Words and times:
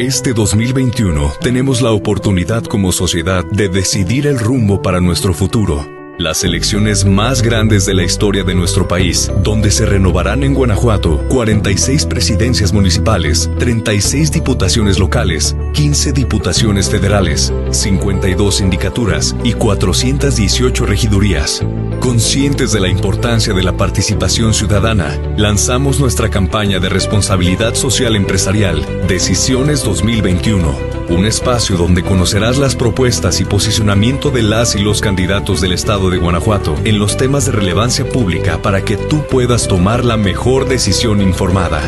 Este 0.00 0.32
2021 0.32 1.34
tenemos 1.42 1.82
la 1.82 1.90
oportunidad 1.92 2.64
como 2.64 2.90
sociedad 2.90 3.44
de 3.44 3.68
decidir 3.68 4.26
el 4.26 4.38
rumbo 4.38 4.80
para 4.80 4.98
nuestro 4.98 5.34
futuro 5.34 5.99
las 6.20 6.44
elecciones 6.44 7.06
más 7.06 7.40
grandes 7.40 7.86
de 7.86 7.94
la 7.94 8.02
historia 8.02 8.44
de 8.44 8.54
nuestro 8.54 8.86
país, 8.86 9.32
donde 9.42 9.70
se 9.70 9.86
renovarán 9.86 10.42
en 10.42 10.52
Guanajuato 10.52 11.18
46 11.28 12.04
presidencias 12.06 12.74
municipales, 12.74 13.50
36 13.58 14.30
diputaciones 14.30 14.98
locales, 14.98 15.56
15 15.72 16.12
diputaciones 16.12 16.90
federales, 16.90 17.52
52 17.70 18.56
sindicaturas 18.56 19.34
y 19.44 19.54
418 19.54 20.84
regidurías. 20.84 21.64
Conscientes 22.00 22.72
de 22.72 22.80
la 22.80 22.88
importancia 22.88 23.54
de 23.54 23.62
la 23.62 23.76
participación 23.76 24.52
ciudadana, 24.52 25.18
lanzamos 25.38 26.00
nuestra 26.00 26.28
campaña 26.28 26.80
de 26.80 26.90
responsabilidad 26.90 27.74
social 27.74 28.14
empresarial, 28.14 28.84
Decisiones 29.08 29.82
2021 29.84 31.00
un 31.10 31.26
espacio 31.26 31.76
donde 31.76 32.04
conocerás 32.04 32.56
las 32.56 32.76
propuestas 32.76 33.40
y 33.40 33.44
posicionamiento 33.44 34.30
de 34.30 34.42
las 34.42 34.76
y 34.76 34.78
los 34.78 35.00
candidatos 35.00 35.60
del 35.60 35.72
estado 35.72 36.09
de 36.10 36.18
Guanajuato 36.18 36.76
en 36.84 36.98
los 36.98 37.16
temas 37.16 37.46
de 37.46 37.52
relevancia 37.52 38.08
pública 38.08 38.60
para 38.60 38.84
que 38.84 38.96
tú 38.96 39.24
puedas 39.30 39.68
tomar 39.68 40.04
la 40.04 40.16
mejor 40.16 40.68
decisión 40.68 41.20
informada. 41.20 41.80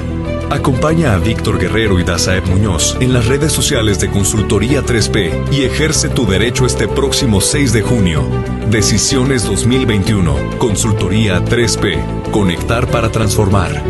Acompaña 0.51 1.15
a 1.15 1.19
Víctor 1.19 1.59
Guerrero 1.59 1.99
y 1.99 2.05
Dazaeb 2.05 2.47
Muñoz 2.47 2.97
en 3.01 3.13
las 3.15 3.27
redes 3.27 3.53
sociales 3.53 4.01
de 4.01 4.11
Consultoría 4.11 4.83
3P 4.83 5.51
y 5.51 5.63
ejerce 5.63 6.11
tu 6.11 6.27
derecho 6.27 6.67
este 6.67 6.89
próximo 6.89 7.41
6 7.41 7.73
de 7.73 7.81
junio. 7.81 8.23
Decisiones 8.71 9.45
2021. 9.45 10.59
Consultoría 10.59 11.43
3P. 11.43 12.31
Conectar 12.31 12.87
para 12.89 13.11
transformar. 13.11 13.83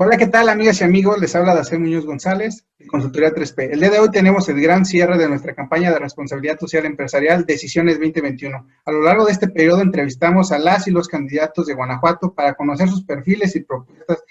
Hola, 0.00 0.16
¿qué 0.16 0.28
tal 0.28 0.48
amigas 0.48 0.80
y 0.80 0.84
amigos? 0.84 1.18
Les 1.18 1.34
habla 1.34 1.56
Dacer 1.56 1.80
Muñoz 1.80 2.06
González, 2.06 2.64
de 2.78 2.86
Consultoría 2.86 3.34
3P. 3.34 3.72
El 3.72 3.80
día 3.80 3.90
de 3.90 3.98
hoy 3.98 4.12
tenemos 4.12 4.48
el 4.48 4.60
gran 4.60 4.84
cierre 4.84 5.18
de 5.18 5.28
nuestra 5.28 5.56
campaña 5.56 5.90
de 5.90 5.98
responsabilidad 5.98 6.56
social 6.56 6.86
empresarial 6.86 7.44
Decisiones 7.44 7.98
2021. 7.98 8.64
A 8.84 8.92
lo 8.92 9.02
largo 9.02 9.24
de 9.24 9.32
este 9.32 9.48
periodo 9.48 9.82
entrevistamos 9.82 10.52
a 10.52 10.60
las 10.60 10.86
y 10.86 10.92
los 10.92 11.08
candidatos 11.08 11.66
de 11.66 11.74
Guanajuato 11.74 12.32
para 12.32 12.54
conocer 12.54 12.88
sus 12.88 13.02
perfiles 13.02 13.56
y 13.56 13.64
propuestas 13.64 14.22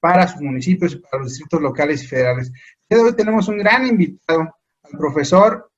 para 0.00 0.26
sus 0.26 0.40
municipios 0.40 0.94
y 0.94 0.96
para 0.96 1.22
los 1.22 1.28
distritos 1.28 1.62
locales 1.62 2.02
y 2.02 2.08
federales. 2.08 2.48
El 2.48 2.96
día 2.96 2.98
de 2.98 3.10
hoy 3.10 3.14
tenemos 3.14 3.46
un 3.46 3.58
gran 3.58 3.86
invitado, 3.86 4.40
al 4.82 4.98
profesor 4.98 5.70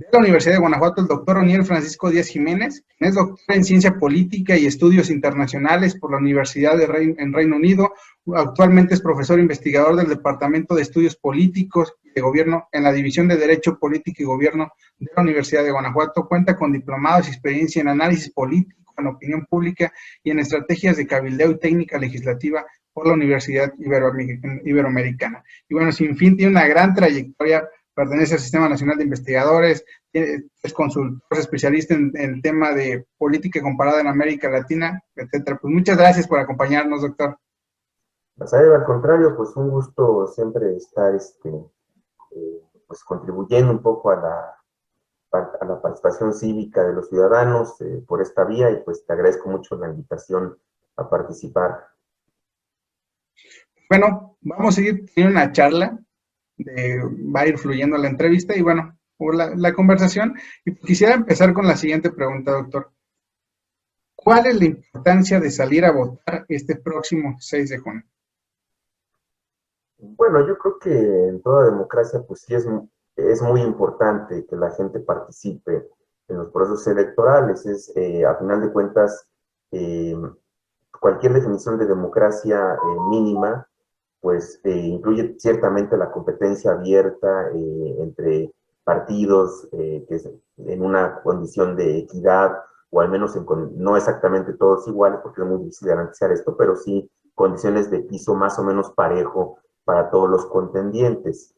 de 0.00 0.06
la 0.10 0.18
Universidad 0.18 0.54
de 0.54 0.60
Guanajuato, 0.60 1.02
el 1.02 1.08
doctor 1.08 1.36
Oniel 1.36 1.62
Francisco 1.62 2.08
Díaz 2.08 2.28
Jiménez, 2.28 2.84
es 2.98 3.14
doctor 3.14 3.38
en 3.48 3.64
Ciencia 3.64 3.98
Política 3.98 4.56
y 4.56 4.64
Estudios 4.64 5.10
Internacionales 5.10 5.94
por 5.94 6.10
la 6.10 6.16
Universidad 6.16 6.78
de 6.78 6.86
Reino, 6.86 7.14
en 7.18 7.34
Reino 7.34 7.56
Unido. 7.56 7.92
Actualmente 8.34 8.94
es 8.94 9.02
profesor 9.02 9.38
investigador 9.38 9.96
del 9.96 10.08
Departamento 10.08 10.74
de 10.74 10.80
Estudios 10.82 11.16
Políticos 11.16 11.92
y 12.02 12.12
de 12.12 12.20
Gobierno 12.22 12.66
en 12.72 12.84
la 12.84 12.92
División 12.92 13.28
de 13.28 13.36
Derecho 13.36 13.78
Político 13.78 14.22
y 14.22 14.24
Gobierno 14.24 14.72
de 14.98 15.10
la 15.14 15.22
Universidad 15.22 15.64
de 15.64 15.70
Guanajuato. 15.70 16.26
Cuenta 16.26 16.56
con 16.56 16.72
diplomados 16.72 17.28
y 17.28 17.32
experiencia 17.32 17.82
en 17.82 17.88
análisis 17.88 18.30
político, 18.30 18.94
en 18.96 19.06
opinión 19.06 19.44
pública 19.44 19.92
y 20.24 20.30
en 20.30 20.38
estrategias 20.38 20.96
de 20.96 21.06
cabildeo 21.06 21.50
y 21.50 21.58
técnica 21.58 21.98
legislativa 21.98 22.64
por 22.94 23.06
la 23.06 23.12
Universidad 23.12 23.70
Iberoamericana. 23.78 25.44
Y 25.68 25.74
bueno, 25.74 25.92
sin 25.92 26.16
fin, 26.16 26.38
tiene 26.38 26.52
una 26.52 26.66
gran 26.66 26.94
trayectoria 26.94 27.68
pertenece 28.00 28.34
al 28.34 28.40
Sistema 28.40 28.66
Nacional 28.66 28.96
de 28.96 29.04
Investigadores, 29.04 29.84
es 30.12 30.72
consultor 30.72 31.38
especialista 31.38 31.92
en, 31.92 32.10
el 32.14 32.40
tema 32.40 32.72
de 32.72 33.06
política 33.18 33.60
comparada 33.60 34.00
en 34.00 34.06
América 34.06 34.48
Latina, 34.48 35.02
etcétera. 35.14 35.58
Pues 35.60 35.74
muchas 35.74 35.98
gracias 35.98 36.26
por 36.26 36.38
acompañarnos, 36.38 37.02
doctor. 37.02 37.36
Pues, 38.36 38.54
al 38.54 38.84
contrario, 38.84 39.36
pues 39.36 39.54
un 39.54 39.68
gusto 39.68 40.26
siempre 40.28 40.76
estar 40.76 41.14
este, 41.14 41.50
eh, 41.50 42.62
pues 42.86 43.04
contribuyendo 43.04 43.70
un 43.70 43.82
poco 43.82 44.10
a 44.10 44.16
la, 44.16 45.42
a 45.60 45.64
la 45.66 45.82
participación 45.82 46.32
cívica 46.32 46.82
de 46.82 46.94
los 46.94 47.10
ciudadanos 47.10 47.78
eh, 47.82 48.02
por 48.08 48.22
esta 48.22 48.44
vía 48.44 48.70
y 48.70 48.82
pues 48.82 49.04
te 49.04 49.12
agradezco 49.12 49.50
mucho 49.50 49.76
la 49.76 49.90
invitación 49.90 50.58
a 50.96 51.10
participar. 51.10 51.86
Bueno, 53.90 54.38
vamos 54.40 54.68
a 54.68 54.76
seguir 54.76 55.04
teniendo 55.14 55.38
una 55.38 55.52
charla 55.52 55.98
va 56.64 57.40
a 57.40 57.46
ir 57.46 57.58
fluyendo 57.58 57.96
la 57.96 58.08
entrevista 58.08 58.56
y 58.56 58.62
bueno, 58.62 58.98
la, 59.32 59.54
la 59.54 59.72
conversación. 59.72 60.34
Y 60.64 60.74
quisiera 60.74 61.14
empezar 61.14 61.52
con 61.52 61.66
la 61.66 61.76
siguiente 61.76 62.10
pregunta, 62.10 62.52
doctor. 62.52 62.90
¿Cuál 64.14 64.46
es 64.46 64.58
la 64.58 64.64
importancia 64.66 65.40
de 65.40 65.50
salir 65.50 65.84
a 65.84 65.92
votar 65.92 66.44
este 66.48 66.76
próximo 66.76 67.36
6 67.38 67.70
de 67.70 67.78
junio? 67.78 68.02
Bueno, 69.96 70.46
yo 70.46 70.58
creo 70.58 70.78
que 70.78 71.28
en 71.28 71.42
toda 71.42 71.66
democracia, 71.66 72.22
pues 72.26 72.40
sí 72.42 72.54
es, 72.54 72.66
es 73.16 73.42
muy 73.42 73.62
importante 73.62 74.46
que 74.46 74.56
la 74.56 74.70
gente 74.72 75.00
participe 75.00 75.88
en 76.28 76.36
los 76.36 76.52
procesos 76.52 76.86
electorales. 76.86 77.64
Es, 77.66 77.92
eh, 77.96 78.24
a 78.24 78.34
final 78.36 78.60
de 78.60 78.72
cuentas, 78.72 79.26
eh, 79.72 80.16
cualquier 80.98 81.32
definición 81.32 81.78
de 81.78 81.86
democracia 81.86 82.74
eh, 82.74 83.00
mínima 83.08 83.66
pues 84.20 84.60
eh, 84.64 84.76
incluye 84.76 85.34
ciertamente 85.38 85.96
la 85.96 86.10
competencia 86.10 86.72
abierta 86.72 87.50
eh, 87.54 87.96
entre 88.00 88.52
partidos 88.84 89.68
eh, 89.72 90.04
que 90.08 90.16
es 90.16 90.28
en 90.58 90.82
una 90.82 91.20
condición 91.22 91.76
de 91.76 91.98
equidad, 91.98 92.58
o 92.90 93.00
al 93.00 93.08
menos 93.08 93.36
en, 93.36 93.46
no 93.76 93.96
exactamente 93.96 94.52
todos 94.54 94.86
iguales, 94.88 95.20
porque 95.22 95.42
es 95.42 95.46
muy 95.46 95.58
difícil 95.58 95.88
garantizar 95.88 96.32
esto, 96.32 96.56
pero 96.56 96.76
sí 96.76 97.10
condiciones 97.34 97.90
de 97.90 98.00
piso 98.00 98.34
más 98.34 98.58
o 98.58 98.64
menos 98.64 98.90
parejo 98.90 99.58
para 99.84 100.10
todos 100.10 100.28
los 100.28 100.46
contendientes, 100.46 101.54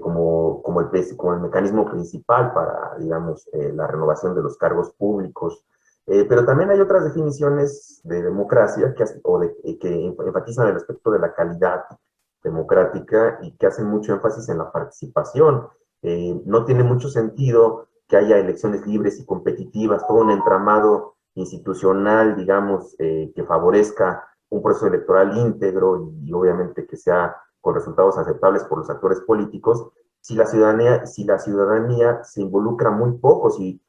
como, 0.00 0.62
como, 0.62 0.80
el, 0.80 1.16
como 1.16 1.34
el 1.34 1.40
mecanismo 1.40 1.84
principal 1.90 2.54
para, 2.54 2.96
digamos, 2.98 3.46
la 3.52 3.86
renovación 3.86 4.34
de 4.34 4.42
los 4.42 4.56
cargos 4.56 4.92
públicos, 4.92 5.64
eh, 6.12 6.24
pero 6.28 6.44
también 6.44 6.70
hay 6.70 6.80
otras 6.80 7.04
definiciones 7.04 8.00
de 8.02 8.20
democracia 8.20 8.92
que, 8.96 9.04
o 9.22 9.40
eh, 9.44 9.78
que 9.78 10.06
enfatizan 10.06 10.66
el 10.66 10.74
aspecto 10.74 11.12
de 11.12 11.20
la 11.20 11.32
calidad 11.32 11.84
democrática 12.42 13.38
y 13.42 13.56
que 13.56 13.68
hacen 13.68 13.86
mucho 13.86 14.12
énfasis 14.12 14.48
en 14.48 14.58
la 14.58 14.72
participación. 14.72 15.68
Eh, 16.02 16.42
no 16.46 16.64
tiene 16.64 16.82
mucho 16.82 17.08
sentido 17.08 17.86
que 18.08 18.16
haya 18.16 18.38
elecciones 18.38 18.84
libres 18.88 19.20
y 19.20 19.24
competitivas, 19.24 20.04
todo 20.04 20.18
un 20.18 20.32
entramado 20.32 21.14
institucional, 21.34 22.34
digamos, 22.34 22.96
que 22.98 23.44
favorezca 23.46 24.26
un 24.48 24.64
proceso 24.64 24.88
electoral 24.88 25.38
íntegro 25.38 26.10
y 26.24 26.32
obviamente 26.32 26.88
que 26.88 26.96
sea 26.96 27.36
con 27.60 27.76
resultados 27.76 28.18
aceptables 28.18 28.64
por 28.64 28.78
los 28.78 28.90
actores 28.90 29.20
políticos, 29.20 29.92
si 30.20 30.34
la 30.34 30.46
ciudadanía, 30.46 31.06
si 31.06 31.24
la 31.24 31.38
ciudadanía 31.38 32.22
se 32.24 32.42
involucra 32.42 32.90
muy 32.90 33.12
poco, 33.18 33.50
si, 33.50 33.80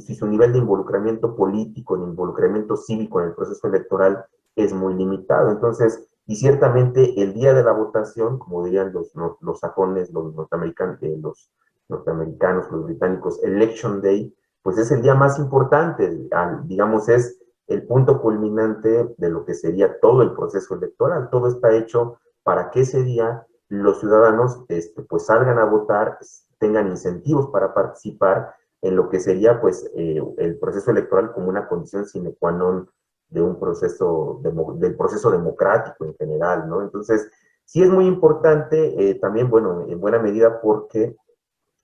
si 0.00 0.14
su 0.14 0.26
nivel 0.26 0.52
de 0.52 0.58
involucramiento 0.58 1.34
político, 1.34 1.96
de 1.96 2.04
involucramiento 2.04 2.76
cívico 2.76 3.20
en 3.20 3.28
el 3.28 3.34
proceso 3.34 3.66
electoral 3.66 4.24
es 4.54 4.72
muy 4.72 4.94
limitado. 4.94 5.50
Entonces, 5.50 6.08
y 6.26 6.36
ciertamente 6.36 7.20
el 7.20 7.34
día 7.34 7.52
de 7.52 7.64
la 7.64 7.72
votación, 7.72 8.38
como 8.38 8.64
dirían 8.64 8.92
los, 8.92 9.12
los, 9.40 9.58
sajones, 9.58 10.12
los 10.12 10.34
norteamericanos, 10.34 11.02
eh, 11.02 11.18
los 11.20 11.50
norteamericanos, 11.88 12.70
los 12.70 12.84
británicos, 12.84 13.42
Election 13.42 14.00
Day, 14.00 14.34
pues 14.62 14.78
es 14.78 14.92
el 14.92 15.02
día 15.02 15.14
más 15.14 15.38
importante, 15.40 16.28
digamos, 16.64 17.08
es 17.08 17.40
el 17.66 17.84
punto 17.86 18.20
culminante 18.20 19.12
de 19.18 19.30
lo 19.30 19.44
que 19.44 19.54
sería 19.54 19.98
todo 20.00 20.22
el 20.22 20.32
proceso 20.34 20.76
electoral. 20.76 21.30
Todo 21.30 21.48
está 21.48 21.74
hecho 21.74 22.18
para 22.44 22.70
que 22.70 22.82
ese 22.82 23.02
día 23.02 23.44
los 23.72 24.00
ciudadanos 24.00 24.64
este, 24.68 25.02
pues 25.02 25.26
salgan 25.26 25.58
a 25.58 25.64
votar, 25.64 26.18
tengan 26.58 26.88
incentivos 26.88 27.48
para 27.48 27.72
participar 27.72 28.54
en 28.82 28.96
lo 28.96 29.08
que 29.08 29.18
sería 29.18 29.60
pues 29.60 29.90
eh, 29.96 30.20
el 30.36 30.58
proceso 30.58 30.90
electoral 30.90 31.32
como 31.32 31.48
una 31.48 31.66
condición 31.68 32.04
sine 32.04 32.34
qua 32.38 32.52
non 32.52 32.86
de 33.28 33.40
un 33.40 33.58
proceso, 33.58 34.42
del 34.76 34.94
proceso 34.94 35.30
democrático 35.30 36.04
en 36.04 36.14
general, 36.16 36.68
¿no? 36.68 36.82
Entonces, 36.82 37.30
sí 37.64 37.82
es 37.82 37.88
muy 37.88 38.06
importante 38.06 39.08
eh, 39.08 39.14
también, 39.14 39.48
bueno, 39.48 39.86
en 39.88 39.98
buena 39.98 40.18
medida 40.18 40.60
porque 40.60 41.16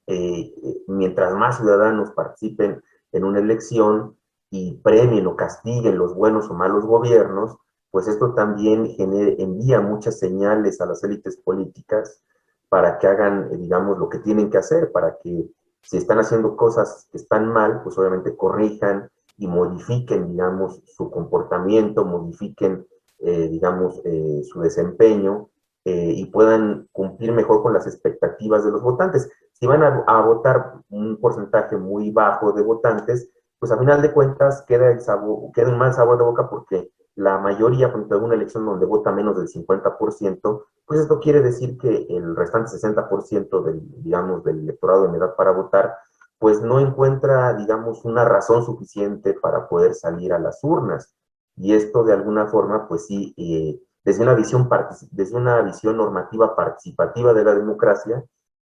eh, 0.07 0.53
mientras 0.89 1.35
más 1.35 1.57
ciudadanos 1.57 2.11
participen 2.11 2.83
en 3.13 3.25
una 3.25 3.39
elección 3.39 4.19
y 4.51 4.75
premien 4.83 5.27
o 5.27 5.37
castiguen 5.37 5.97
los 5.97 6.15
buenos 6.15 6.51
o 6.51 6.55
malos 6.55 6.85
gobiernos, 6.85 7.57
pues 7.99 8.07
esto 8.07 8.33
también 8.33 8.95
envía 8.97 9.81
muchas 9.81 10.21
señales 10.21 10.81
a 10.81 10.87
las 10.87 11.03
élites 11.03 11.37
políticas 11.37 12.23
para 12.69 12.97
que 12.97 13.09
hagan, 13.09 13.49
eh, 13.51 13.57
digamos, 13.57 13.99
lo 13.99 14.09
que 14.09 14.21
tienen 14.21 14.51
que 14.51 14.59
hacer, 14.59 14.93
para 14.93 15.19
que 15.19 15.51
si 15.83 15.97
están 15.97 16.21
haciendo 16.21 16.57
cosas 16.57 17.09
que 17.11 17.19
están 17.19 17.49
mal, 17.49 17.81
pues 17.83 17.99
obviamente 17.99 18.37
corrijan 18.37 19.11
y 19.37 19.49
modifiquen, 19.49 20.31
digamos, 20.31 20.81
su 20.85 21.11
comportamiento, 21.11 22.05
modifiquen, 22.05 22.87
eh, 23.19 23.49
digamos, 23.49 24.01
eh, 24.05 24.43
su 24.45 24.61
desempeño 24.61 25.49
y 25.85 26.27
puedan 26.27 26.87
cumplir 26.93 27.33
mejor 27.33 27.65
con 27.65 27.73
las 27.73 27.89
expectativas 27.89 28.65
de 28.65 28.71
los 28.71 28.83
votantes. 28.83 29.29
Si 29.55 29.67
van 29.67 29.83
a, 29.83 30.05
a, 30.07 30.21
votar 30.21 30.75
un 30.91 31.19
porcentaje 31.19 31.77
muy 31.77 32.13
bajo 32.13 32.53
de 32.53 32.63
votantes, 32.63 33.29
pues 33.59 33.73
a 33.73 33.79
final 33.79 34.03
de 34.03 34.13
cuentas 34.13 34.65
queda, 34.69 34.93
el 34.93 35.01
sabor, 35.01 35.51
queda 35.53 35.71
un 35.71 35.79
mal 35.79 35.93
sabor 35.93 36.19
de 36.19 36.25
boca 36.25 36.49
porque 36.49 36.93
la 37.19 37.37
mayoría, 37.37 37.89
ejemplo, 37.89 38.17
en 38.17 38.23
una 38.23 38.37
elección 38.37 38.65
donde 38.65 38.87
vota 38.87 39.11
menos 39.11 39.37
del 39.37 39.49
50%, 39.49 40.65
pues 40.87 41.01
esto 41.01 41.19
quiere 41.19 41.41
decir 41.41 41.77
que 41.77 42.07
el 42.11 42.37
restante 42.37 42.71
60% 42.71 43.65
del, 43.65 43.81
digamos, 44.05 44.45
del 44.45 44.61
electorado 44.61 45.07
en 45.07 45.17
edad 45.17 45.35
para 45.35 45.51
votar, 45.51 45.97
pues 46.39 46.63
no 46.63 46.79
encuentra, 46.79 47.55
digamos, 47.55 48.05
una 48.05 48.25
razón 48.25 48.65
suficiente 48.65 49.35
para 49.35 49.69
poder 49.69 49.97
salir 49.97 50.33
a 50.33 50.39
las 50.39 50.63
urnas. 50.63 51.13
Y 51.57 51.75
esto 51.75 52.05
de 52.05 52.13
alguna 52.13 52.47
forma, 52.47 52.87
pues 52.87 53.07
sí, 53.07 53.35
eh, 53.37 53.81
desde, 54.05 54.23
una 54.23 54.35
visión 54.35 54.69
desde 55.11 55.37
una 55.37 55.61
visión 55.63 55.97
normativa 55.97 56.55
participativa 56.55 57.35
de 57.35 57.43
la 57.43 57.55
democracia, 57.57 58.25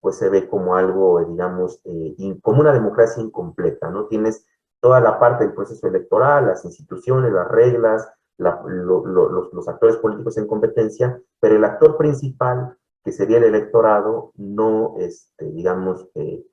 pues 0.01 0.17
se 0.17 0.31
ve 0.31 0.49
como 0.49 0.77
algo, 0.77 1.23
digamos, 1.27 1.83
eh, 1.85 2.39
como 2.41 2.63
una 2.63 2.73
democracia 2.73 3.23
incompleta, 3.23 3.91
¿no? 3.91 4.07
Tienes 4.07 4.47
toda 4.81 4.99
la 4.99 5.19
parte 5.19 5.45
del 5.45 5.53
proceso 5.53 5.87
electoral, 5.87 6.47
las 6.47 6.65
instituciones, 6.65 7.31
las 7.35 7.47
reglas, 7.47 8.11
los, 8.41 9.69
actores 9.69 9.97
políticos 9.97 10.37
en 10.39 10.47
competencia, 10.47 11.21
pero 11.39 11.57
el 11.57 11.65
actor 11.65 11.97
principal, 11.97 12.77
que 13.05 13.13
sería 13.13 13.39
el 13.39 13.45
electorado, 13.45 14.33
no, 14.37 14.95
este, 14.99 15.51
digamos, 15.51 16.09
eh, 16.15 16.45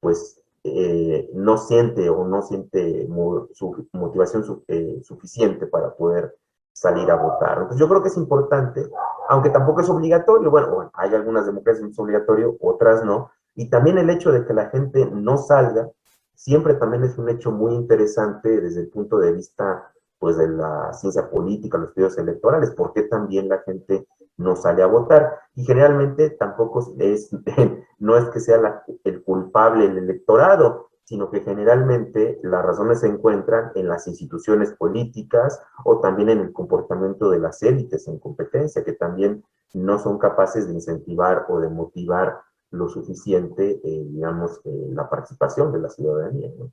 pues 0.00 0.42
eh, 0.64 1.30
no 1.34 1.58
siente 1.58 2.10
o 2.10 2.26
no 2.26 2.42
siente 2.42 3.08
su 3.52 3.88
motivación 3.92 4.64
eh, 4.68 5.00
suficiente 5.02 5.66
para 5.66 5.94
poder 5.94 6.36
salir 6.72 7.10
a 7.10 7.16
votar. 7.16 7.58
Entonces 7.58 7.78
yo 7.78 7.88
creo 7.88 8.02
que 8.02 8.08
es 8.08 8.16
importante, 8.16 8.88
aunque 9.28 9.50
tampoco 9.50 9.80
es 9.80 9.88
obligatorio, 9.88 10.50
bueno, 10.50 10.90
hay 10.94 11.14
algunas 11.14 11.46
democracias 11.46 11.86
que 11.86 11.92
es 11.92 11.98
obligatorio, 11.98 12.56
otras 12.60 13.04
no, 13.04 13.30
y 13.54 13.70
también 13.70 13.98
el 13.98 14.10
hecho 14.10 14.32
de 14.32 14.44
que 14.44 14.52
la 14.52 14.68
gente 14.68 15.06
no 15.06 15.38
salga, 15.38 15.88
siempre 16.34 16.74
también 16.74 17.04
es 17.04 17.16
un 17.16 17.28
hecho 17.28 17.50
muy 17.50 17.74
interesante 17.74 18.60
desde 18.60 18.82
el 18.82 18.88
punto 18.88 19.18
de 19.18 19.32
vista 19.32 19.90
pues 20.18 20.36
de 20.36 20.48
la 20.48 20.92
ciencia 20.92 21.30
política, 21.30 21.78
los 21.78 21.88
estudios 21.88 22.18
electorales, 22.18 22.70
porque 22.70 23.02
también 23.02 23.48
la 23.48 23.58
gente 23.60 24.06
no 24.36 24.56
sale 24.56 24.82
a 24.82 24.86
votar. 24.86 25.38
Y 25.54 25.64
generalmente 25.64 26.30
tampoco 26.30 26.94
es, 26.98 27.30
no 27.98 28.16
es 28.16 28.28
que 28.30 28.40
sea 28.40 28.84
el 29.04 29.22
culpable 29.22 29.86
el 29.86 29.98
electorado, 29.98 30.90
sino 31.04 31.30
que 31.30 31.40
generalmente 31.40 32.40
las 32.42 32.64
razones 32.64 33.00
se 33.00 33.06
encuentran 33.06 33.70
en 33.76 33.88
las 33.88 34.08
instituciones 34.08 34.72
políticas 34.72 35.62
o 35.84 36.00
también 36.00 36.30
en 36.30 36.40
el 36.40 36.52
comportamiento 36.52 37.30
de 37.30 37.38
las 37.38 37.62
élites 37.62 38.08
en 38.08 38.18
competencia, 38.18 38.82
que 38.82 38.92
también 38.92 39.44
no 39.72 39.98
son 39.98 40.18
capaces 40.18 40.66
de 40.66 40.74
incentivar 40.74 41.46
o 41.48 41.60
de 41.60 41.68
motivar 41.68 42.40
lo 42.70 42.88
suficiente, 42.88 43.80
eh, 43.84 44.06
digamos, 44.10 44.60
eh, 44.64 44.88
la 44.90 45.08
participación 45.08 45.70
de 45.72 45.78
la 45.78 45.90
ciudadanía. 45.90 46.50
¿no? 46.58 46.72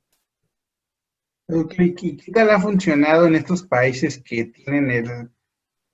¿Qué 1.46 2.32
tal 2.32 2.50
ha 2.50 2.60
funcionado 2.60 3.26
en 3.26 3.34
estos 3.34 3.64
países 3.64 4.22
que 4.24 4.46
tienen 4.46 4.90
el 4.90 5.30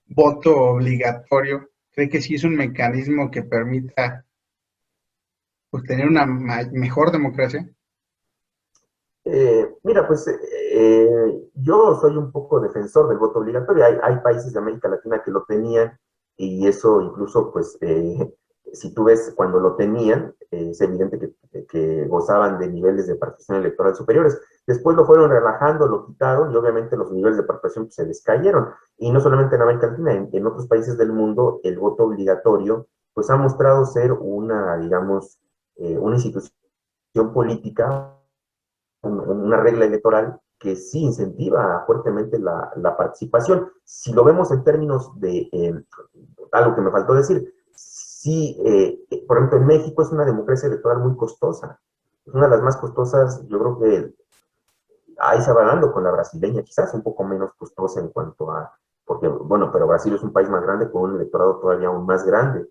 voto 0.05 0.55
obligatorio? 0.55 1.69
¿Cree 1.91 2.09
que 2.09 2.21
sí 2.21 2.35
es 2.35 2.45
un 2.45 2.55
mecanismo 2.55 3.29
que 3.29 3.43
permita 3.43 4.25
pues, 5.69 5.83
tener 5.83 6.07
una 6.07 6.25
mejor 6.25 7.11
democracia? 7.11 7.69
Eh, 9.25 9.75
mira, 9.83 10.07
pues 10.07 10.25
eh, 10.27 11.49
yo 11.55 11.99
soy 11.99 12.15
un 12.15 12.31
poco 12.31 12.61
defensor 12.61 13.09
del 13.09 13.17
voto 13.17 13.39
obligatorio. 13.39 13.83
Hay, 13.83 13.97
hay, 14.01 14.19
países 14.23 14.53
de 14.53 14.59
América 14.59 14.87
Latina 14.87 15.21
que 15.23 15.31
lo 15.31 15.43
tenían 15.43 15.99
y 16.37 16.65
eso 16.65 17.01
incluso, 17.01 17.51
pues, 17.51 17.77
eh, 17.81 18.33
si 18.71 18.93
tú 18.93 19.03
ves 19.03 19.33
cuando 19.35 19.59
lo 19.59 19.75
tenían, 19.75 20.33
es 20.49 20.79
evidente 20.81 21.33
que, 21.67 22.05
gozaban 22.07 22.57
de 22.57 22.69
niveles 22.69 23.07
de 23.07 23.15
participación 23.15 23.65
electoral 23.65 23.95
superiores. 23.95 24.39
Después 24.67 24.95
lo 24.95 25.05
fueron 25.05 25.29
relajando, 25.29 25.87
lo 25.87 26.05
quitaron 26.05 26.51
y 26.51 26.55
obviamente 26.55 26.95
los 26.95 27.11
niveles 27.11 27.37
de 27.37 27.43
participación 27.43 27.85
pues, 27.85 27.95
se 27.95 28.05
les 28.05 28.21
cayeron. 28.23 28.69
Y 28.97 29.11
no 29.11 29.19
solamente 29.19 29.55
en 29.55 29.61
América 29.63 29.87
Latina, 29.87 30.13
en, 30.31 30.47
otros 30.47 30.67
países 30.67 30.97
del 30.97 31.11
mundo 31.11 31.59
el 31.63 31.79
voto 31.79 32.03
obligatorio 32.03 32.87
pues 33.13 33.29
ha 33.29 33.35
mostrado 33.35 33.85
ser 33.85 34.13
una, 34.13 34.77
digamos, 34.77 35.39
eh, 35.75 35.97
una 35.97 36.15
institución 36.15 36.53
política, 37.33 38.17
una 39.01 39.57
regla 39.57 39.85
electoral 39.85 40.39
que 40.57 40.75
sí 40.75 40.99
incentiva 41.01 41.83
fuertemente 41.85 42.39
la, 42.39 42.95
participación. 42.95 43.69
Si 43.83 44.13
lo 44.13 44.23
vemos 44.23 44.51
en 44.51 44.63
términos 44.63 45.19
de, 45.19 45.49
eh, 45.51 45.83
algo 46.51 46.75
que 46.75 46.81
me 46.81 46.91
faltó 46.91 47.15
decir, 47.15 47.53
sí, 47.73 48.57
eh, 48.63 49.25
por 49.27 49.37
ejemplo, 49.37 49.57
en 49.57 49.65
México 49.65 50.03
es 50.03 50.11
una 50.11 50.23
democracia 50.23 50.67
electoral 50.67 50.99
muy 50.99 51.17
costosa. 51.17 51.79
Es 52.25 52.33
una 52.33 52.45
de 52.45 52.51
las 52.51 52.61
más 52.61 52.77
costosas, 52.77 53.45
yo 53.47 53.59
creo 53.59 53.79
que 53.79 54.15
ahí 55.21 55.41
se 55.41 55.53
va 55.53 55.65
dando 55.65 55.91
con 55.91 56.03
la 56.03 56.11
brasileña, 56.11 56.63
quizás 56.63 56.93
un 56.93 57.03
poco 57.03 57.23
menos 57.23 57.53
costosa 57.53 57.99
en 57.99 58.09
cuanto 58.09 58.51
a, 58.51 58.73
porque, 59.05 59.27
bueno, 59.27 59.71
pero 59.71 59.87
Brasil 59.87 60.13
es 60.13 60.23
un 60.23 60.31
país 60.31 60.49
más 60.49 60.63
grande 60.63 60.89
con 60.89 61.03
un 61.03 61.15
electorado 61.17 61.59
todavía 61.59 61.89
aún 61.89 62.05
más 62.05 62.23
grande. 62.25 62.67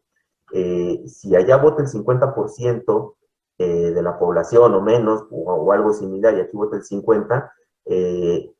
Eh, 0.52 1.02
si 1.06 1.36
allá 1.36 1.56
vota 1.58 1.82
el 1.82 1.88
50% 1.88 3.14
eh, 3.58 3.90
de 3.92 4.02
la 4.02 4.18
población 4.18 4.74
o 4.74 4.80
menos, 4.80 5.26
o, 5.30 5.72
algo 5.72 5.92
similar, 5.92 6.34
y 6.34 6.40
aquí 6.40 6.56
vota 6.56 6.76
el 6.76 6.82
50%, 6.82 7.50
eh, 7.86 8.54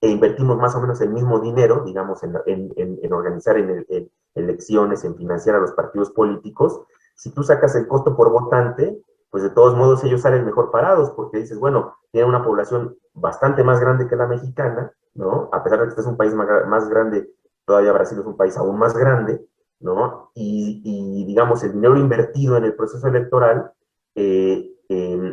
e 0.00 0.08
invertimos 0.08 0.56
más 0.56 0.74
o 0.74 0.80
menos 0.80 1.00
el 1.02 1.10
mismo 1.10 1.40
dinero, 1.40 1.82
digamos, 1.84 2.22
en, 2.24 2.34
en, 2.46 3.12
organizar 3.12 3.58
en, 3.58 4.10
elecciones, 4.34 5.04
en 5.04 5.14
financiar 5.14 5.56
a 5.56 5.60
los 5.60 5.72
partidos 5.72 6.10
políticos, 6.10 6.80
si 7.14 7.30
tú 7.30 7.42
sacas 7.42 7.74
el 7.76 7.86
costo 7.86 8.16
por 8.16 8.30
votante, 8.30 8.98
pues 9.30 9.42
de 9.42 9.50
todos 9.50 9.76
modos 9.76 10.02
ellos 10.04 10.22
salen 10.22 10.44
mejor 10.44 10.70
parados, 10.70 11.10
porque 11.10 11.38
dices, 11.38 11.58
bueno, 11.58 11.96
tiene 12.10 12.28
una 12.28 12.44
población 12.44 12.96
bastante 13.12 13.62
más 13.64 13.80
grande 13.80 14.08
que 14.08 14.16
la 14.16 14.26
mexicana, 14.26 14.92
¿no? 15.14 15.48
A 15.52 15.62
pesar 15.62 15.80
de 15.80 15.84
que 15.84 15.90
este 15.90 16.00
es 16.02 16.06
un 16.06 16.16
país 16.16 16.34
más, 16.34 16.88
grande, 16.88 17.30
todavía 17.64 17.92
Brasil 17.92 18.18
es 18.18 18.26
un 18.26 18.36
país 18.36 18.56
aún 18.56 18.78
más 18.78 18.96
grande, 18.96 19.44
¿no? 19.80 20.30
Y, 20.34 21.24
digamos, 21.26 21.62
el 21.64 21.72
dinero 21.72 21.96
invertido 21.96 22.56
en 22.56 22.64
el 22.64 22.74
proceso 22.74 23.06
electoral, 23.08 23.72
eh, 24.14 24.76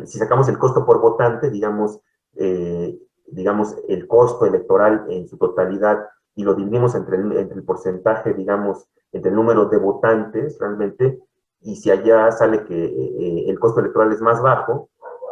si 0.04 0.18
sacamos 0.18 0.48
el 0.48 0.58
costo 0.58 0.84
por 0.84 1.00
votante, 1.00 1.50
digamos, 1.50 2.00
eh, 2.36 2.98
digamos, 3.26 3.76
el 3.88 4.06
costo 4.06 4.46
electoral 4.46 5.06
en 5.08 5.28
su 5.28 5.38
totalidad 5.38 6.06
y 6.34 6.44
lo 6.44 6.54
dividimos 6.54 6.94
entre 6.94 7.16
el 7.16 7.64
porcentaje, 7.64 8.34
digamos, 8.34 8.88
entre 9.12 9.30
el 9.30 9.36
número 9.36 9.66
de 9.66 9.76
votantes, 9.78 10.58
realmente, 10.58 11.20
y 11.64 11.76
si 11.76 11.90
allá 11.90 12.30
sale 12.30 12.64
que 12.64 12.84
eh, 12.84 13.44
el 13.48 13.58
costo 13.58 13.80
electoral 13.80 14.12
es 14.12 14.20
más 14.20 14.40
bajo, 14.42 14.90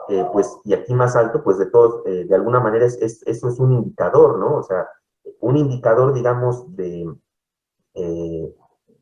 eh, 0.08 0.26
pues, 0.32 0.58
y 0.64 0.72
aquí 0.72 0.94
más 0.94 1.14
alto, 1.14 1.42
pues 1.44 1.58
de 1.58 1.66
todos, 1.66 2.02
eh, 2.06 2.24
de 2.24 2.34
alguna 2.34 2.58
manera 2.58 2.86
es, 2.86 3.22
eso 3.24 3.48
es 3.48 3.58
un 3.60 3.72
indicador, 3.72 4.38
¿no? 4.38 4.56
O 4.56 4.62
sea, 4.62 4.88
un 5.40 5.56
indicador, 5.58 6.14
digamos, 6.14 6.74
de, 6.74 7.06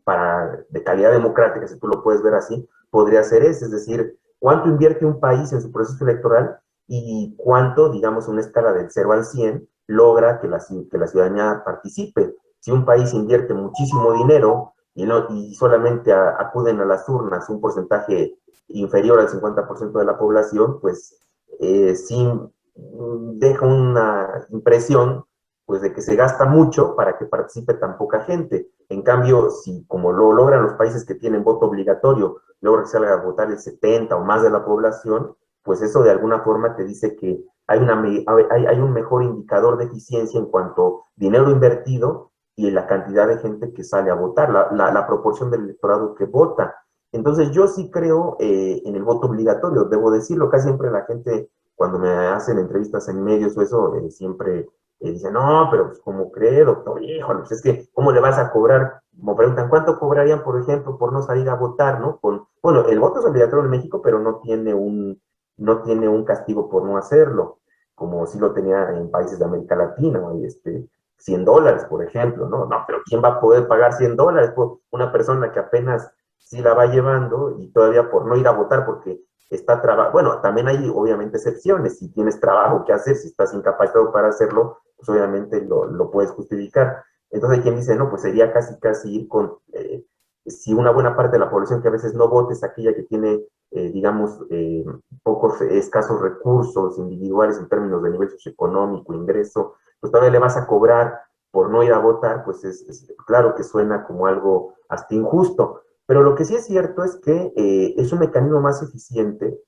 para, 0.04 0.64
de 0.68 0.82
calidad 0.82 1.12
democrática, 1.12 1.68
si 1.68 1.78
tú 1.78 1.86
lo 1.86 2.02
puedes 2.02 2.20
ver 2.22 2.34
así, 2.34 2.68
podría 2.90 3.22
ser 3.22 3.44
ese, 3.44 3.66
es 3.66 3.70
decir, 3.70 4.18
cuánto 4.40 4.68
invierte 4.68 5.06
un 5.06 5.20
país 5.20 5.52
en 5.52 5.62
su 5.62 5.70
proceso 5.70 6.02
electoral 6.04 6.58
y 6.88 7.36
cuánto, 7.38 7.90
digamos, 7.90 8.26
una 8.26 8.40
escala 8.40 8.72
del 8.72 8.90
0 8.90 9.12
al 9.12 9.24
100 9.24 9.68
logra 9.86 10.40
que 10.40 10.48
la, 10.48 10.60
que 10.90 10.98
la 10.98 11.06
ciudadanía 11.06 11.62
participe. 11.64 12.34
Si 12.58 12.72
un 12.72 12.84
país 12.84 13.14
invierte 13.14 13.54
muchísimo 13.54 14.12
dinero 14.12 14.74
y, 14.94 15.06
no, 15.06 15.26
y 15.30 15.54
solamente 15.54 16.12
acuden 16.12 16.80
a 16.80 16.84
las 16.84 17.08
urnas 17.08 17.48
un 17.48 17.60
porcentaje 17.60 18.38
inferior 18.68 19.20
al 19.20 19.28
50% 19.28 19.98
de 19.98 20.04
la 20.04 20.18
población, 20.18 20.80
pues 20.80 21.18
eh, 21.60 21.94
sí 21.94 22.28
deja 22.74 23.66
una 23.66 24.46
impresión 24.50 25.24
pues 25.64 25.82
de 25.82 25.92
que 25.92 26.02
se 26.02 26.16
gasta 26.16 26.46
mucho 26.46 26.96
para 26.96 27.16
que 27.16 27.26
participe 27.26 27.74
tan 27.74 27.96
poca 27.96 28.22
gente. 28.22 28.70
En 28.88 29.02
cambio, 29.02 29.50
si 29.50 29.84
como 29.86 30.12
lo 30.12 30.32
logran 30.32 30.64
los 30.64 30.74
países 30.74 31.04
que 31.04 31.14
tienen 31.14 31.44
voto 31.44 31.66
obligatorio, 31.66 32.38
logra 32.60 32.82
que 32.82 32.88
salga 32.88 33.14
a 33.14 33.22
votar 33.22 33.50
el 33.50 33.58
70 33.58 34.16
o 34.16 34.24
más 34.24 34.42
de 34.42 34.50
la 34.50 34.64
población, 34.64 35.36
pues 35.62 35.80
eso 35.82 36.02
de 36.02 36.10
alguna 36.10 36.40
forma 36.40 36.74
te 36.74 36.84
dice 36.84 37.14
que 37.14 37.44
hay, 37.68 37.78
una, 37.78 38.02
hay, 38.02 38.66
hay 38.66 38.80
un 38.80 38.92
mejor 38.92 39.22
indicador 39.22 39.76
de 39.78 39.84
eficiencia 39.84 40.40
en 40.40 40.46
cuanto 40.46 41.02
a 41.02 41.10
dinero 41.14 41.50
invertido 41.50 42.29
y 42.60 42.70
la 42.70 42.86
cantidad 42.86 43.26
de 43.26 43.38
gente 43.38 43.72
que 43.72 43.82
sale 43.82 44.10
a 44.10 44.14
votar, 44.14 44.50
la, 44.50 44.92
la, 44.92 45.06
proporción 45.06 45.50
del 45.50 45.62
electorado 45.62 46.14
que 46.14 46.26
vota. 46.26 46.76
Entonces 47.10 47.50
yo 47.52 47.66
sí 47.66 47.90
creo 47.90 48.36
eh, 48.38 48.82
en 48.84 48.96
el 48.96 49.02
voto 49.02 49.28
obligatorio, 49.28 49.84
debo 49.84 50.10
decirlo, 50.10 50.50
casi 50.50 50.64
siempre 50.64 50.90
la 50.90 51.06
gente 51.06 51.48
cuando 51.74 51.98
me 51.98 52.10
hacen 52.10 52.58
entrevistas 52.58 53.08
en 53.08 53.24
medios 53.24 53.56
o 53.56 53.62
eso, 53.62 53.94
eh, 53.96 54.10
siempre 54.10 54.68
eh, 55.00 55.12
dice, 55.12 55.30
no, 55.30 55.68
pero 55.70 55.86
pues 55.86 56.00
¿cómo 56.00 56.30
cree, 56.30 56.62
doctor? 56.62 57.02
Híjole, 57.02 57.38
pues 57.40 57.52
es 57.52 57.62
que, 57.62 57.88
¿cómo 57.94 58.12
le 58.12 58.20
vas 58.20 58.38
a 58.38 58.50
cobrar? 58.50 59.00
Como 59.18 59.34
preguntan, 59.34 59.70
¿cuánto 59.70 59.98
cobrarían, 59.98 60.42
por 60.42 60.60
ejemplo, 60.60 60.98
por 60.98 61.14
no 61.14 61.22
salir 61.22 61.48
a 61.48 61.54
votar, 61.54 61.98
no? 61.98 62.18
Con, 62.18 62.46
bueno, 62.62 62.86
el 62.88 63.00
voto 63.00 63.20
es 63.20 63.24
obligatorio 63.24 63.64
en 63.64 63.70
México, 63.70 64.02
pero 64.02 64.18
no 64.18 64.40
tiene 64.40 64.74
un, 64.74 65.18
no 65.56 65.80
tiene 65.80 66.08
un 66.08 66.24
castigo 66.24 66.68
por 66.68 66.84
no 66.84 66.98
hacerlo, 66.98 67.60
como 67.94 68.26
sí 68.26 68.38
lo 68.38 68.52
tenía 68.52 68.90
en 68.90 69.10
países 69.10 69.38
de 69.38 69.46
América 69.46 69.76
Latina, 69.76 70.20
este, 70.42 70.86
100 71.20 71.44
dólares, 71.44 71.84
por 71.84 72.02
ejemplo, 72.02 72.48
¿no? 72.48 72.66
No, 72.66 72.84
pero 72.86 73.00
¿quién 73.04 73.22
va 73.22 73.28
a 73.28 73.40
poder 73.40 73.68
pagar 73.68 73.92
100 73.92 74.16
dólares 74.16 74.50
por 74.50 74.80
una 74.90 75.12
persona 75.12 75.52
que 75.52 75.60
apenas 75.60 76.10
sí 76.38 76.60
la 76.62 76.74
va 76.74 76.86
llevando 76.86 77.56
y 77.58 77.70
todavía 77.72 78.10
por 78.10 78.26
no 78.26 78.36
ir 78.36 78.48
a 78.48 78.52
votar 78.52 78.84
porque 78.86 79.20
está 79.50 79.80
trabajando? 79.80 80.12
Bueno, 80.12 80.40
también 80.40 80.68
hay 80.68 80.90
obviamente 80.94 81.36
excepciones. 81.36 81.98
Si 81.98 82.12
tienes 82.12 82.40
trabajo 82.40 82.84
que 82.84 82.92
hacer, 82.92 83.16
si 83.16 83.28
estás 83.28 83.54
incapacitado 83.54 84.12
para 84.12 84.28
hacerlo, 84.28 84.78
pues 84.96 85.08
obviamente 85.08 85.60
lo, 85.62 85.86
lo 85.86 86.10
puedes 86.10 86.30
justificar. 86.32 87.04
Entonces 87.30 87.58
hay 87.58 87.62
quien 87.62 87.76
dice, 87.76 87.94
no, 87.94 88.10
pues 88.10 88.22
sería 88.22 88.52
casi 88.52 88.78
casi 88.80 89.14
ir 89.14 89.28
con, 89.28 89.58
eh, 89.72 90.04
si 90.46 90.72
una 90.72 90.90
buena 90.90 91.16
parte 91.16 91.32
de 91.32 91.44
la 91.44 91.50
población 91.50 91.82
que 91.82 91.88
a 91.88 91.92
veces 91.92 92.14
no 92.14 92.28
vote 92.28 92.54
es 92.54 92.64
aquella 92.64 92.94
que 92.94 93.02
tiene, 93.04 93.44
eh, 93.70 93.90
digamos, 93.90 94.40
eh, 94.50 94.84
pocos, 95.22 95.60
escasos 95.60 96.20
recursos 96.20 96.98
individuales 96.98 97.58
en 97.58 97.68
términos 97.68 98.02
de 98.02 98.10
nivel 98.10 98.30
socioeconómico, 98.30 99.14
ingreso, 99.14 99.74
pues 100.00 100.10
todavía 100.10 100.32
le 100.32 100.38
vas 100.38 100.56
a 100.56 100.66
cobrar 100.66 101.20
por 101.50 101.70
no 101.70 101.82
ir 101.82 101.92
a 101.92 101.98
votar, 101.98 102.44
pues 102.44 102.64
es, 102.64 103.06
claro 103.26 103.54
que 103.54 103.64
suena 103.64 104.04
como 104.04 104.26
algo 104.26 104.74
hasta 104.88 105.14
injusto. 105.14 105.82
Pero 106.06 106.22
lo 106.22 106.34
que 106.34 106.44
sí 106.44 106.54
es 106.56 106.66
cierto 106.66 107.04
es 107.04 107.16
que 107.16 107.52
es 107.96 108.12
un 108.12 108.20
mecanismo 108.20 108.60
más 108.60 108.82
eficiente 108.82 109.60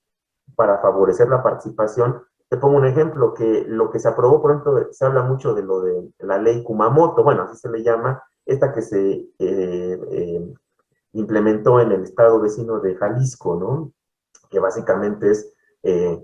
para 0.55 0.79
favorecer 0.79 1.29
la 1.29 1.41
participación 1.41 2.21
te 2.53 2.59
pongo 2.59 2.77
un 2.77 2.85
ejemplo, 2.85 3.33
que 3.33 3.65
lo 3.67 3.89
que 3.89 3.97
se 3.97 4.07
aprobó, 4.07 4.39
por 4.39 4.51
ejemplo, 4.51 4.87
se 4.91 5.05
habla 5.05 5.23
mucho 5.23 5.55
de 5.55 5.63
lo 5.63 5.81
de 5.81 6.11
la 6.19 6.37
ley 6.37 6.61
Kumamoto, 6.61 7.23
bueno, 7.23 7.41
así 7.41 7.57
se 7.57 7.67
le 7.67 7.81
llama, 7.81 8.21
esta 8.45 8.71
que 8.71 8.83
se 8.83 9.27
eh, 9.39 9.99
eh, 10.11 10.53
implementó 11.13 11.79
en 11.79 11.91
el 11.93 12.03
estado 12.03 12.39
vecino 12.39 12.79
de 12.79 12.93
Jalisco, 12.93 13.55
¿no? 13.55 13.91
Que 14.51 14.59
básicamente 14.59 15.31
es, 15.31 15.51
eh, 15.81 16.23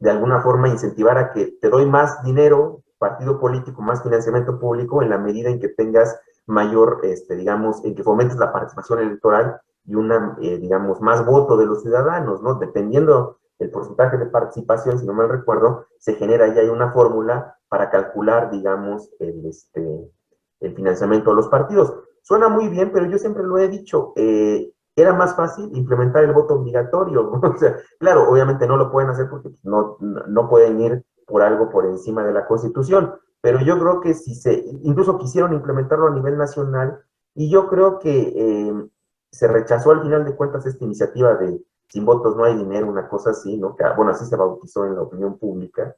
de 0.00 0.10
alguna 0.10 0.40
forma, 0.40 0.66
incentivar 0.66 1.16
a 1.16 1.30
que 1.30 1.56
te 1.60 1.68
doy 1.70 1.86
más 1.86 2.24
dinero, 2.24 2.81
partido 3.02 3.40
político, 3.40 3.82
más 3.82 4.00
financiamiento 4.00 4.60
público, 4.60 5.02
en 5.02 5.10
la 5.10 5.18
medida 5.18 5.50
en 5.50 5.58
que 5.58 5.68
tengas 5.68 6.20
mayor, 6.46 7.00
este, 7.02 7.34
digamos, 7.34 7.84
en 7.84 7.96
que 7.96 8.04
fomentes 8.04 8.38
la 8.38 8.52
participación 8.52 9.00
electoral 9.00 9.60
y 9.84 9.96
una, 9.96 10.36
digamos, 10.38 11.00
más 11.00 11.26
voto 11.26 11.56
de 11.56 11.66
los 11.66 11.82
ciudadanos, 11.82 12.40
¿no? 12.42 12.54
Dependiendo 12.54 13.38
el 13.58 13.70
porcentaje 13.70 14.18
de 14.18 14.26
participación, 14.26 15.00
si 15.00 15.06
no 15.06 15.14
mal 15.14 15.28
recuerdo, 15.28 15.86
se 15.98 16.14
genera 16.14 16.46
ya 16.54 16.62
una 16.70 16.92
fórmula 16.92 17.56
para 17.68 17.90
calcular, 17.90 18.52
digamos, 18.52 19.10
el, 19.18 19.46
este, 19.46 20.12
el 20.60 20.74
financiamiento 20.76 21.30
de 21.30 21.36
los 21.36 21.48
partidos. 21.48 21.92
Suena 22.22 22.48
muy 22.48 22.68
bien, 22.68 22.92
pero 22.92 23.06
yo 23.06 23.18
siempre 23.18 23.42
lo 23.42 23.58
he 23.58 23.66
dicho, 23.66 24.12
eh, 24.14 24.72
era 24.94 25.12
más 25.12 25.34
fácil 25.34 25.70
implementar 25.74 26.22
el 26.22 26.32
voto 26.32 26.54
obligatorio. 26.54 27.32
o 27.42 27.58
sea, 27.58 27.76
claro, 27.98 28.30
obviamente 28.30 28.66
no 28.66 28.76
lo 28.76 28.92
pueden 28.92 29.10
hacer 29.10 29.28
porque 29.28 29.50
no, 29.64 29.96
no 30.00 30.48
pueden 30.48 30.80
ir 30.80 31.04
por 31.32 31.40
algo 31.40 31.70
por 31.70 31.86
encima 31.86 32.22
de 32.22 32.34
la 32.34 32.46
Constitución, 32.46 33.14
pero 33.40 33.60
yo 33.62 33.78
creo 33.78 34.00
que 34.02 34.12
si 34.12 34.34
se, 34.34 34.62
incluso 34.82 35.16
quisieron 35.16 35.54
implementarlo 35.54 36.08
a 36.08 36.14
nivel 36.14 36.36
nacional, 36.36 37.00
y 37.34 37.50
yo 37.50 37.68
creo 37.68 37.98
que 37.98 38.34
eh, 38.36 38.88
se 39.30 39.48
rechazó 39.48 39.92
al 39.92 40.02
final 40.02 40.26
de 40.26 40.36
cuentas 40.36 40.66
esta 40.66 40.84
iniciativa 40.84 41.34
de, 41.36 41.58
sin 41.88 42.04
votos 42.04 42.36
no 42.36 42.44
hay 42.44 42.54
dinero, 42.54 42.86
una 42.86 43.08
cosa 43.08 43.30
así, 43.30 43.56
¿no? 43.56 43.74
Que, 43.74 43.84
bueno, 43.96 44.10
así 44.10 44.26
se 44.26 44.36
bautizó 44.36 44.84
en 44.84 44.94
la 44.94 45.02
opinión 45.02 45.38
pública. 45.38 45.94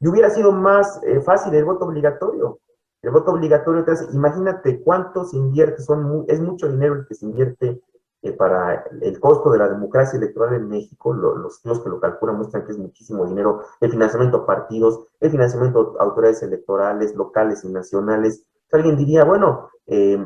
Y 0.00 0.08
hubiera 0.08 0.30
sido 0.30 0.50
más 0.50 1.00
eh, 1.04 1.20
fácil 1.20 1.54
el 1.54 1.64
voto 1.64 1.84
obligatorio. 1.84 2.58
El 3.02 3.12
voto 3.12 3.30
obligatorio, 3.30 3.84
te 3.84 3.92
imagínate 4.12 4.82
cuánto 4.82 5.24
se 5.24 5.36
invierte, 5.36 5.80
son, 5.80 6.24
es 6.26 6.40
mucho 6.40 6.68
dinero 6.68 6.94
el 6.94 7.06
que 7.06 7.14
se 7.14 7.24
invierte 7.24 7.80
eh, 8.22 8.32
para 8.32 8.84
el 9.00 9.20
costo 9.20 9.50
de 9.50 9.58
la 9.58 9.68
democracia 9.68 10.16
electoral 10.16 10.54
en 10.54 10.68
México, 10.68 11.12
los 11.12 11.56
estudios 11.56 11.80
que 11.80 11.90
lo 11.90 12.00
calculan 12.00 12.36
muestran 12.36 12.64
que 12.64 12.72
es 12.72 12.78
muchísimo 12.78 13.26
dinero, 13.26 13.62
el 13.80 13.90
financiamiento 13.90 14.38
a 14.38 14.46
partidos, 14.46 15.06
el 15.20 15.30
financiamiento 15.30 15.96
a 15.98 16.04
autoridades 16.04 16.42
electorales, 16.42 17.14
locales 17.14 17.64
y 17.64 17.68
nacionales. 17.68 18.44
alguien 18.72 18.96
diría, 18.96 19.24
bueno, 19.24 19.68
eh, 19.86 20.24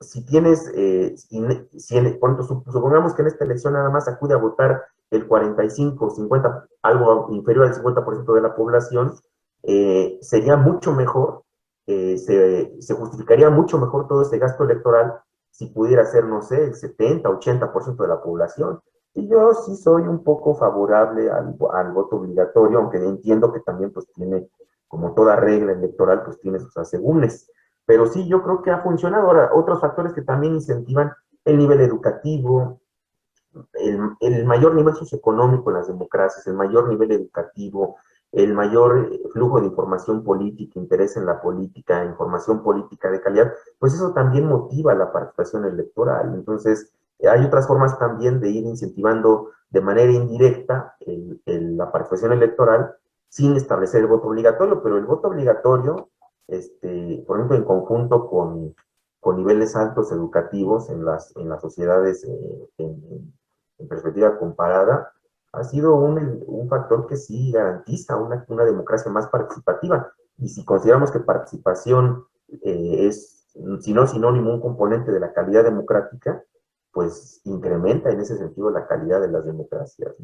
si 0.00 0.24
tienes, 0.24 0.70
eh, 0.74 1.14
si, 1.16 1.42
supongamos 2.72 3.14
que 3.14 3.22
en 3.22 3.28
esta 3.28 3.44
elección 3.44 3.74
nada 3.74 3.90
más 3.90 4.08
acude 4.08 4.34
a 4.34 4.38
votar 4.38 4.82
el 5.10 5.26
45, 5.26 6.10
50, 6.10 6.66
algo 6.82 7.28
inferior 7.30 7.66
al 7.66 7.74
50% 7.74 8.34
de 8.34 8.40
la 8.40 8.54
población, 8.54 9.14
eh, 9.62 10.18
sería 10.22 10.56
mucho 10.56 10.92
mejor, 10.92 11.42
eh, 11.86 12.16
se, 12.16 12.94
justificaría 12.94 13.50
mucho 13.50 13.78
mejor 13.78 14.08
todo 14.08 14.22
ese 14.22 14.38
gasto 14.38 14.64
electoral 14.64 15.20
si 15.50 15.66
pudiera 15.66 16.04
ser, 16.06 16.24
no 16.24 16.42
sé, 16.42 16.64
el 16.64 16.74
70, 16.74 17.28
80% 17.28 17.96
de 17.96 18.08
la 18.08 18.22
población. 18.22 18.80
Y 19.14 19.28
yo 19.28 19.52
sí 19.54 19.76
soy 19.76 20.02
un 20.02 20.22
poco 20.22 20.54
favorable 20.54 21.30
al, 21.30 21.56
al, 21.72 21.92
voto 21.92 22.16
obligatorio, 22.16 22.78
aunque 22.78 22.98
entiendo 22.98 23.52
que 23.52 23.60
también 23.60 23.92
pues 23.92 24.06
tiene, 24.14 24.48
como 24.88 25.14
toda 25.14 25.36
regla 25.36 25.72
electoral, 25.72 26.22
pues 26.24 26.40
tiene 26.40 26.60
sus 26.60 26.76
asegúnes. 26.76 27.50
Pero 27.86 28.06
sí, 28.06 28.28
yo 28.28 28.42
creo 28.42 28.62
que 28.62 28.70
ha 28.70 28.82
funcionado. 28.82 29.26
Ahora, 29.26 29.50
otros 29.52 29.80
factores 29.80 30.12
que 30.12 30.22
también 30.22 30.54
incentivan 30.54 31.12
el 31.44 31.58
nivel 31.58 31.80
educativo, 31.80 32.80
el, 34.20 34.44
mayor 34.44 34.74
nivel 34.74 34.94
socioeconómico 34.94 35.70
en 35.70 35.76
las 35.76 35.88
democracias, 35.88 36.46
el 36.46 36.54
mayor 36.54 36.88
nivel 36.88 37.12
educativo, 37.12 37.96
el 38.32 38.54
mayor 38.54 39.10
flujo 39.32 39.60
de 39.60 39.66
información 39.66 40.22
política, 40.22 40.78
interés 40.78 41.16
en 41.16 41.26
la 41.26 41.40
política, 41.40 42.04
información 42.04 42.62
política 42.62 43.10
de 43.10 43.20
calidad, 43.20 43.52
pues 43.78 43.94
eso 43.94 44.12
también 44.12 44.46
motiva 44.46 44.94
la 44.94 45.12
participación 45.12 45.64
electoral. 45.64 46.32
Entonces, 46.34 46.92
hay 47.28 47.44
otras 47.44 47.66
formas 47.66 47.98
también 47.98 48.40
de 48.40 48.50
ir 48.50 48.64
incentivando 48.64 49.50
de 49.68 49.80
manera 49.80 50.12
indirecta 50.12 50.96
la 51.46 51.90
participación 51.92 52.32
electoral 52.32 52.94
sin 53.28 53.56
establecer 53.56 54.00
el 54.00 54.06
voto 54.06 54.28
obligatorio, 54.28 54.82
pero 54.82 54.96
el 54.96 55.06
voto 55.06 55.28
obligatorio 55.28 56.10
este, 56.50 57.22
por 57.28 57.36
ejemplo, 57.36 57.56
en 57.56 57.64
conjunto 57.64 58.28
con, 58.28 58.74
niveles 59.36 59.76
altos 59.76 60.10
educativos 60.10 60.90
en 60.90 61.04
las, 61.04 61.34
en 61.36 61.48
las 61.48 61.60
sociedades 61.60 62.24
eh, 62.24 62.68
en, 62.78 63.32
perspectiva 63.88 64.36
comparada, 64.38 65.12
ha 65.52 65.64
sido 65.64 65.96
un, 65.96 66.68
factor 66.68 67.06
que 67.08 67.16
sí 67.16 67.50
garantiza 67.52 68.16
una, 68.16 68.64
democracia 68.64 69.10
más 69.10 69.26
participativa. 69.28 70.12
Y 70.38 70.48
si 70.48 70.64
consideramos 70.64 71.10
que 71.10 71.20
participación 71.20 72.24
eh, 72.64 73.06
es, 73.08 73.46
si 73.80 73.92
no 73.92 74.06
sinónimo, 74.06 74.54
un 74.54 74.60
componente 74.60 75.10
de 75.10 75.20
la 75.20 75.32
calidad 75.32 75.64
democrática, 75.64 76.42
pues 76.92 77.40
incrementa 77.44 78.10
en 78.10 78.20
ese 78.20 78.36
sentido 78.36 78.70
la 78.70 78.86
calidad 78.86 79.20
de 79.20 79.28
las 79.28 79.44
democracias. 79.44 80.14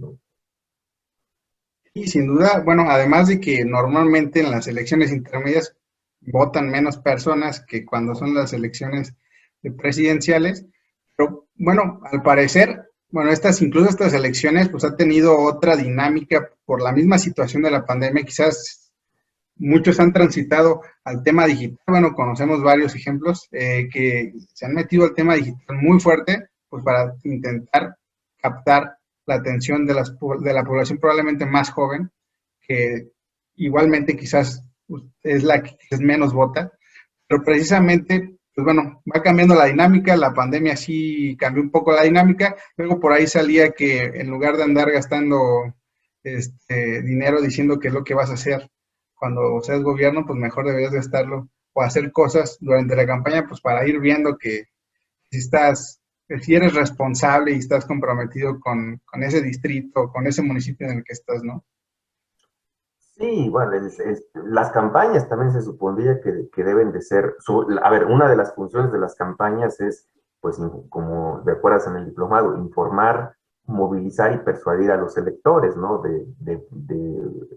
Y 1.94 2.06
sin 2.08 2.26
duda, 2.26 2.62
bueno, 2.64 2.84
además 2.88 3.28
de 3.28 3.40
que 3.40 3.64
normalmente 3.64 4.40
en 4.40 4.50
las 4.50 4.68
elecciones 4.68 5.12
intermedias 5.12 5.76
votan 6.20 6.70
menos 6.70 6.98
personas 6.98 7.60
que 7.60 7.84
cuando 7.84 8.14
son 8.14 8.34
las 8.34 8.52
elecciones 8.52 9.14
presidenciales. 9.78 10.66
Pero 11.16 11.46
bueno, 11.54 12.00
al 12.04 12.22
parecer, 12.22 12.85
bueno, 13.10 13.30
estas, 13.30 13.62
incluso 13.62 13.88
estas 13.88 14.12
elecciones, 14.12 14.68
pues 14.68 14.84
ha 14.84 14.96
tenido 14.96 15.38
otra 15.38 15.76
dinámica 15.76 16.50
por 16.64 16.82
la 16.82 16.92
misma 16.92 17.18
situación 17.18 17.62
de 17.62 17.70
la 17.70 17.84
pandemia. 17.84 18.24
Quizás 18.24 18.92
muchos 19.56 19.98
han 20.00 20.12
transitado 20.12 20.82
al 21.04 21.22
tema 21.22 21.46
digital. 21.46 21.78
Bueno, 21.86 22.14
conocemos 22.14 22.62
varios 22.62 22.94
ejemplos 22.94 23.48
eh, 23.52 23.88
que 23.92 24.32
se 24.52 24.66
han 24.66 24.74
metido 24.74 25.04
al 25.04 25.14
tema 25.14 25.34
digital 25.34 25.76
muy 25.76 26.00
fuerte, 26.00 26.48
pues 26.68 26.82
para 26.84 27.14
intentar 27.24 27.96
captar 28.36 28.98
la 29.26 29.36
atención 29.36 29.86
de, 29.86 29.94
las, 29.94 30.14
de 30.40 30.52
la 30.52 30.64
población 30.64 30.98
probablemente 30.98 31.46
más 31.46 31.70
joven, 31.70 32.10
que 32.60 33.08
igualmente 33.56 34.16
quizás 34.16 34.62
es 35.22 35.42
la 35.42 35.62
que 35.62 35.76
menos 35.98 36.32
vota, 36.32 36.70
pero 37.26 37.42
precisamente, 37.42 38.35
pues 38.56 38.64
bueno, 38.64 39.02
va 39.14 39.22
cambiando 39.22 39.54
la 39.54 39.66
dinámica, 39.66 40.16
la 40.16 40.32
pandemia 40.32 40.78
sí 40.78 41.36
cambió 41.38 41.62
un 41.62 41.70
poco 41.70 41.92
la 41.92 42.04
dinámica, 42.04 42.56
luego 42.78 42.98
por 42.98 43.12
ahí 43.12 43.26
salía 43.26 43.72
que 43.72 44.04
en 44.04 44.30
lugar 44.30 44.56
de 44.56 44.62
andar 44.62 44.90
gastando 44.90 45.74
este, 46.22 47.02
dinero 47.02 47.42
diciendo 47.42 47.78
que 47.78 47.88
es 47.88 47.94
lo 47.94 48.02
que 48.02 48.14
vas 48.14 48.30
a 48.30 48.32
hacer 48.32 48.70
cuando 49.14 49.60
seas 49.60 49.82
gobierno, 49.82 50.24
pues 50.24 50.38
mejor 50.38 50.64
deberías 50.66 50.94
gastarlo 50.94 51.50
o 51.74 51.82
hacer 51.82 52.10
cosas 52.12 52.56
durante 52.58 52.96
la 52.96 53.06
campaña, 53.06 53.46
pues 53.46 53.60
para 53.60 53.86
ir 53.86 54.00
viendo 54.00 54.38
que 54.38 54.64
si 55.30 55.36
estás, 55.36 56.00
si 56.40 56.54
eres 56.54 56.72
responsable 56.72 57.52
y 57.52 57.58
estás 57.58 57.84
comprometido 57.84 58.58
con, 58.58 59.02
con 59.04 59.22
ese 59.22 59.42
distrito, 59.42 60.10
con 60.10 60.26
ese 60.26 60.40
municipio 60.40 60.86
en 60.86 60.96
el 60.96 61.04
que 61.04 61.12
estás, 61.12 61.42
¿no? 61.44 61.62
Sí, 63.18 63.48
bueno, 63.48 63.72
las 64.44 64.70
campañas 64.72 65.26
también 65.26 65.50
se 65.50 65.62
supondría 65.62 66.20
que, 66.20 66.50
deben 66.62 66.92
de 66.92 67.00
ser, 67.00 67.34
a 67.82 67.90
ver, 67.90 68.04
una 68.04 68.28
de 68.28 68.36
las 68.36 68.54
funciones 68.54 68.92
de 68.92 68.98
las 68.98 69.14
campañas 69.14 69.80
es, 69.80 70.06
pues, 70.42 70.60
como 70.90 71.40
de 71.40 71.52
acuerdas 71.52 71.86
en 71.86 71.96
el 71.96 72.06
diplomado, 72.06 72.58
informar, 72.58 73.34
movilizar 73.64 74.34
y 74.34 74.38
persuadir 74.38 74.90
a 74.90 74.98
los 74.98 75.16
electores, 75.16 75.78
¿no? 75.78 76.02
De, 76.02 76.26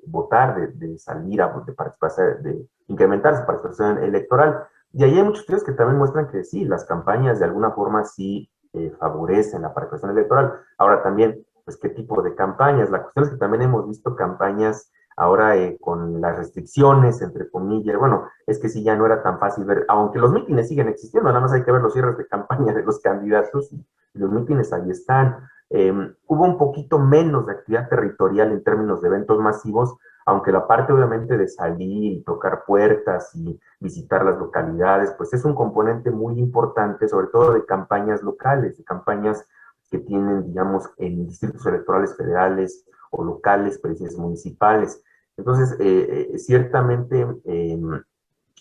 votar, 0.06 0.72
de, 0.72 0.98
salir 0.98 1.42
a 1.42 1.50
de 1.66 1.74
participar, 1.74 2.42
de 2.42 2.66
incrementar 2.88 3.36
su 3.36 3.46
participación 3.46 3.98
electoral. 4.02 4.66
Y 4.94 5.04
ahí 5.04 5.18
hay 5.18 5.24
muchos 5.24 5.42
estudios 5.42 5.66
que 5.66 5.74
también 5.74 5.98
muestran 5.98 6.30
que 6.30 6.46
sí, 6.46 6.64
las 6.64 6.86
campañas 6.86 7.38
de 7.38 7.46
alguna 7.46 7.72
forma 7.72 8.06
sí 8.06 8.50
eh, 8.72 8.96
favorecen 8.98 9.64
la 9.64 9.74
participación 9.74 10.12
electoral. 10.12 10.54
Ahora 10.78 11.04
también, 11.04 11.46
pues, 11.66 11.76
¿qué 11.76 11.90
tipo 11.90 12.22
de 12.22 12.34
campañas? 12.34 12.90
La 12.90 13.04
cuestión 13.04 13.26
es 13.26 13.32
que 13.32 13.38
también 13.38 13.64
hemos 13.64 13.86
visto 13.90 14.16
campañas 14.16 14.90
ahora 15.20 15.58
eh, 15.58 15.78
con 15.82 16.22
las 16.22 16.38
restricciones, 16.38 17.22
entre 17.22 17.50
comillas, 17.50 17.98
bueno, 17.98 18.30
es 18.48 18.58
que 18.58 18.70
sí 18.70 18.84
ya 18.84 18.96
no 18.96 19.06
era 19.06 19.22
tan 19.22 19.38
fácil 19.38 19.66
ver, 19.66 19.86
aunque 19.90 20.18
los 20.18 20.32
mítines 20.32 20.70
siguen 20.70 20.88
existiendo, 20.88 21.30
nada 21.30 21.42
más 21.42 21.52
hay 21.52 21.64
que 21.64 21.72
ver 21.72 21.82
los 21.82 21.94
cierres 21.94 22.18
de 22.18 22.26
campaña 22.26 22.74
de 22.74 22.84
los 22.84 23.00
candidatos 23.00 23.72
y, 23.72 23.86
los 24.14 24.32
mítines 24.32 24.74
ahí 24.74 24.90
están. 24.90 25.48
Em, 25.70 26.16
hubo 26.26 26.44
un 26.44 26.58
poquito 26.58 26.98
menos 26.98 27.46
de 27.46 27.54
actividad 27.54 27.88
territorial 27.88 28.52
en 28.52 28.64
términos 28.64 29.02
de 29.02 29.08
eventos 29.08 29.38
masivos, 29.40 29.96
aunque 30.26 30.52
la 30.52 30.68
parte 30.68 30.94
obviamente 30.94 31.38
de 31.38 31.48
salir 31.48 32.14
y 32.14 32.24
tocar 32.24 32.64
puertas 32.66 33.34
y 33.36 33.60
visitar 33.80 34.26
las 34.26 34.40
localidades, 34.40 35.14
pues 35.18 35.32
es 35.34 35.46
un 35.46 35.54
componente 35.54 36.10
muy 36.10 36.40
importante, 36.40 37.08
sobre 37.08 37.28
todo 37.28 37.54
de 37.54 37.66
campañas 37.66 38.24
locales, 38.24 38.78
de 38.78 38.84
campañas 38.84 39.46
que 39.92 40.00
tienen, 40.00 40.48
digamos, 40.48 40.90
en 40.98 41.28
distritos 41.28 41.66
electorales 41.66 42.16
federales 42.18 42.86
o 43.12 43.24
locales, 43.24 43.80
presidencias 43.80 44.20
municipales. 44.20 45.04
Entonces, 45.40 45.78
eh, 45.80 46.32
eh, 46.34 46.38
ciertamente, 46.38 47.26
em, 47.46 48.04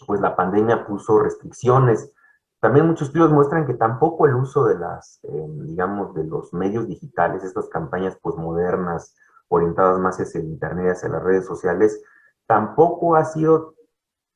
pues 0.07 0.21
la 0.21 0.37
pandemia 0.37 0.87
puso 0.87 1.19
restricciones. 1.19 2.13
También 2.61 2.87
muchos 2.87 3.09
estudios 3.09 3.33
muestran 3.33 3.67
que 3.67 3.75
tampoco 3.75 4.27
el 4.27 4.37
uso 4.37 4.65
de 4.67 4.79
las, 4.79 5.19
em, 5.25 5.67
digamos, 5.67 6.15
de 6.15 6.25
los 6.25 6.55
medios 6.55 6.87
digitales, 6.87 7.43
estas 7.43 7.69
campañas 7.69 8.17
posmodernas, 8.23 9.17
orientadas 9.49 9.99
más 9.99 10.21
hacia 10.21 10.41
el 10.41 10.47
internet, 10.47 10.93
hacia 10.93 11.09
las 11.09 11.23
redes 11.23 11.47
sociales, 11.47 12.01
tampoco 12.47 13.17
ha 13.17 13.25
sido 13.25 13.75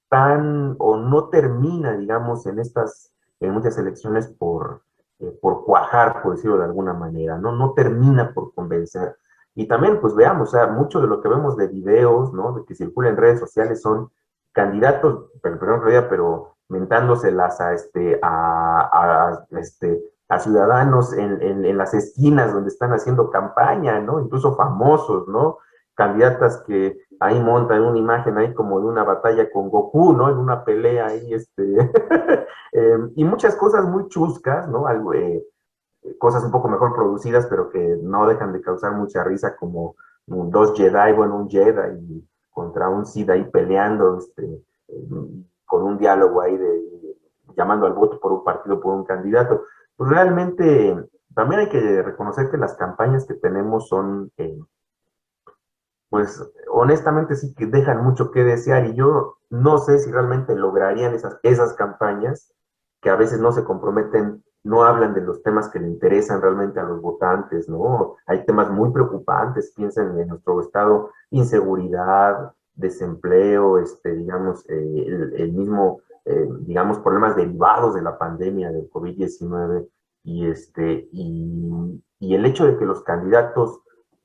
tan, 0.08 0.74
o 0.78 0.96
no 0.96 1.28
termina, 1.28 1.96
digamos, 1.96 2.46
en 2.46 2.58
estas, 2.58 3.12
en 3.38 3.52
muchas 3.52 3.78
elecciones 3.78 4.26
por, 4.26 4.82
eh, 5.20 5.38
por 5.40 5.64
cuajar, 5.64 6.22
por 6.22 6.34
decirlo 6.34 6.58
de 6.58 6.64
alguna 6.64 6.92
manera, 6.92 7.38
¿no? 7.38 7.52
No 7.52 7.72
termina 7.72 8.34
por 8.34 8.52
convencer. 8.52 9.16
Y 9.54 9.66
también, 9.68 10.00
pues 10.00 10.14
veamos, 10.14 10.48
o 10.48 10.52
sea, 10.52 10.66
mucho 10.66 11.00
de 11.00 11.06
lo 11.06 11.20
que 11.20 11.28
vemos 11.28 11.56
de 11.56 11.68
videos, 11.68 12.32
¿no? 12.32 12.52
De 12.54 12.64
que 12.64 12.74
circulan 12.74 13.12
en 13.12 13.18
redes 13.18 13.40
sociales 13.40 13.82
son 13.82 14.10
candidatos, 14.52 15.30
perdón, 15.42 15.82
pero 16.08 16.56
mentándoselas 16.68 17.60
a, 17.60 17.74
este, 17.74 18.18
a, 18.22 19.44
este, 19.50 20.02
a 20.28 20.38
ciudadanos 20.38 21.12
en, 21.12 21.42
en, 21.42 21.76
las 21.76 21.92
esquinas 21.92 22.52
donde 22.52 22.68
están 22.68 22.92
haciendo 22.92 23.30
campaña, 23.30 24.00
¿no? 24.00 24.20
Incluso 24.20 24.56
famosos, 24.56 25.28
¿no? 25.28 25.58
Candidatas 25.94 26.62
que 26.66 26.98
ahí 27.20 27.38
montan 27.40 27.82
una 27.82 27.98
imagen 27.98 28.38
ahí 28.38 28.54
como 28.54 28.80
de 28.80 28.86
una 28.86 29.04
batalla 29.04 29.50
con 29.50 29.68
Goku, 29.68 30.14
¿no? 30.14 30.30
En 30.30 30.38
una 30.38 30.64
pelea 30.64 31.06
ahí, 31.06 31.34
este, 31.34 31.62
em, 32.72 33.12
y 33.16 33.24
muchas 33.24 33.54
cosas 33.56 33.84
muy 33.84 34.08
chuscas, 34.08 34.66
¿no? 34.68 34.86
Algo, 34.86 35.12
eh, 35.12 35.44
cosas 36.18 36.44
un 36.44 36.50
poco 36.50 36.68
mejor 36.68 36.94
producidas, 36.94 37.46
pero 37.46 37.70
que 37.70 37.98
no 38.02 38.26
dejan 38.26 38.52
de 38.52 38.60
causar 38.60 38.92
mucha 38.92 39.24
risa, 39.24 39.56
como 39.56 39.96
dos 40.26 40.74
Jedi, 40.76 41.12
bueno, 41.12 41.36
un 41.36 41.48
Jedi 41.48 42.26
contra 42.50 42.88
un 42.88 43.06
Sith 43.06 43.30
ahí 43.30 43.44
peleando, 43.50 44.18
este, 44.18 44.62
con 45.64 45.82
un 45.82 45.98
diálogo 45.98 46.40
ahí 46.40 46.56
de, 46.56 47.16
llamando 47.56 47.86
al 47.86 47.94
voto 47.94 48.20
por 48.20 48.32
un 48.32 48.44
partido, 48.44 48.80
por 48.80 48.94
un 48.94 49.04
candidato. 49.04 49.64
Pues 49.96 50.10
realmente 50.10 50.96
también 51.34 51.62
hay 51.62 51.68
que 51.68 52.02
reconocer 52.02 52.50
que 52.50 52.58
las 52.58 52.74
campañas 52.74 53.26
que 53.26 53.34
tenemos 53.34 53.88
son, 53.88 54.30
eh, 54.36 54.58
pues 56.10 56.42
honestamente 56.68 57.36
sí 57.36 57.54
que 57.54 57.66
dejan 57.66 58.04
mucho 58.04 58.30
que 58.30 58.44
desear 58.44 58.86
y 58.86 58.94
yo 58.94 59.38
no 59.48 59.78
sé 59.78 59.98
si 59.98 60.10
realmente 60.10 60.54
lograrían 60.54 61.14
esas, 61.14 61.38
esas 61.42 61.74
campañas 61.74 62.52
que 63.00 63.10
a 63.10 63.16
veces 63.16 63.40
no 63.40 63.52
se 63.52 63.64
comprometen 63.64 64.44
no 64.64 64.84
hablan 64.84 65.14
de 65.14 65.22
los 65.22 65.42
temas 65.42 65.68
que 65.68 65.80
le 65.80 65.88
interesan 65.88 66.40
realmente 66.40 66.78
a 66.78 66.84
los 66.84 67.00
votantes, 67.00 67.68
¿no? 67.68 68.16
Hay 68.26 68.44
temas 68.44 68.70
muy 68.70 68.92
preocupantes, 68.92 69.72
piensen 69.74 70.18
en 70.18 70.28
nuestro 70.28 70.60
estado, 70.60 71.10
inseguridad, 71.30 72.52
desempleo, 72.74 73.78
este, 73.78 74.14
digamos, 74.14 74.64
eh, 74.68 75.32
el, 75.36 75.52
mismo, 75.52 76.00
eh, 76.24 76.48
digamos, 76.60 76.98
problemas 77.00 77.36
derivados 77.36 77.94
de 77.94 78.02
la 78.02 78.16
pandemia 78.18 78.70
del 78.70 78.88
COVID-19 78.88 79.88
y, 80.24 80.46
este, 80.46 81.08
y, 81.12 82.00
el 82.20 82.46
hecho 82.46 82.66
de 82.66 82.78
que 82.78 82.86
los 82.86 83.02
candidatos, 83.02 83.80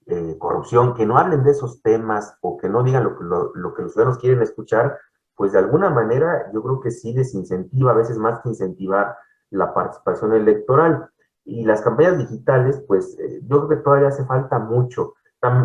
eh, 0.05 0.37
corrupción, 0.37 0.93
que 0.93 1.05
no 1.05 1.17
hablen 1.17 1.43
de 1.43 1.51
esos 1.51 1.81
temas 1.81 2.37
o 2.41 2.57
que 2.57 2.69
no 2.69 2.83
digan 2.83 3.03
lo, 3.03 3.51
lo 3.53 3.73
que 3.73 3.81
los 3.81 3.93
ciudadanos 3.93 4.19
quieren 4.19 4.41
escuchar, 4.41 4.97
pues 5.35 5.51
de 5.51 5.59
alguna 5.59 5.89
manera 5.89 6.49
yo 6.53 6.61
creo 6.61 6.79
que 6.79 6.91
sí 6.91 7.13
desincentiva, 7.13 7.91
a 7.91 7.95
veces 7.95 8.17
más 8.17 8.39
que 8.41 8.49
incentivar 8.49 9.15
la 9.49 9.73
participación 9.73 10.33
electoral. 10.33 11.09
Y 11.45 11.65
las 11.65 11.81
campañas 11.81 12.17
digitales, 12.17 12.83
pues 12.87 13.17
eh, 13.19 13.39
yo 13.43 13.67
creo 13.67 13.69
que 13.69 13.83
todavía 13.83 14.09
hace 14.09 14.25
falta 14.25 14.59
mucho 14.59 15.13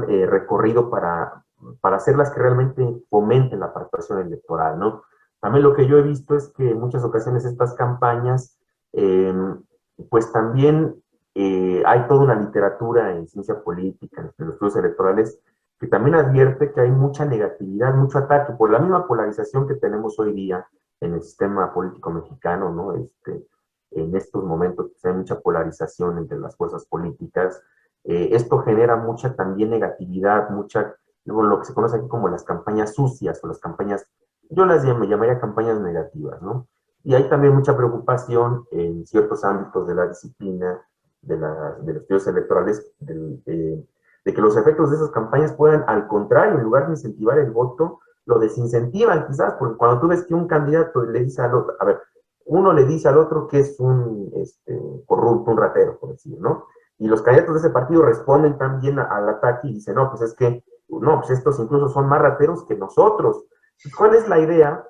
eh, 0.08 0.26
recorrido 0.26 0.90
para, 0.90 1.44
para 1.80 1.96
hacerlas 1.96 2.30
que 2.30 2.40
realmente 2.40 2.86
fomenten 3.10 3.60
la 3.60 3.72
participación 3.72 4.20
electoral, 4.20 4.78
¿no? 4.78 5.02
También 5.40 5.64
lo 5.64 5.74
que 5.74 5.88
yo 5.88 5.98
he 5.98 6.02
visto 6.02 6.36
es 6.36 6.52
que 6.52 6.70
en 6.70 6.78
muchas 6.78 7.02
ocasiones 7.02 7.44
estas 7.44 7.74
campañas, 7.74 8.56
em, 8.92 9.60
pues 10.08 10.30
también 10.30 11.02
eh, 11.34 11.82
hay 11.84 12.06
toda 12.06 12.24
una 12.24 12.34
literatura 12.36 13.10
en 13.16 13.26
ciencia 13.26 13.60
política, 13.60 14.20
en 14.20 14.46
los 14.46 14.54
estudios 14.54 14.76
electorales, 14.76 15.40
que 15.80 15.88
también 15.88 16.14
advierte 16.14 16.70
que 16.72 16.80
hay 16.80 16.90
mucha 16.92 17.24
negatividad, 17.24 17.94
mucho 17.94 18.18
ataque 18.18 18.52
por 18.52 18.70
la 18.70 18.78
misma 18.78 19.08
polarización 19.08 19.66
que 19.66 19.74
tenemos 19.74 20.16
hoy 20.20 20.32
día 20.32 20.64
en 21.00 21.14
el 21.14 21.22
sistema 21.22 21.74
político 21.74 22.10
mexicano, 22.10 22.70
¿no? 22.70 22.94
Este, 22.94 23.44
en 23.94 24.14
estos 24.16 24.44
momentos 24.44 24.90
que 25.00 25.08
hay 25.08 25.14
mucha 25.14 25.40
polarización 25.40 26.18
entre 26.18 26.38
las 26.38 26.56
fuerzas 26.56 26.86
políticas. 26.86 27.62
Eh, 28.04 28.30
esto 28.32 28.58
genera 28.60 28.96
mucha 28.96 29.34
también 29.34 29.70
negatividad, 29.70 30.50
mucha, 30.50 30.96
lo 31.24 31.58
que 31.58 31.64
se 31.64 31.74
conoce 31.74 31.96
aquí 31.96 32.08
como 32.08 32.28
las 32.28 32.44
campañas 32.44 32.94
sucias 32.94 33.42
o 33.42 33.48
las 33.48 33.58
campañas, 33.58 34.06
yo 34.50 34.66
las 34.66 34.84
llamaría 34.84 35.40
campañas 35.40 35.80
negativas, 35.80 36.42
¿no? 36.42 36.66
Y 37.04 37.14
hay 37.14 37.28
también 37.28 37.54
mucha 37.54 37.76
preocupación 37.76 38.64
en 38.70 39.06
ciertos 39.06 39.44
ámbitos 39.44 39.88
de 39.88 39.94
la 39.94 40.06
disciplina, 40.06 40.80
de, 41.22 41.36
la, 41.36 41.76
de 41.80 41.94
los 41.94 42.02
estudios 42.02 42.26
electorales, 42.26 42.92
de, 43.00 43.84
de 44.24 44.34
que 44.34 44.40
los 44.40 44.56
efectos 44.56 44.90
de 44.90 44.96
esas 44.96 45.10
campañas 45.10 45.52
puedan, 45.52 45.84
al 45.88 46.06
contrario, 46.06 46.58
en 46.58 46.64
lugar 46.64 46.86
de 46.86 46.92
incentivar 46.92 47.38
el 47.38 47.50
voto, 47.50 48.00
lo 48.26 48.38
desincentivan 48.38 49.26
quizás, 49.26 49.54
porque 49.58 49.76
cuando 49.76 50.00
tú 50.00 50.08
ves 50.08 50.24
que 50.24 50.34
un 50.34 50.46
candidato 50.46 51.02
le 51.02 51.24
dice 51.24 51.42
al 51.42 51.54
otro, 51.54 51.74
a 51.80 51.84
ver, 51.84 52.00
uno 52.52 52.72
le 52.72 52.84
dice 52.84 53.08
al 53.08 53.18
otro 53.18 53.48
que 53.48 53.60
es 53.60 53.80
un 53.80 54.30
este, 54.36 54.78
corrupto, 55.06 55.52
un 55.52 55.56
ratero, 55.56 55.98
por 55.98 56.10
decir, 56.10 56.38
¿no? 56.38 56.66
Y 56.98 57.08
los 57.08 57.22
candidatos 57.22 57.54
de 57.54 57.60
ese 57.60 57.70
partido 57.70 58.02
responden 58.02 58.58
también 58.58 58.98
al 58.98 59.28
ataque 59.28 59.68
y 59.68 59.74
dicen, 59.74 59.94
no, 59.94 60.10
pues 60.10 60.22
es 60.22 60.34
que, 60.34 60.62
no, 60.88 61.20
pues 61.20 61.30
estos 61.30 61.58
incluso 61.58 61.88
son 61.88 62.08
más 62.08 62.20
rateros 62.20 62.64
que 62.66 62.76
nosotros. 62.76 63.44
¿Cuál 63.96 64.14
es 64.14 64.28
la 64.28 64.38
idea? 64.38 64.86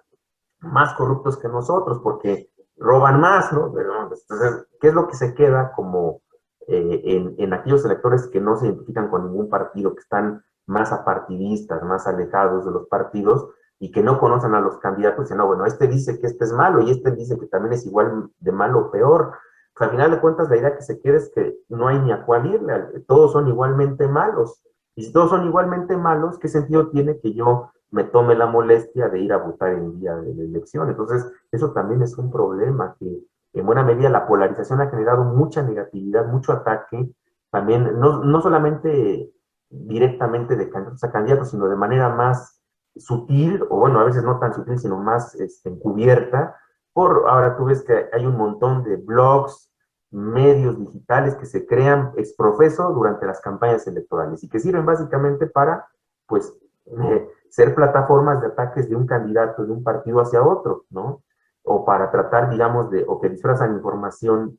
Más 0.61 0.95
corruptos 0.95 1.39
que 1.39 1.49
nosotros, 1.49 2.01
porque 2.03 2.51
roban 2.77 3.21
más, 3.21 3.53
¿no? 3.53 3.67
Entonces, 3.67 4.67
¿qué 4.81 4.89
es 4.89 4.95
lo 4.95 5.07
que 5.07 5.15
se 5.15 5.33
queda 5.33 5.73
como 5.77 6.21
eh, 6.67 7.01
en, 7.05 7.37
en 7.39 7.53
aquellos 7.53 7.85
electores 7.85 8.27
que 8.27 8.41
no 8.41 8.57
se 8.57 8.67
identifican 8.67 9.09
con 9.09 9.25
ningún 9.25 9.49
partido, 9.49 9.95
que 9.95 10.01
están 10.01 10.45
más 10.67 10.93
apartidistas, 10.93 11.83
más 11.85 12.07
alejados 12.07 12.65
de 12.65 12.73
los 12.73 12.89
partidos? 12.89 13.49
Y 13.79 13.91
que 13.91 14.03
no 14.03 14.19
conocen 14.19 14.55
a 14.55 14.61
los 14.61 14.79
candidatos, 14.79 15.29
sino, 15.29 15.47
bueno, 15.47 15.67
este 15.67 15.89
dice 15.89 16.21
que 16.21 16.27
este 16.27 16.45
es 16.45 16.53
malo 16.53 16.81
y 16.83 16.91
este 16.91 17.11
dice 17.13 17.39
que 17.39 17.47
también 17.47 17.73
es 17.73 17.85
igual 17.87 18.31
de 18.39 18.53
malo 18.53 18.79
o 18.79 18.91
peor. 18.91 19.33
Al 19.77 19.91
final 19.91 20.11
de 20.13 20.21
cuentas, 20.21 20.49
la 20.49 20.57
idea 20.57 20.77
que 20.77 20.83
se 20.83 21.01
quiere 21.01 21.19
es 21.19 21.33
que 21.35 21.57
no 21.69 21.89
hay 21.89 21.99
ni 21.99 22.13
a 22.13 22.25
cuál 22.25 22.47
irle, 22.47 23.01
todos 23.09 23.33
son 23.33 23.49
igualmente 23.49 24.07
malos. 24.07 24.63
Y 24.95 25.05
si 25.05 25.13
todos 25.13 25.31
son 25.31 25.47
igualmente 25.47 25.97
malos, 25.97 26.39
¿qué 26.39 26.49
sentido 26.49 26.91
tiene 26.91 27.19
que 27.19 27.33
yo 27.33 27.73
me 27.91 28.05
tome 28.05 28.35
la 28.35 28.47
molestia 28.47 29.09
de 29.09 29.21
ir 29.21 29.33
a 29.33 29.39
votar 29.39 29.73
en 29.73 29.99
día 29.99 30.15
de 30.17 30.35
la 30.35 30.43
elección? 30.43 30.89
Entonces, 30.89 31.27
eso 31.51 31.73
también 31.73 32.03
es 32.03 32.17
un 32.19 32.31
problema, 32.31 32.95
que 32.99 33.25
en 33.55 33.67
buena 33.67 33.83
medida 33.83 34.09
la 34.09 34.27
polarización 34.27 34.81
ha 34.81 34.91
generado 34.91 35.25
mucha 35.25 35.63
negatividad, 35.63 36.27
mucho 36.27 36.53
ataque, 36.53 37.11
también 37.51 37.99
no, 37.99 38.25
no 38.25 38.41
solamente 38.41 39.33
directamente 39.69 40.57
de 40.57 40.71
candidatos 40.71 41.05
a 41.05 41.13
candidatos, 41.13 41.51
sino 41.51 41.69
de 41.69 41.77
manera 41.77 42.09
más 42.11 42.52
sutil, 42.97 43.63
o 43.71 43.79
bueno, 43.79 44.01
a 44.01 44.05
veces 44.05 44.23
no 44.23 44.39
tan 44.39 44.53
sutil, 44.53 44.79
sino 44.79 44.99
más 44.99 45.35
este, 45.37 45.71
encubierta, 45.71 46.57
por, 46.93 47.25
ahora 47.29 47.57
tú 47.57 47.65
ves 47.65 47.83
que 47.83 48.09
hay 48.13 48.27
un 48.27 48.37
montón 48.37 48.85
de 48.85 48.97
blogs, 48.97 49.71
medios 50.11 50.79
digitales 50.79 51.35
que 51.37 51.47
se 51.47 51.67
crean 51.67 52.13
exprofeso 52.17 52.93
durante 52.93 53.25
las 53.25 53.41
campañas 53.41 53.87
electorales 53.87 54.45
y 54.45 54.49
que 54.49 54.61
sirven 54.61 54.85
básicamente 54.85 55.47
para, 55.47 55.89
pues, 56.27 56.55
eh, 56.87 57.29
ser 57.49 57.75
plataformas 57.75 58.41
de 58.41 58.49
ataques 58.49 58.91
de 58.91 58.97
un 58.97 59.07
candidato, 59.07 59.65
de 59.65 59.73
un 59.73 59.83
partido 59.83 60.21
hacia 60.21 60.43
otro, 60.43 60.85
¿no? 60.91 61.23
O 61.63 61.85
para 61.85 62.11
tratar, 62.11 62.51
digamos, 62.51 62.91
de, 62.91 63.05
o 63.07 63.21
que 63.21 63.31
disfrazan 63.31 63.75
información, 63.75 64.59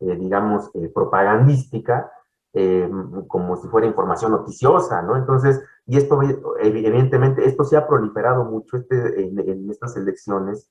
eh, 0.00 0.16
digamos, 0.16 0.70
eh, 0.74 0.90
propagandística, 0.92 2.10
como 3.28 3.56
si 3.56 3.68
fuera 3.68 3.86
información 3.86 4.32
noticiosa, 4.32 5.00
¿no? 5.02 5.16
Entonces, 5.16 5.62
y 5.86 5.96
esto, 5.96 6.20
evidentemente, 6.60 7.46
esto 7.46 7.64
se 7.64 7.76
ha 7.76 7.86
proliferado 7.86 8.44
mucho 8.44 8.76
este, 8.76 9.22
en, 9.22 9.70
estas 9.70 9.96
elecciones 9.96 10.70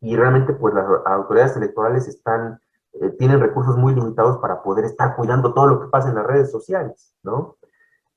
y 0.00 0.16
realmente 0.16 0.52
pues 0.52 0.74
las 0.74 0.86
autoridades 1.04 1.56
electorales 1.56 2.06
están, 2.06 2.60
eh, 2.92 3.10
tienen 3.18 3.40
recursos 3.40 3.76
muy 3.76 3.94
limitados 3.94 4.38
para 4.38 4.62
poder 4.62 4.84
estar 4.84 5.16
cuidando 5.16 5.52
todo 5.52 5.66
lo 5.66 5.80
que 5.80 5.88
pasa 5.88 6.10
en 6.10 6.14
las 6.14 6.26
redes 6.26 6.50
sociales, 6.52 7.12
¿no? 7.22 7.56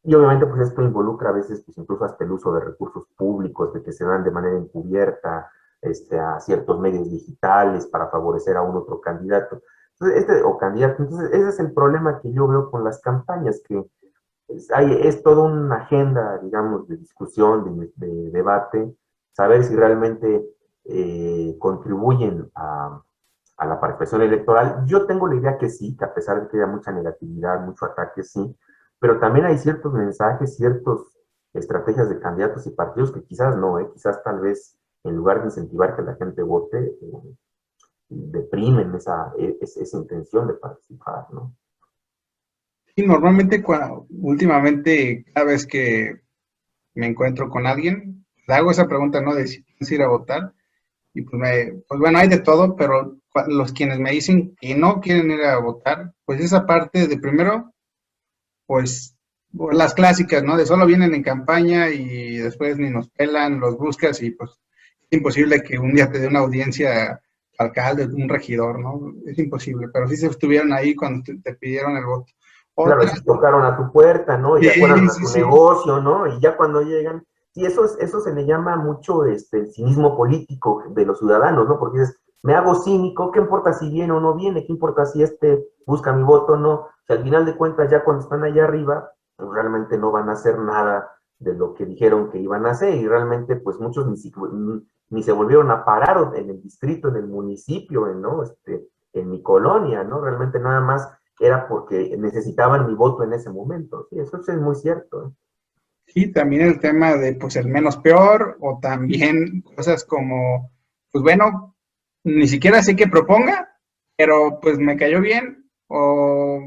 Y 0.04 0.14
obviamente 0.14 0.46
pues 0.46 0.62
esto 0.62 0.82
involucra 0.82 1.30
a 1.30 1.34
veces 1.34 1.62
pues 1.66 1.78
incluso 1.78 2.06
hasta 2.06 2.24
el 2.24 2.32
uso 2.32 2.54
de 2.54 2.62
recursos 2.62 3.06
públicos, 3.18 3.74
de 3.74 3.84
que 3.84 3.92
se 3.92 4.06
dan 4.06 4.24
de 4.24 4.32
manera 4.32 4.56
encubierta 4.56 5.52
este, 5.82 6.20
a 6.20 6.40
ciertos 6.40 6.80
medios 6.80 7.10
digitales 7.10 7.88
para 7.88 8.10
favorecer 8.10 8.56
a 8.56 8.62
un 8.62 8.78
otro 8.78 9.02
candidato. 9.02 9.62
Entonces, 10.00 10.22
este, 10.22 10.44
o 10.44 10.58
candidato. 10.58 11.04
Entonces, 11.04 11.30
ese 11.32 11.50
es 11.50 11.60
el 11.60 11.74
problema 11.74 12.20
que 12.22 12.32
yo 12.32 12.48
veo 12.48 12.72
con 12.72 12.84
las 12.84 13.02
campañas, 13.02 13.62
que 13.68 13.84
es, 14.48 15.24
toda 15.24 15.44
una 15.44 15.76
agenda, 15.76 16.40
digamos, 16.40 16.88
de 16.88 16.98
discusión, 16.98 17.92
de, 17.96 18.32
debate, 18.32 18.96
saber 19.34 19.64
si 19.64 19.76
realmente 19.76 20.46
eh, 20.86 21.56
contribuyen 21.60 22.50
a, 22.56 23.02
a, 23.58 23.66
la 23.66 23.80
participación 23.80 24.22
electoral. 24.22 24.84
Yo 24.86 25.06
tengo 25.06 25.28
la 25.28 25.36
idea 25.36 25.58
que 25.58 25.70
sí, 25.70 25.96
que 25.98 26.06
a 26.06 26.14
pesar 26.14 26.42
de 26.42 26.48
que 26.48 26.58
haya 26.58 26.68
mucha 26.68 26.92
negatividad, 26.92 27.60
mucho 27.62 27.86
ataque, 27.86 28.24
sí, 28.24 28.56
pero 29.00 29.20
también 29.20 29.46
hay 29.46 29.58
ciertos 29.58 29.94
mensajes, 29.94 30.56
ciertas 30.56 30.98
estrategias 31.54 32.10
de 32.10 32.20
candidatos 32.20 32.66
y 32.68 32.72
partidos 32.72 33.12
que 33.12 33.24
quizás 33.24 33.58
no, 33.58 33.80
¿eh? 33.80 33.90
quizás 33.94 34.24
tal 34.24 34.40
vez 34.40 34.78
en 35.04 35.16
lugar 35.16 35.40
de 35.40 35.46
incentivar 35.46 35.96
que 35.96 36.02
la 36.02 36.16
gente 36.16 36.42
vote, 36.44 36.78
eh, 36.78 37.36
deprimen 38.10 38.94
esa, 38.96 39.32
e, 39.38 39.58
esa 39.62 39.98
intención 39.98 40.48
de 40.48 40.56
participar, 40.56 41.28
¿no? 41.32 41.56
Sí, 42.96 43.06
normalmente 43.06 43.62
cuando, 43.62 44.08
últimamente 44.10 45.26
cada 45.34 45.46
vez 45.46 45.66
que 45.66 46.22
me 46.96 47.08
encuentro 47.08 47.50
con 47.50 47.68
alguien, 47.68 48.26
le 48.48 48.54
hago 48.54 48.72
esa 48.72 48.88
pregunta, 48.88 49.22
¿no? 49.22 49.36
De 49.36 49.48
si 49.48 49.64
quieres 49.64 49.92
ir 49.92 50.02
a 50.02 50.08
votar. 50.08 50.54
Y 51.14 51.22
pues, 51.22 51.40
me, 51.40 51.82
pues 51.88 52.00
bueno, 52.00 52.20
hay 52.20 52.28
de 52.28 52.40
todo, 52.40 52.76
pero 52.76 53.18
los 53.48 53.74
quienes 53.74 54.00
me 54.00 54.12
dicen 54.12 54.56
que 54.60 54.76
no 54.76 55.00
quieren 55.00 55.32
ir 55.32 55.44
a 55.44 55.60
votar, 55.60 56.14
pues 56.26 56.42
esa 56.42 56.66
parte 56.66 57.08
de 57.08 57.18
primero, 57.18 57.74
pues 58.66 59.16
las 59.72 59.94
clásicas, 59.94 60.44
¿no? 60.44 60.58
De 60.58 60.66
solo 60.66 60.86
vienen 60.86 61.14
en 61.14 61.24
campaña 61.24 61.90
y 61.90 62.38
después 62.38 62.78
ni 62.78 62.90
nos 62.90 63.10
pelan, 63.10 63.60
los 63.60 63.78
buscas 63.78 64.22
y 64.22 64.32
pues 64.32 64.52
es 65.10 65.18
imposible 65.18 65.64
que 65.64 65.80
un 65.80 65.94
día 65.94 66.12
te 66.12 66.20
dé 66.20 66.28
una 66.28 66.40
audiencia 66.40 67.20
alcalde, 67.60 68.06
un 68.06 68.30
regidor, 68.30 68.80
¿no? 68.80 69.14
Es 69.26 69.38
imposible, 69.38 69.90
pero 69.94 70.08
sí 70.08 70.16
se 70.16 70.28
estuvieron 70.28 70.74
ahí 70.74 70.96
cuando 70.96 71.24
te, 71.44 71.54
pidieron 71.56 71.96
el 71.98 72.06
voto. 72.06 72.32
Claro, 72.76 73.02
tocaron 73.26 73.64
a 73.66 73.76
tu 73.76 73.92
puerta, 73.92 74.38
¿no? 74.38 74.58
Y 74.58 74.64
ya 74.64 74.72
fueron 74.80 75.10
a 75.10 75.12
tu 75.12 75.38
negocio, 75.38 76.00
¿no? 76.00 76.28
Y 76.28 76.40
ya 76.40 76.56
cuando 76.56 76.82
llegan, 76.82 77.26
y 77.54 77.66
eso, 77.66 77.84
es, 77.84 77.98
eso 78.00 78.22
se 78.22 78.34
le 78.34 78.46
llama 78.46 78.78
mucho 78.78 79.26
este, 79.26 79.60
el 79.60 79.72
cinismo 79.72 80.16
político 80.16 80.84
de 80.90 81.06
los 81.06 81.20
ciudadanos, 81.20 81.68
¿no? 81.68 81.78
Porque 81.78 82.00
dices, 82.00 82.18
me 82.42 82.56
hago 82.56 82.76
cínico, 82.76 83.32
¿qué 83.32 83.40
importa 83.40 83.74
si 83.74 83.90
viene 83.90 84.14
o 84.14 84.22
no 84.22 84.34
viene? 84.34 84.66
¿Qué 84.66 84.72
importa 84.72 85.06
si 85.06 85.22
este 85.22 85.68
busca 85.86 86.14
mi 86.14 86.24
voto 86.24 86.54
o 86.54 86.58
no? 86.58 86.88
Si 87.06 87.12
al 87.12 87.24
final 87.24 87.46
de 87.46 87.58
cuentas, 87.58 87.92
ya 87.92 88.06
cuando 88.06 88.24
están 88.24 88.46
allá 88.46 88.64
arriba, 88.64 89.12
pues 89.36 89.50
realmente 89.52 89.98
no 89.98 90.12
van 90.12 90.30
a 90.30 90.34
hacer 90.34 90.58
nada 90.58 91.12
de 91.40 91.54
lo 91.54 91.74
que 91.74 91.86
dijeron 91.86 92.30
que 92.30 92.40
iban 92.40 92.66
a 92.66 92.72
hacer 92.72 92.94
y 92.96 93.08
realmente 93.08 93.56
pues 93.56 93.80
muchos 93.80 94.08
ni, 94.08 94.18
ni 95.10 95.24
se 95.24 95.32
volvieron 95.32 95.72
a 95.72 95.86
parar 95.86 96.34
en 96.36 96.50
el 96.50 96.62
distrito, 96.62 97.10
en 97.10 97.16
el 97.16 97.28
municipio, 97.28 98.10
en, 98.10 98.22
¿no? 98.22 98.44
este, 98.44 98.88
en 99.14 99.30
mi 99.30 99.42
colonia, 99.42 100.04
¿no? 100.04 100.22
Realmente 100.22 100.60
nada 100.60 100.82
más 100.82 101.10
era 101.40 101.68
porque 101.68 102.16
necesitaban 102.18 102.88
mi 102.88 102.94
voto 102.94 103.24
en 103.24 103.34
ese 103.34 103.50
momento. 103.50 104.08
Sí, 104.10 104.20
eso 104.20 104.38
es 104.38 104.58
muy 104.58 104.76
cierto. 104.76 105.28
¿eh? 105.28 105.32
Sí, 106.08 106.32
también 106.32 106.64
el 106.64 106.80
tema 106.80 107.16
de, 107.16 107.34
pues, 107.36 107.56
el 107.56 107.68
menos 107.68 107.98
peor, 107.98 108.58
o 108.60 108.80
también 108.82 109.62
cosas 109.76 110.04
como, 110.04 110.72
pues 111.12 111.24
bueno, 111.24 111.76
ni 112.24 112.48
siquiera 112.48 112.82
sé 112.82 112.96
qué 112.96 113.08
proponga, 113.08 113.70
pero 114.18 114.60
pues 114.62 114.78
me 114.80 114.98
cayó 114.98 115.22
bien, 115.22 115.70
o 115.88 116.60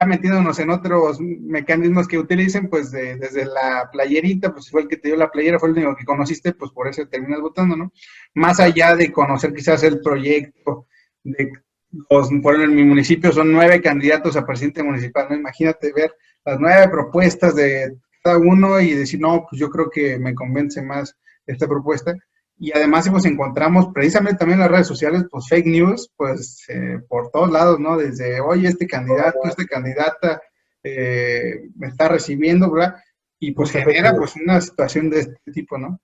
ya 0.00 0.06
metiéndonos 0.06 0.58
en 0.58 0.70
otros 0.70 1.20
mecanismos 1.20 2.08
que 2.08 2.18
utilicen, 2.18 2.68
pues 2.68 2.90
desde 2.90 3.44
la 3.44 3.88
playerita, 3.90 4.52
pues 4.52 4.70
fue 4.70 4.82
el 4.82 4.88
que 4.88 4.96
te 4.96 5.08
dio 5.08 5.16
la 5.16 5.30
playera, 5.30 5.58
fue 5.58 5.68
el 5.70 5.76
único 5.76 5.96
que 5.96 6.04
conociste, 6.04 6.52
pues 6.52 6.70
por 6.72 6.88
eso 6.88 7.06
terminas 7.06 7.40
votando, 7.40 7.76
¿no? 7.76 7.92
Más 8.34 8.60
allá 8.60 8.96
de 8.96 9.12
conocer 9.12 9.52
quizás 9.52 9.82
el 9.82 10.00
proyecto, 10.00 10.86
de 11.24 11.52
los, 12.10 12.30
por 12.42 12.60
en 12.60 12.74
mi 12.74 12.84
municipio 12.84 13.32
son 13.32 13.52
nueve 13.52 13.80
candidatos 13.82 14.36
a 14.36 14.46
presidente 14.46 14.82
municipal, 14.82 15.26
¿no? 15.28 15.36
Imagínate 15.36 15.92
ver 15.92 16.14
las 16.44 16.58
nueve 16.58 16.88
propuestas 16.88 17.54
de 17.54 17.96
cada 18.22 18.38
uno 18.38 18.80
y 18.80 18.94
decir, 18.94 19.20
no, 19.20 19.46
pues 19.48 19.60
yo 19.60 19.68
creo 19.68 19.90
que 19.90 20.18
me 20.18 20.34
convence 20.34 20.80
más 20.80 21.16
esta 21.46 21.66
propuesta 21.66 22.14
y 22.58 22.70
además 22.76 23.08
pues 23.10 23.24
encontramos 23.24 23.88
precisamente 23.92 24.38
también 24.38 24.58
en 24.58 24.64
las 24.64 24.70
redes 24.70 24.86
sociales 24.86 25.24
pues 25.30 25.48
fake 25.48 25.66
news 25.66 26.12
pues 26.16 26.64
eh, 26.68 27.00
por 27.08 27.30
todos 27.30 27.50
lados, 27.50 27.80
¿no? 27.80 27.96
Desde, 27.96 28.40
oye, 28.40 28.68
este 28.68 28.86
candidato, 28.86 29.38
esta 29.44 29.64
candidata 29.64 30.40
eh, 30.82 31.68
me 31.76 31.88
está 31.88 32.08
recibiendo, 32.08 32.70
¿verdad? 32.70 32.96
Y 33.38 33.52
pues 33.52 33.70
genera 33.70 34.14
pues 34.16 34.36
una 34.36 34.60
situación 34.60 35.10
de 35.10 35.20
este 35.20 35.52
tipo, 35.52 35.76
¿no? 35.78 36.00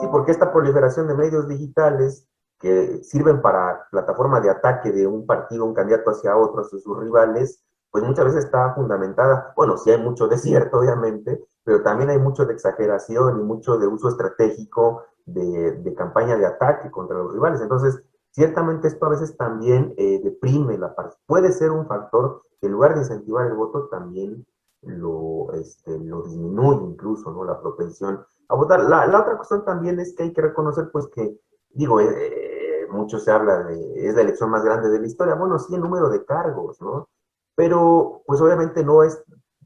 Sí, 0.00 0.06
porque 0.10 0.32
esta 0.32 0.52
proliferación 0.52 1.06
de 1.08 1.14
medios 1.14 1.48
digitales 1.48 2.26
que 2.58 3.02
sirven 3.02 3.40
para 3.40 3.86
plataforma 3.90 4.40
de 4.40 4.50
ataque 4.50 4.90
de 4.90 5.06
un 5.06 5.26
partido, 5.26 5.64
un 5.64 5.74
candidato 5.74 6.10
hacia 6.10 6.36
otro, 6.36 6.62
hacia 6.62 6.78
sus 6.78 6.98
rivales, 6.98 7.62
pues 7.90 8.04
muchas 8.04 8.26
veces 8.26 8.44
está 8.44 8.74
fundamentada, 8.74 9.52
bueno, 9.56 9.76
sí 9.78 9.90
hay 9.90 9.98
mucho 9.98 10.26
de 10.26 10.38
cierto, 10.38 10.78
obviamente, 10.78 11.40
pero 11.64 11.82
también 11.82 12.10
hay 12.10 12.18
mucho 12.18 12.44
de 12.44 12.54
exageración 12.54 13.40
y 13.40 13.42
mucho 13.42 13.78
de 13.78 13.86
uso 13.86 14.08
estratégico 14.08 15.04
de, 15.26 15.94
campaña 15.94 16.36
de 16.36 16.46
ataque 16.46 16.90
contra 16.90 17.18
los 17.18 17.32
rivales. 17.32 17.60
Entonces, 17.60 18.02
ciertamente 18.30 18.88
esto 18.88 19.06
a 19.06 19.10
veces 19.10 19.36
también 19.36 19.94
eh, 19.96 20.20
deprime 20.22 20.78
la 20.78 20.94
parte. 20.94 21.16
Puede 21.26 21.52
ser 21.52 21.72
un 21.72 21.86
factor 21.86 22.42
que 22.60 22.68
en 22.68 22.72
lugar 22.72 22.94
de 22.94 23.00
incentivar 23.00 23.46
el 23.46 23.54
voto 23.54 23.88
también 23.88 24.46
lo, 24.82 25.52
este, 25.52 25.98
lo 25.98 26.22
disminuye 26.22 26.84
incluso, 26.84 27.30
¿no? 27.32 27.44
La 27.44 27.60
propensión 27.60 28.24
a 28.48 28.54
votar. 28.54 28.80
La, 28.84 29.06
otra 29.06 29.36
cuestión 29.36 29.64
también 29.64 29.98
es 29.98 30.14
que 30.14 30.24
hay 30.24 30.32
que 30.32 30.42
reconocer, 30.42 30.90
pues, 30.92 31.08
que, 31.08 31.38
digo, 31.70 32.00
eh, 32.00 32.06
eh, 32.06 32.86
mucho 32.90 33.18
se 33.18 33.30
habla 33.30 33.64
de, 33.64 34.08
es 34.08 34.14
la 34.14 34.22
elección 34.22 34.50
más 34.50 34.64
grande 34.64 34.88
de 34.88 35.00
la 35.00 35.06
historia. 35.06 35.34
Bueno, 35.34 35.58
sí, 35.58 35.74
el 35.74 35.80
número 35.80 36.08
de 36.08 36.24
cargos, 36.24 36.80
¿no? 36.80 37.08
Pero, 37.56 38.22
pues, 38.26 38.40
obviamente 38.40 38.84
no 38.84 39.02
es 39.02 39.22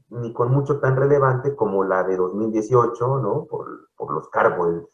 ni 0.09 0.33
con 0.33 0.51
mucho 0.51 0.79
tan 0.79 0.95
relevante 0.97 1.55
como 1.55 1.83
la 1.83 2.03
de 2.03 2.17
2018, 2.17 3.19
¿no? 3.19 3.45
Por, 3.45 3.89
por 3.95 4.11
los 4.11 4.27
cargos, 4.29 4.87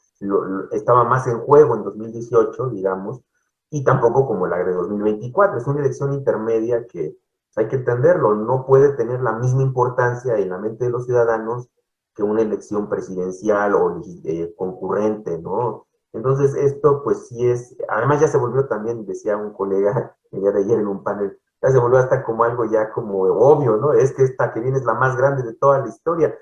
estaba 0.72 1.04
más 1.04 1.28
en 1.28 1.40
juego 1.40 1.76
en 1.76 1.84
2018, 1.84 2.70
digamos, 2.70 3.22
y 3.70 3.84
tampoco 3.84 4.28
como 4.28 4.48
la 4.48 4.64
de 4.64 4.74
2024. 4.74 5.58
Es 5.58 5.68
una 5.68 5.82
elección 5.82 6.14
intermedia 6.14 6.86
que 6.88 7.16
hay 7.56 7.68
que 7.68 7.78
entenderlo, 7.78 8.36
no 8.36 8.66
puede 8.66 8.94
tener 8.94 9.22
la 9.22 9.34
misma 9.34 9.64
importancia 9.64 10.38
en 10.38 10.50
la 10.50 10.60
mente 10.60 10.86
de 10.86 10.92
los 10.92 11.06
ciudadanos 11.06 11.70
que 12.14 12.24
una 12.24 12.42
elección 12.42 12.88
presidencial 12.90 13.74
o 13.76 14.02
eh, 14.26 14.54
concurrente, 14.56 15.40
¿no? 15.40 15.88
Entonces 16.14 16.56
esto 16.56 17.04
pues 17.04 17.28
sí 17.28 17.48
es, 17.48 17.76
además 17.90 18.22
ya 18.22 18.28
se 18.28 18.38
volvió 18.38 18.68
también, 18.68 19.06
decía 19.06 19.38
un 19.38 19.54
colega 19.54 20.16
el 20.32 20.42
día 20.42 20.52
de 20.52 20.60
ayer 20.60 20.80
en 20.80 20.88
un 20.88 21.04
panel, 21.04 21.38
ya 21.62 21.70
se 21.70 21.80
volvió 21.80 22.00
hasta 22.00 22.24
como 22.24 22.44
algo 22.44 22.66
ya 22.66 22.92
como 22.92 23.24
obvio, 23.24 23.78
¿no? 23.78 23.94
Es 23.94 24.14
que 24.14 24.24
esta 24.24 24.54
que 24.54 24.60
viene 24.60 24.78
es 24.78 24.86
la 24.86 24.94
más 24.94 25.16
grande 25.16 25.44
de 25.44 25.54
toda 25.56 25.80
la 25.80 25.88
historia 25.88 26.36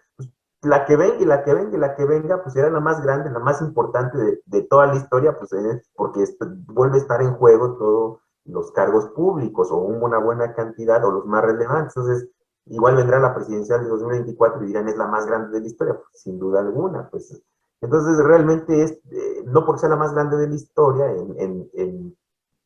la 0.65 0.86
que 0.86 0.95
venga 0.95 1.17
y 1.19 1.25
la 1.25 1.43
que 1.43 1.54
venga 1.54 1.78
y 1.78 1.80
la 1.80 1.95
que 1.95 2.06
venga, 2.06 2.41
pues 2.43 2.56
era 2.56 2.69
la 2.69 2.80
más 2.80 3.01
grande, 3.01 3.30
la 3.30 3.39
más 3.39 3.62
importante 3.62 4.41
de, 4.45 4.62
toda 4.63 4.88
la 4.88 4.95
historia, 4.95 5.38
pues 5.38 5.51
porque 5.95 6.25
vuelve 6.67 6.97
a 6.97 7.01
estar 7.01 7.21
en 7.21 7.34
juego 7.36 7.78
todos 7.78 8.19
los 8.45 8.71
cargos 8.71 9.08
públicos 9.10 9.71
o 9.71 9.78
una 9.78 10.19
buena 10.19 10.54
cantidad 10.54 11.04
o 11.06 11.12
los 11.12 11.25
más 11.25 11.43
relevantes. 11.43 11.95
Entonces, 11.95 12.30
igual 12.67 12.95
vendrá 12.95 13.19
la 13.19 13.34
presidencial 13.34 13.84
de 13.84 13.89
2024 13.89 14.63
y 14.63 14.67
dirán 14.67 14.88
es 14.88 14.97
la 14.97 15.08
más 15.08 15.25
grande 15.25 15.51
de 15.51 15.62
la 15.62 15.67
historia, 15.67 15.95
pues, 15.95 16.21
sin 16.21 16.39
duda 16.39 16.60
alguna. 16.62 17.10
Pues. 17.10 17.41
Entonces, 17.82 18.17
realmente 18.23 18.84
es, 18.84 18.91
eh, 19.12 19.43
no 19.45 19.65
porque 19.65 19.82
sea 19.82 19.89
la 19.89 19.95
más 19.95 20.13
grande 20.13 20.38
de 20.38 20.47
la 20.47 20.56
historia, 20.56 21.12
en, 21.12 21.69
en, 21.73 22.15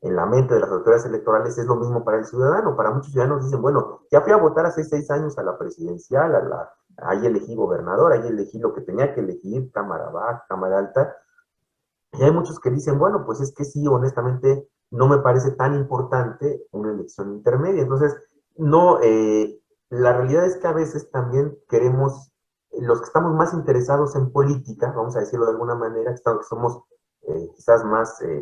en 0.01 0.15
la 0.15 0.25
mente 0.25 0.53
de 0.53 0.62
las 0.62 0.69
autoridades 0.69 1.05
electorales 1.05 1.57
es 1.57 1.65
lo 1.65 1.75
mismo 1.75 2.03
para 2.03 2.19
el 2.19 2.25
ciudadano. 2.25 2.75
Para 2.75 2.91
muchos 2.91 3.12
ciudadanos 3.12 3.43
dicen, 3.43 3.62
bueno, 3.62 4.01
ya 4.12 4.21
fui 4.21 4.31
a 4.31 4.38
votar 4.38 4.65
hace 4.65 4.83
seis 4.83 5.09
años 5.12 5.38
a 5.38 5.43
la 5.43 5.57
presidencial, 5.57 6.35
a 6.35 6.43
la 6.43 6.73
ahí 7.03 7.25
elegí 7.25 7.55
gobernador, 7.55 8.13
ahí 8.13 8.27
elegí 8.27 8.59
lo 8.59 8.73
que 8.73 8.81
tenía 8.81 9.13
que 9.13 9.21
elegir, 9.21 9.71
Cámara 9.71 10.09
Baja, 10.09 10.45
Cámara 10.47 10.79
Alta. 10.79 11.15
Y 12.13 12.23
hay 12.23 12.31
muchos 12.31 12.59
que 12.59 12.71
dicen, 12.71 12.97
bueno, 12.97 13.25
pues 13.25 13.41
es 13.41 13.53
que 13.53 13.65
sí, 13.65 13.85
honestamente, 13.88 14.67
no 14.91 15.07
me 15.07 15.19
parece 15.19 15.51
tan 15.51 15.75
importante 15.75 16.65
una 16.71 16.91
elección 16.91 17.33
intermedia. 17.33 17.83
Entonces, 17.83 18.15
no, 18.57 18.99
eh, 19.01 19.62
la 19.89 20.13
realidad 20.13 20.45
es 20.45 20.57
que 20.57 20.67
a 20.67 20.73
veces 20.73 21.09
también 21.12 21.57
queremos, 21.69 22.31
los 22.71 22.99
que 22.99 23.05
estamos 23.05 23.33
más 23.33 23.53
interesados 23.53 24.15
en 24.15 24.31
política, 24.31 24.93
vamos 24.95 25.15
a 25.15 25.19
decirlo 25.19 25.45
de 25.45 25.51
alguna 25.51 25.75
manera, 25.75 26.13
que 26.13 26.21
somos 26.47 26.83
eh, 27.23 27.49
quizás 27.55 27.83
más, 27.83 28.21
eh, 28.21 28.41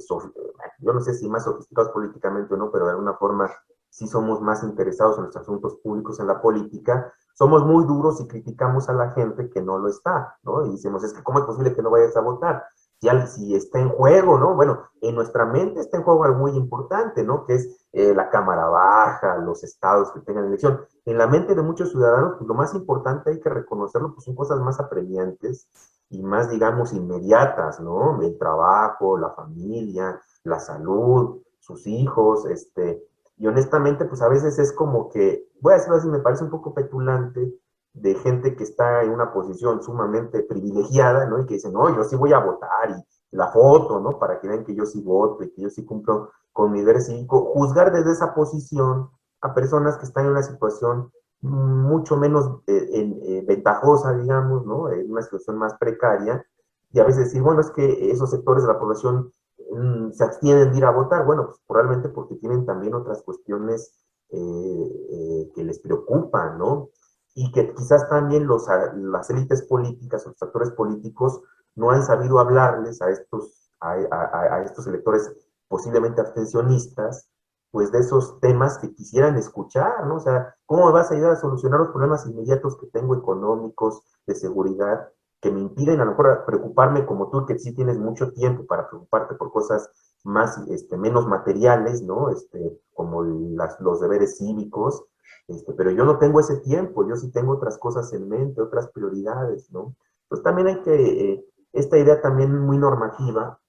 yo 0.79 0.93
no 0.93 1.01
sé 1.01 1.13
si 1.13 1.27
más 1.27 1.43
sofisticados 1.43 1.91
políticamente 1.91 2.53
o 2.53 2.57
no, 2.57 2.71
pero 2.71 2.85
de 2.85 2.91
alguna 2.91 3.13
forma 3.13 3.49
sí 3.97 4.05
somos 4.05 4.41
más 4.41 4.63
interesados 4.63 5.17
en 5.17 5.25
los 5.25 5.35
asuntos 5.35 5.75
públicos, 5.77 6.19
en 6.19 6.27
la 6.27 6.39
política, 6.39 7.11
somos 7.33 7.65
muy 7.65 7.83
duros 7.85 8.21
y 8.21 8.27
criticamos 8.27 8.87
a 8.89 8.93
la 8.93 9.09
gente 9.11 9.49
que 9.49 9.59
no 9.59 9.79
lo 9.79 9.87
está, 9.87 10.37
¿no? 10.43 10.67
Y 10.67 10.73
decimos, 10.73 11.03
es 11.03 11.13
que 11.13 11.23
¿cómo 11.23 11.39
es 11.39 11.45
posible 11.45 11.73
que 11.73 11.81
no 11.81 11.89
vayas 11.89 12.15
a 12.15 12.21
votar? 12.21 12.63
Ya 13.01 13.25
si 13.25 13.55
está 13.55 13.79
en 13.79 13.89
juego, 13.89 14.37
¿no? 14.37 14.53
Bueno, 14.53 14.83
en 15.01 15.15
nuestra 15.15 15.47
mente 15.47 15.79
está 15.79 15.97
en 15.97 16.03
juego 16.03 16.25
algo 16.25 16.37
muy 16.37 16.51
importante, 16.51 17.23
¿no? 17.23 17.43
Que 17.45 17.55
es 17.55 17.87
eh, 17.91 18.13
la 18.13 18.29
Cámara 18.29 18.67
Baja, 18.67 19.37
los 19.37 19.63
estados 19.63 20.11
que 20.11 20.19
tengan 20.19 20.45
elección. 20.45 20.79
En 21.05 21.17
la 21.17 21.25
mente 21.25 21.55
de 21.55 21.63
muchos 21.63 21.89
ciudadanos, 21.89 22.35
pues 22.37 22.47
lo 22.47 22.53
más 22.53 22.75
importante 22.75 23.31
hay 23.31 23.39
que 23.39 23.49
reconocerlo, 23.49 24.13
pues 24.13 24.25
son 24.25 24.35
cosas 24.35 24.59
más 24.59 24.79
apremiantes 24.79 25.67
y 26.11 26.21
más, 26.21 26.51
digamos, 26.51 26.93
inmediatas, 26.93 27.79
¿no? 27.79 28.21
El 28.21 28.37
trabajo, 28.37 29.17
la 29.17 29.31
familia, 29.31 30.21
la 30.43 30.59
salud, 30.59 31.41
sus 31.59 31.87
hijos, 31.87 32.45
este, 32.45 33.03
y 33.37 33.47
honestamente, 33.47 34.05
pues 34.05 34.21
a 34.21 34.29
veces 34.29 34.57
es 34.57 34.73
como 34.73 35.09
que, 35.09 35.47
voy 35.61 35.73
a 35.73 35.75
decirlo 35.77 35.97
así, 35.97 36.07
me 36.09 36.19
parece 36.19 36.43
un 36.43 36.49
poco 36.49 36.73
petulante 36.73 37.53
de 37.93 38.15
gente 38.15 38.55
que 38.55 38.63
está 38.63 39.03
en 39.03 39.11
una 39.11 39.31
posición 39.31 39.81
sumamente 39.81 40.43
privilegiada, 40.43 41.25
¿no? 41.27 41.39
Y 41.39 41.45
que 41.45 41.55
dicen, 41.55 41.73
no, 41.73 41.95
yo 41.95 42.03
sí 42.03 42.15
voy 42.15 42.33
a 42.33 42.39
votar 42.39 42.89
y 42.89 43.35
la 43.35 43.47
foto, 43.47 43.99
¿no? 43.99 44.17
Para 44.17 44.39
que 44.39 44.47
vean 44.47 44.63
que 44.63 44.75
yo 44.75 44.85
sí 44.85 45.01
voto 45.01 45.43
y 45.43 45.51
que 45.51 45.61
yo 45.61 45.69
sí 45.69 45.85
cumplo 45.85 46.31
con 46.51 46.71
mi 46.71 46.79
deber 46.79 47.01
cívico. 47.01 47.51
Juzgar 47.53 47.91
desde 47.91 48.11
esa 48.11 48.33
posición 48.33 49.09
a 49.41 49.53
personas 49.53 49.97
que 49.97 50.05
están 50.05 50.25
en 50.25 50.31
una 50.31 50.43
situación 50.43 51.11
mucho 51.41 52.17
menos 52.17 52.61
eh, 52.65 52.89
eh, 52.91 53.45
ventajosa, 53.47 54.13
digamos, 54.13 54.65
¿no? 54.65 54.91
En 54.91 55.11
una 55.11 55.21
situación 55.21 55.57
más 55.57 55.75
precaria, 55.79 56.43
y 56.91 56.99
a 56.99 57.03
veces 57.03 57.25
decir, 57.25 57.41
bueno, 57.41 57.61
es 57.61 57.69
que 57.69 58.11
esos 58.11 58.31
sectores 58.31 58.63
de 58.63 58.73
la 58.73 58.79
población 58.79 59.31
mm, 59.71 60.11
se 60.11 60.23
abstienen 60.23 60.71
de 60.71 60.77
ir 60.77 60.85
a 60.85 60.91
votar, 60.91 61.25
bueno, 61.25 61.47
pues 61.47 61.59
probablemente 61.67 62.09
porque 62.09 62.35
tienen 62.35 62.65
también 62.65 62.93
otras 62.93 63.21
cuestiones 63.23 63.93
eh, 64.29 65.51
que 65.55 65.63
les 65.63 65.79
preocupan, 65.79 66.57
¿no? 66.57 66.89
Y 67.35 67.51
que 67.51 67.73
quizás 67.73 68.09
también 68.09 68.47
los, 68.47 68.65
las 68.95 69.29
élites 69.29 69.63
políticas, 69.63 70.25
los 70.25 70.41
actores 70.41 70.71
políticos, 70.71 71.41
no 71.75 71.91
han 71.91 72.03
sabido 72.03 72.39
hablarles 72.39 73.01
a 73.01 73.09
estos, 73.09 73.71
a, 73.79 73.91
a 73.91 74.63
estos 74.63 74.87
electores 74.87 75.31
posiblemente 75.67 76.21
abstencionistas, 76.21 77.29
pues 77.71 77.91
de 77.91 77.99
esos 77.99 78.39
temas 78.39 78.77
que 78.79 78.93
quisieran 78.93 79.37
escuchar, 79.37 80.07
¿no? 80.07 80.15
O 80.15 80.19
sea, 80.19 80.55
¿cómo 80.65 80.87
me 80.87 80.93
vas 80.93 81.11
a 81.11 81.15
ayudar 81.15 81.31
a 81.33 81.35
solucionar 81.39 81.79
los 81.79 81.89
problemas 81.89 82.25
inmediatos 82.25 82.77
que 82.77 82.87
tengo 82.87 83.15
económicos, 83.15 84.01
de 84.25 84.35
seguridad, 84.35 85.09
que 85.41 85.51
me 85.51 85.61
impiden 85.61 86.01
a 86.01 86.05
lo 86.05 86.11
mejor 86.11 86.45
preocuparme 86.45 87.05
como 87.05 87.29
tú, 87.29 87.45
que 87.45 87.59
sí 87.59 87.73
tienes 87.73 87.97
mucho 87.97 88.31
tiempo 88.33 88.65
para 88.65 88.89
preocuparte 88.89 89.35
por 89.35 89.51
cosas 89.51 89.89
más, 90.23 90.57
este, 90.69 90.97
menos 90.97 91.27
materiales, 91.27 92.01
¿no? 92.01 92.29
Este, 92.29 92.79
como 92.93 93.23
las, 93.23 93.79
los 93.79 94.01
deberes 94.01 94.37
cívicos, 94.37 95.05
este, 95.47 95.73
pero 95.73 95.91
yo 95.91 96.05
no 96.05 96.17
tengo 96.17 96.39
ese 96.39 96.57
tiempo, 96.57 97.07
yo 97.07 97.15
sí 97.15 97.31
tengo 97.31 97.53
otras 97.53 97.77
cosas 97.77 98.11
en 98.13 98.27
mente, 98.27 98.61
otras 98.61 98.89
prioridades, 98.89 99.71
¿no? 99.71 99.95
Pues 100.27 100.41
también 100.43 100.67
hay 100.67 100.81
que, 100.81 101.33
eh, 101.33 101.45
esta 101.73 101.97
idea 101.97 102.21
también 102.21 102.57
muy 102.59 102.77
normativa 102.77 103.59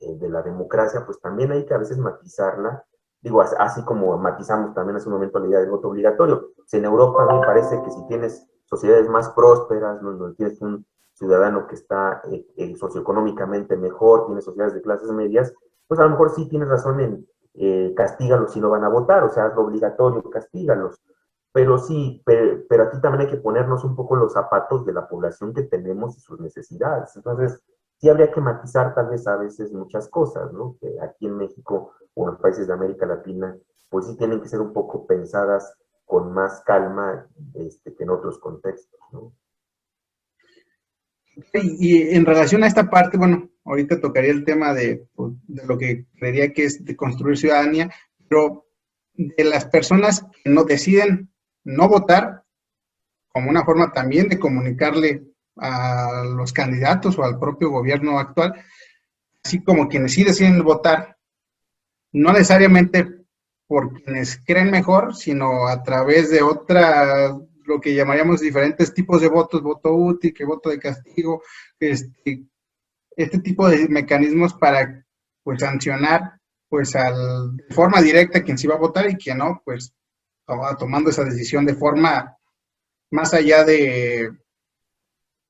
eh, 0.00 0.14
de 0.16 0.28
la 0.28 0.42
democracia, 0.42 1.04
pues 1.06 1.20
también 1.20 1.50
hay 1.52 1.64
que 1.66 1.74
a 1.74 1.78
veces 1.78 1.98
matizarla 1.98 2.84
digo, 3.22 3.42
así 3.42 3.84
como 3.84 4.16
matizamos 4.18 4.74
también 4.74 4.96
hace 4.96 5.08
un 5.08 5.14
momento 5.14 5.38
la 5.38 5.48
idea 5.48 5.60
del 5.60 5.70
voto 5.70 5.88
obligatorio. 5.88 6.50
Si 6.66 6.78
en 6.78 6.84
Europa 6.84 7.26
me 7.30 7.40
parece 7.40 7.82
que 7.82 7.90
si 7.90 8.06
tienes 8.06 8.46
sociedades 8.70 9.08
más 9.08 9.28
prósperas, 9.30 10.00
donde 10.00 10.36
tienes 10.36 10.60
un 10.62 10.86
ciudadano 11.12 11.66
que 11.66 11.74
está 11.74 12.22
eh, 12.30 12.46
eh, 12.56 12.76
socioeconómicamente 12.76 13.76
mejor, 13.76 14.26
tienes 14.26 14.44
sociedades 14.44 14.74
de 14.74 14.80
clases 14.80 15.10
medias, 15.10 15.52
pues 15.86 16.00
a 16.00 16.04
lo 16.04 16.10
mejor 16.10 16.30
sí 16.30 16.48
tienes 16.48 16.68
razón 16.68 17.00
en 17.00 17.26
eh, 17.54 17.92
castígalos 17.96 18.52
si 18.52 18.60
no 18.60 18.70
van 18.70 18.84
a 18.84 18.88
votar, 18.88 19.24
o 19.24 19.28
sea, 19.28 19.48
es 19.48 19.56
obligatorio, 19.56 20.22
castígalos. 20.30 21.02
Pero 21.52 21.78
sí, 21.78 22.22
pero, 22.24 22.62
pero 22.68 22.84
aquí 22.84 23.00
también 23.00 23.26
hay 23.26 23.34
que 23.34 23.42
ponernos 23.42 23.84
un 23.84 23.96
poco 23.96 24.14
los 24.14 24.32
zapatos 24.32 24.86
de 24.86 24.92
la 24.92 25.08
población 25.08 25.52
que 25.52 25.64
tenemos 25.64 26.16
y 26.16 26.20
sus 26.20 26.38
necesidades. 26.38 27.14
Entonces, 27.16 27.60
sí 27.98 28.08
habría 28.08 28.30
que 28.30 28.40
matizar 28.40 28.94
tal 28.94 29.08
vez 29.08 29.26
a 29.26 29.36
veces 29.36 29.72
muchas 29.72 30.08
cosas, 30.08 30.52
¿no? 30.52 30.76
Que 30.80 30.96
aquí 31.02 31.26
en 31.26 31.36
México 31.36 31.92
o 32.14 32.28
en 32.28 32.36
países 32.36 32.68
de 32.68 32.72
América 32.72 33.04
Latina, 33.04 33.56
pues 33.88 34.06
sí 34.06 34.16
tienen 34.16 34.40
que 34.40 34.48
ser 34.48 34.60
un 34.60 34.72
poco 34.72 35.06
pensadas 35.06 35.76
con 36.10 36.32
más 36.32 36.60
calma 36.66 37.28
este, 37.54 37.94
que 37.94 38.02
en 38.02 38.10
otros 38.10 38.40
contextos, 38.40 38.98
¿no? 39.12 39.32
Y, 41.54 42.16
en 42.16 42.26
relación 42.26 42.64
a 42.64 42.66
esta 42.66 42.90
parte, 42.90 43.16
bueno, 43.16 43.48
ahorita 43.64 44.00
tocaría 44.00 44.32
el 44.32 44.44
tema 44.44 44.74
de, 44.74 45.06
pues, 45.14 45.34
de, 45.46 45.64
lo 45.64 45.78
que 45.78 46.06
creería 46.18 46.52
que 46.52 46.64
es 46.64 46.84
de 46.84 46.96
construir 46.96 47.38
ciudadanía, 47.38 47.90
pero 48.28 48.66
de 49.14 49.44
las 49.44 49.66
personas 49.66 50.26
que 50.42 50.50
no 50.50 50.64
deciden 50.64 51.30
no 51.62 51.88
votar, 51.88 52.42
como 53.28 53.48
una 53.48 53.64
forma 53.64 53.92
también 53.92 54.28
de 54.28 54.40
comunicarle 54.40 55.24
a 55.56 56.24
los 56.24 56.52
candidatos 56.52 57.16
o 57.18 57.24
al 57.24 57.38
propio 57.38 57.70
gobierno 57.70 58.18
actual, 58.18 58.54
así 59.44 59.62
como 59.62 59.88
quienes 59.88 60.12
sí 60.14 60.24
deciden 60.24 60.60
votar, 60.64 61.16
no 62.12 62.32
necesariamente 62.32 63.19
por 63.70 63.92
quienes 63.92 64.42
creen 64.44 64.72
mejor, 64.72 65.14
sino 65.14 65.68
a 65.68 65.80
través 65.84 66.28
de 66.28 66.42
otra, 66.42 67.38
lo 67.66 67.80
que 67.80 67.94
llamaríamos 67.94 68.40
diferentes 68.40 68.92
tipos 68.92 69.20
de 69.20 69.28
votos, 69.28 69.62
voto 69.62 69.94
útil, 69.94 70.34
que 70.34 70.44
voto 70.44 70.70
de 70.70 70.80
castigo, 70.80 71.44
este, 71.78 72.42
este 73.14 73.38
tipo 73.38 73.68
de 73.68 73.86
mecanismos 73.88 74.54
para 74.54 75.06
pues 75.44 75.60
sancionar 75.60 76.40
pues 76.68 76.96
al, 76.96 77.58
de 77.58 77.72
forma 77.72 78.02
directa 78.02 78.42
quien 78.42 78.58
sí 78.58 78.66
va 78.66 78.74
a 78.74 78.78
votar 78.78 79.08
y 79.08 79.14
quien 79.14 79.38
no, 79.38 79.62
pues 79.64 79.94
tomando 80.76 81.10
esa 81.10 81.22
decisión 81.22 81.64
de 81.64 81.76
forma 81.76 82.36
más 83.12 83.34
allá 83.34 83.62
de 83.62 84.32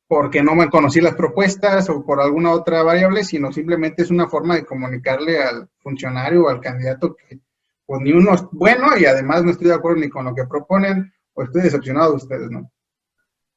porque 0.06 0.42
no 0.42 0.54
me 0.54 0.68
conocí 0.68 1.00
las 1.00 1.14
propuestas 1.14 1.88
o 1.88 2.04
por 2.04 2.20
alguna 2.20 2.52
otra 2.52 2.83
variable, 2.83 3.24
sino 3.24 3.50
simplemente 3.50 4.02
es 4.02 4.11
una 4.11 4.28
forma 4.28 4.56
de 4.56 4.66
comunicarle 4.66 5.42
al 5.42 5.70
funcionario 5.78 6.44
o 6.44 6.48
al 6.50 6.61
candidato 6.61 7.16
que 7.16 7.40
pues 7.90 8.03
ni 8.03 8.12
uno 8.12 8.35
es 8.35 8.44
bueno 8.53 8.96
y 8.96 9.05
además 9.05 9.42
no 9.42 9.50
estoy 9.50 9.66
de 9.66 9.74
acuerdo 9.74 9.98
ni 9.98 10.09
con 10.09 10.24
lo 10.24 10.33
que 10.33 10.46
proponen 10.46 11.12
o 11.35 11.42
estoy 11.42 11.62
decepcionado 11.62 12.11
de 12.11 12.16
ustedes, 12.18 12.48
¿no? 12.48 12.70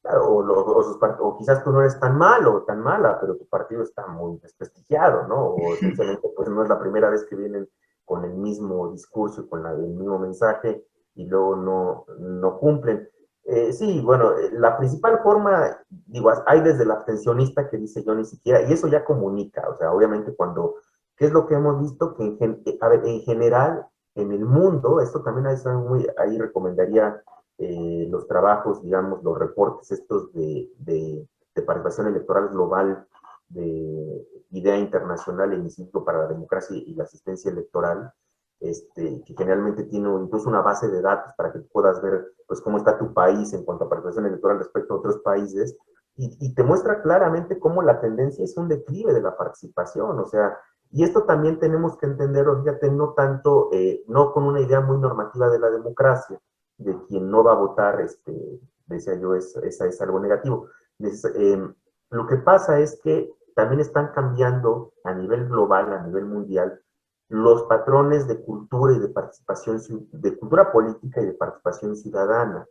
Claro, 0.01 0.27
o, 0.27 1.37
quizás 1.37 1.63
tú 1.63 1.71
no 1.71 1.81
eres 1.81 1.99
tan 1.99 2.17
malo 2.17 2.55
o 2.55 2.63
tan 2.63 2.79
mala, 2.79 3.19
pero 3.21 3.37
tu 3.37 3.45
partido 3.45 3.83
está 3.83 4.07
muy 4.07 4.39
desprestigiado, 4.39 5.27
¿no? 5.27 5.49
O 5.53 5.75
simplemente 5.79 6.27
pues 6.35 6.49
no 6.49 6.63
es 6.63 6.69
la 6.69 6.79
primera 6.79 7.11
vez 7.11 7.27
que 7.29 7.35
vienen 7.35 7.69
con 8.05 8.25
el 8.25 8.33
mismo 8.33 8.91
discurso 8.91 9.41
y 9.41 9.47
con 9.47 9.67
el 9.67 9.77
mismo 9.77 10.17
mensaje 10.17 10.83
y 11.13 11.27
luego 11.27 11.55
no, 11.55 12.05
no 12.17 12.57
cumplen. 12.57 13.07
Eh, 13.43 13.71
sí, 13.71 14.01
bueno, 14.01 14.35
eh, 14.35 14.49
la 14.53 14.79
principal 14.79 15.19
forma, 15.21 15.77
digo, 16.07 16.31
hay 16.47 16.61
desde 16.61 16.85
el 16.85 16.91
abstencionista 16.91 17.69
que 17.69 17.77
dice 17.77 18.03
yo 18.03 18.15
ni 18.15 18.25
siquiera, 18.25 18.63
y 18.63 18.73
eso 18.73 18.87
ya 18.87 19.05
comunica, 19.05 19.69
o 19.69 19.77
sea, 19.77 19.91
obviamente 19.91 20.35
cuando, 20.35 20.77
¿qué 21.15 21.25
es 21.25 21.31
lo 21.31 21.45
que 21.45 21.53
hemos 21.53 21.79
visto? 21.79 22.15
Que 22.15 22.35
en, 22.39 22.63
a 22.81 22.89
ver, 22.89 23.05
en 23.05 23.21
general, 23.21 23.85
en 24.15 24.31
el 24.31 24.45
mundo, 24.45 25.01
esto 25.01 25.21
también 25.21 25.47
ahí, 25.47 25.57
muy, 25.77 26.07
ahí 26.17 26.37
recomendaría 26.37 27.21
los 27.57 28.27
trabajos, 28.27 28.81
digamos, 28.83 29.23
los 29.23 29.37
reportes 29.37 29.91
estos 29.91 30.33
de, 30.33 30.69
de, 30.79 31.25
de 31.55 31.61
participación 31.61 32.07
electoral 32.07 32.49
global 32.49 33.07
de 33.47 34.27
Idea 34.51 34.77
Internacional, 34.77 35.53
el 35.53 35.63
Instituto 35.63 36.03
para 36.03 36.19
la 36.19 36.27
Democracia 36.27 36.75
y 36.75 36.93
la 36.95 37.03
Asistencia 37.03 37.51
Electoral, 37.51 38.11
este, 38.59 39.23
que 39.25 39.35
generalmente 39.37 39.83
tiene 39.83 40.09
incluso 40.09 40.49
una 40.49 40.61
base 40.61 40.87
de 40.89 41.01
datos 41.01 41.33
para 41.37 41.51
que 41.51 41.59
puedas 41.59 42.01
ver 42.01 42.33
pues, 42.47 42.61
cómo 42.61 42.77
está 42.77 42.97
tu 42.97 43.13
país 43.13 43.53
en 43.53 43.63
cuanto 43.63 43.85
a 43.85 43.89
participación 43.89 44.25
electoral 44.25 44.59
respecto 44.59 44.93
a 44.93 44.97
otros 44.97 45.17
países, 45.19 45.75
y, 46.15 46.53
te 46.53 46.61
muestra 46.61 47.01
claramente 47.01 47.57
cómo 47.57 47.81
la 47.81 47.99
tendencia 47.99 48.45
es 48.45 48.55
un 48.55 48.67
declive 48.67 49.13
de 49.13 49.21
la 49.21 49.35
participación, 49.35 50.19
o 50.19 50.25
sea, 50.27 50.55
y 50.93 51.03
esto 51.03 51.23
también 51.23 51.59
tenemos 51.59 51.97
que 51.97 52.05
entenderlo, 52.05 52.61
fíjate, 52.61 52.91
no 52.91 53.13
tanto, 53.13 53.69
eh, 53.73 54.03
no 54.07 54.31
con 54.31 54.43
una 54.43 54.61
idea 54.61 54.79
muy 54.79 54.99
normativa 54.99 55.49
de 55.49 55.57
la 55.57 55.71
democracia, 55.71 56.39
de 56.77 56.95
quien 57.07 57.31
no 57.31 57.43
va 57.43 57.53
a 57.53 57.57
votar, 57.57 57.99
este, 57.99 58.61
decía 58.85 59.15
yo, 59.15 59.33
es, 59.33 59.55
es, 59.55 60.01
algo 60.01 60.19
negativo. 60.19 60.67
Eh, 60.99 61.73
lo 62.11 62.27
que 62.27 62.37
pasa 62.37 62.79
es 62.79 62.99
que 63.03 63.33
también 63.55 63.79
están 63.81 64.11
cambiando 64.13 64.93
a 65.03 65.15
nivel 65.15 65.47
global, 65.47 65.91
a 65.93 66.03
nivel 66.03 66.25
mundial, 66.25 66.79
los 67.27 67.63
patrones 67.63 68.27
de 68.27 68.39
cultura 68.43 68.93
y 68.93 68.99
de 68.99 69.09
participación, 69.09 69.81
de 70.11 70.37
cultura 70.37 70.71
política 70.71 71.21
y 71.21 71.25
de 71.25 71.33
participación 71.33 71.95
ciudadana. 71.95 72.67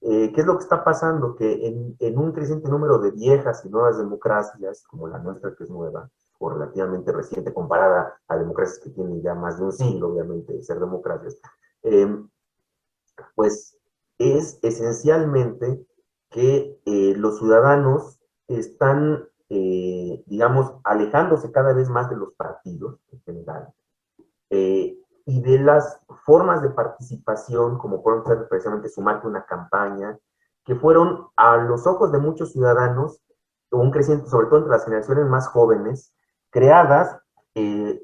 Eh, 0.00 0.30
¿Qué 0.32 0.42
es 0.42 0.46
lo 0.46 0.56
que 0.56 0.62
está 0.62 0.84
pasando? 0.84 1.34
Que 1.34 1.66
en, 1.98 2.18
un 2.18 2.30
creciente 2.30 2.68
número 2.68 2.98
de 2.98 3.10
viejas 3.10 3.64
y 3.64 3.68
nuevas 3.68 3.98
democracias, 3.98 4.84
como 4.84 5.08
la 5.08 5.18
nuestra 5.18 5.56
que 5.56 5.64
es 5.64 5.70
nueva, 5.70 6.08
o 6.38 6.50
relativamente 6.50 7.12
reciente 7.12 7.54
comparada 7.54 8.20
a 8.28 8.36
democracias 8.36 8.80
que 8.80 8.90
tienen 8.90 9.22
ya 9.22 9.34
más 9.34 9.58
de 9.58 9.64
un 9.64 9.72
siglo, 9.72 10.08
obviamente, 10.08 10.52
de 10.52 10.62
ser 10.62 10.78
democracias, 10.78 11.38
em, 11.82 12.28
pues 13.34 13.78
es 14.18 14.58
esencialmente 14.62 15.86
que 16.30 16.80
eh, 16.84 17.14
los 17.16 17.38
ciudadanos 17.38 18.18
están, 18.48 19.28
eh, 19.48 20.22
digamos, 20.26 20.74
alejándose 20.84 21.52
cada 21.52 21.72
vez 21.72 21.88
más 21.88 22.10
de 22.10 22.16
los 22.16 22.34
partidos 22.34 23.00
en 23.12 23.22
general, 23.22 23.72
eh, 24.50 24.98
y 25.26 25.40
de 25.42 25.58
las 25.58 26.00
formas 26.26 26.62
de 26.62 26.70
participación, 26.70 27.78
como 27.78 28.02
pueden 28.02 28.24
ser 28.24 28.48
precisamente 28.48 28.88
sumarte 28.88 29.26
una 29.26 29.46
campaña, 29.46 30.18
que 30.64 30.74
fueron 30.74 31.28
a 31.36 31.56
los 31.56 31.86
ojos 31.86 32.12
de 32.12 32.18
muchos 32.18 32.52
ciudadanos, 32.52 33.20
un 33.70 33.90
creciente, 33.90 34.28
sobre 34.28 34.46
todo 34.46 34.58
entre 34.58 34.72
las 34.72 34.84
generaciones 34.84 35.26
más 35.26 35.48
jóvenes, 35.48 36.14
creadas 36.54 37.18
eh, 37.56 38.00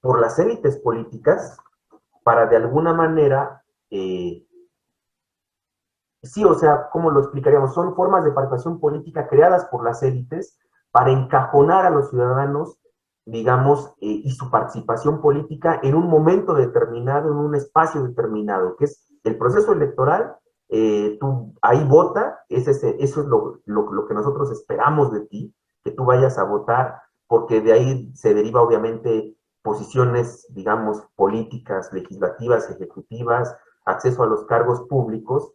por 0.00 0.20
las 0.20 0.36
élites 0.40 0.76
políticas 0.78 1.56
para 2.24 2.46
de 2.46 2.56
alguna 2.56 2.92
manera, 2.92 3.62
eh, 3.90 4.44
sí, 6.20 6.44
o 6.44 6.54
sea, 6.54 6.88
¿cómo 6.90 7.10
lo 7.10 7.20
explicaríamos? 7.20 7.74
Son 7.74 7.94
formas 7.94 8.24
de 8.24 8.32
participación 8.32 8.80
política 8.80 9.28
creadas 9.28 9.66
por 9.66 9.84
las 9.84 10.02
élites 10.02 10.58
para 10.90 11.12
encajonar 11.12 11.86
a 11.86 11.90
los 11.90 12.10
ciudadanos 12.10 12.76
digamos, 13.24 13.94
eh, 14.00 14.20
y 14.24 14.32
su 14.32 14.50
participación 14.50 15.20
política 15.20 15.78
en 15.80 15.94
un 15.94 16.08
momento 16.08 16.54
determinado, 16.54 17.30
en 17.30 17.36
un 17.36 17.54
espacio 17.54 18.02
determinado, 18.02 18.74
que 18.74 18.86
es 18.86 19.14
el 19.22 19.38
proceso 19.38 19.72
electoral 19.72 20.36
tú 21.20 21.54
ahí 21.60 21.84
vota, 21.84 22.40
es 22.48 22.66
ese, 22.66 22.96
eso 22.98 23.20
es 23.20 23.26
lo, 23.26 23.60
lo, 23.66 24.06
que 24.06 24.14
nosotros 24.14 24.50
esperamos 24.50 25.12
de 25.12 25.20
ti, 25.26 25.54
que 25.84 25.90
tú 25.90 26.06
vayas 26.06 26.38
a 26.38 26.44
votar, 26.44 27.02
porque 27.32 27.62
de 27.62 27.72
ahí 27.72 28.12
se 28.14 28.34
deriva 28.34 28.60
obviamente 28.60 29.34
posiciones, 29.62 30.46
digamos, 30.50 31.02
políticas, 31.16 31.90
legislativas, 31.90 32.68
ejecutivas, 32.68 33.56
acceso 33.86 34.22
a 34.22 34.26
los 34.26 34.44
cargos 34.44 34.82
públicos, 34.82 35.50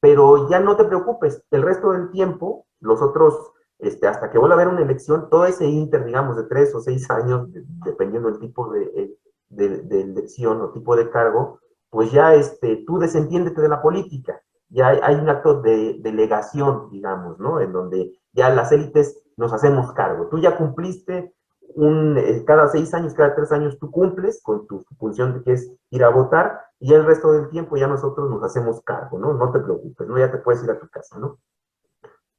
pero 0.00 0.50
ya 0.50 0.58
no 0.58 0.76
te 0.76 0.82
preocupes, 0.82 1.44
el 1.52 1.62
resto 1.62 1.92
del 1.92 2.10
tiempo, 2.10 2.66
los 2.80 3.00
otros, 3.00 3.52
este, 3.78 4.08
hasta 4.08 4.28
que 4.28 4.38
vuelva 4.38 4.56
a 4.56 4.60
haber 4.60 4.74
una 4.74 4.82
elección, 4.82 5.30
todo 5.30 5.44
ese 5.44 5.66
inter, 5.66 6.04
digamos, 6.04 6.36
de 6.36 6.48
tres 6.48 6.74
o 6.74 6.80
seis 6.80 7.08
años, 7.12 7.46
dependiendo 7.84 8.28
del 8.28 8.40
tipo 8.40 8.68
de, 8.72 9.16
de, 9.50 9.68
de, 9.82 10.00
elección 10.00 10.60
o 10.62 10.72
tipo 10.72 10.96
de 10.96 11.10
cargo, 11.10 11.60
pues 11.90 12.10
ya 12.10 12.34
este, 12.34 12.82
tú 12.84 12.98
desentiéndete 12.98 13.60
de 13.60 13.68
la 13.68 13.80
política. 13.80 14.42
Ya 14.68 14.88
hay, 14.88 15.14
un 15.14 15.28
acto 15.28 15.62
de 15.62 16.00
delegación, 16.00 16.90
digamos, 16.90 17.38
¿no? 17.38 17.60
En 17.60 17.72
donde 17.72 18.18
ya 18.32 18.50
las 18.50 18.72
élites 18.72 19.16
nos 19.40 19.52
hacemos 19.54 19.92
cargo. 19.92 20.28
Tú 20.28 20.38
ya 20.38 20.56
cumpliste 20.56 21.34
un, 21.74 22.18
eh, 22.18 22.44
cada 22.46 22.68
seis 22.68 22.92
años, 22.92 23.14
cada 23.14 23.34
tres 23.34 23.50
años 23.52 23.78
tú 23.78 23.90
cumples 23.90 24.42
con 24.42 24.66
tu 24.66 24.84
función 24.98 25.32
de 25.32 25.42
que 25.42 25.52
es 25.52 25.72
ir 25.88 26.04
a 26.04 26.10
votar 26.10 26.60
y 26.78 26.92
el 26.92 27.06
resto 27.06 27.32
del 27.32 27.48
tiempo 27.48 27.76
ya 27.76 27.86
nosotros 27.86 28.28
nos 28.28 28.42
hacemos 28.42 28.82
cargo, 28.82 29.18
¿no? 29.18 29.32
No 29.32 29.50
te 29.50 29.60
preocupes, 29.60 30.06
¿no? 30.06 30.18
Ya 30.18 30.30
te 30.30 30.38
puedes 30.38 30.62
ir 30.62 30.70
a 30.70 30.78
tu 30.78 30.88
casa, 30.88 31.18
¿no? 31.18 31.38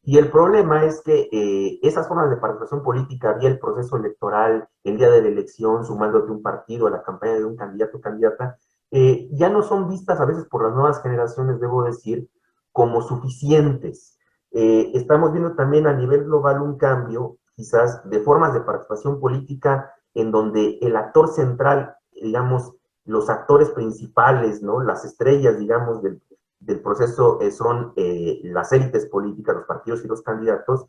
Y 0.03 0.17
el 0.17 0.29
problema 0.31 0.85
es 0.85 1.01
que 1.01 1.27
eh, 1.31 1.79
esas 1.81 2.07
formas 2.07 2.29
de 2.29 2.37
participación 2.37 2.83
política 2.83 3.33
vía 3.33 3.49
el 3.49 3.59
proceso 3.59 3.97
electoral, 3.97 4.67
el 4.83 4.97
día 4.97 5.09
de 5.09 5.21
la 5.23 5.27
elección, 5.27 5.85
sumándote 5.85 6.31
un 6.31 6.43
partido 6.43 6.87
a 6.87 6.91
la 6.91 7.03
campaña 7.03 7.33
de 7.33 7.45
un 7.45 7.55
candidato 7.55 7.97
o 7.97 8.01
candidata, 8.01 8.57
eh, 8.91 9.27
ya 9.31 9.49
no 9.49 9.63
son 9.63 9.89
vistas 9.89 10.19
a 10.19 10.25
veces 10.25 10.45
por 10.45 10.63
las 10.63 10.73
nuevas 10.73 11.01
generaciones, 11.01 11.59
debo 11.59 11.83
decir, 11.83 12.29
como 12.71 13.01
suficientes. 13.01 14.17
Eh, 14.51 14.91
estamos 14.93 15.31
viendo 15.31 15.55
también 15.55 15.87
a 15.87 15.93
nivel 15.93 16.25
global 16.25 16.61
un 16.61 16.77
cambio, 16.77 17.37
quizás, 17.55 18.07
de 18.09 18.19
formas 18.19 18.53
de 18.53 18.61
participación 18.61 19.19
política 19.19 19.93
en 20.13 20.31
donde 20.31 20.77
el 20.81 20.95
actor 20.95 21.29
central, 21.29 21.95
digamos, 22.11 22.73
los 23.05 23.29
actores 23.29 23.69
principales, 23.69 24.61
¿no? 24.61 24.81
Las 24.81 25.05
estrellas, 25.05 25.57
digamos, 25.57 26.01
del, 26.01 26.21
del 26.59 26.81
proceso 26.81 27.39
eh, 27.41 27.51
son 27.51 27.93
eh, 27.95 28.41
las 28.43 28.71
élites 28.73 29.05
políticas, 29.07 29.55
los 29.55 29.65
partidos 29.65 30.03
y 30.03 30.07
los 30.07 30.21
candidatos, 30.21 30.85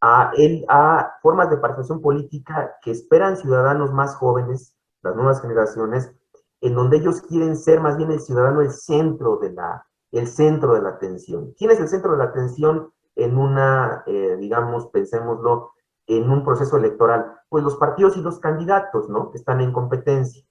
a, 0.00 0.30
el, 0.36 0.64
a 0.68 1.18
formas 1.20 1.50
de 1.50 1.58
participación 1.58 2.00
política 2.00 2.76
que 2.82 2.90
esperan 2.90 3.36
ciudadanos 3.36 3.92
más 3.92 4.14
jóvenes, 4.14 4.74
las 5.02 5.14
nuevas 5.14 5.42
generaciones, 5.42 6.12
en 6.60 6.74
donde 6.74 6.98
ellos 6.98 7.22
quieren 7.22 7.56
ser 7.56 7.80
más 7.80 7.96
bien 7.96 8.10
el 8.10 8.20
ciudadano 8.20 8.60
el 8.60 8.70
centro 8.70 9.38
de 9.38 9.52
la, 9.52 9.86
el 10.12 10.26
centro 10.26 10.74
de 10.74 10.82
la 10.82 10.90
atención. 10.90 11.52
¿Quién 11.58 11.70
es 11.70 11.80
el 11.80 11.88
centro 11.88 12.12
de 12.12 12.18
la 12.18 12.24
atención 12.24 12.92
en 13.24 13.38
una, 13.38 14.02
eh, 14.06 14.36
digamos, 14.38 14.88
pensémoslo, 14.88 15.72
en 16.06 16.30
un 16.30 16.44
proceso 16.44 16.76
electoral? 16.76 17.40
Pues 17.48 17.64
los 17.64 17.76
partidos 17.76 18.16
y 18.16 18.22
los 18.22 18.38
candidatos, 18.38 19.08
¿no? 19.08 19.30
Que 19.30 19.38
están 19.38 19.60
en 19.60 19.72
competencia. 19.72 20.44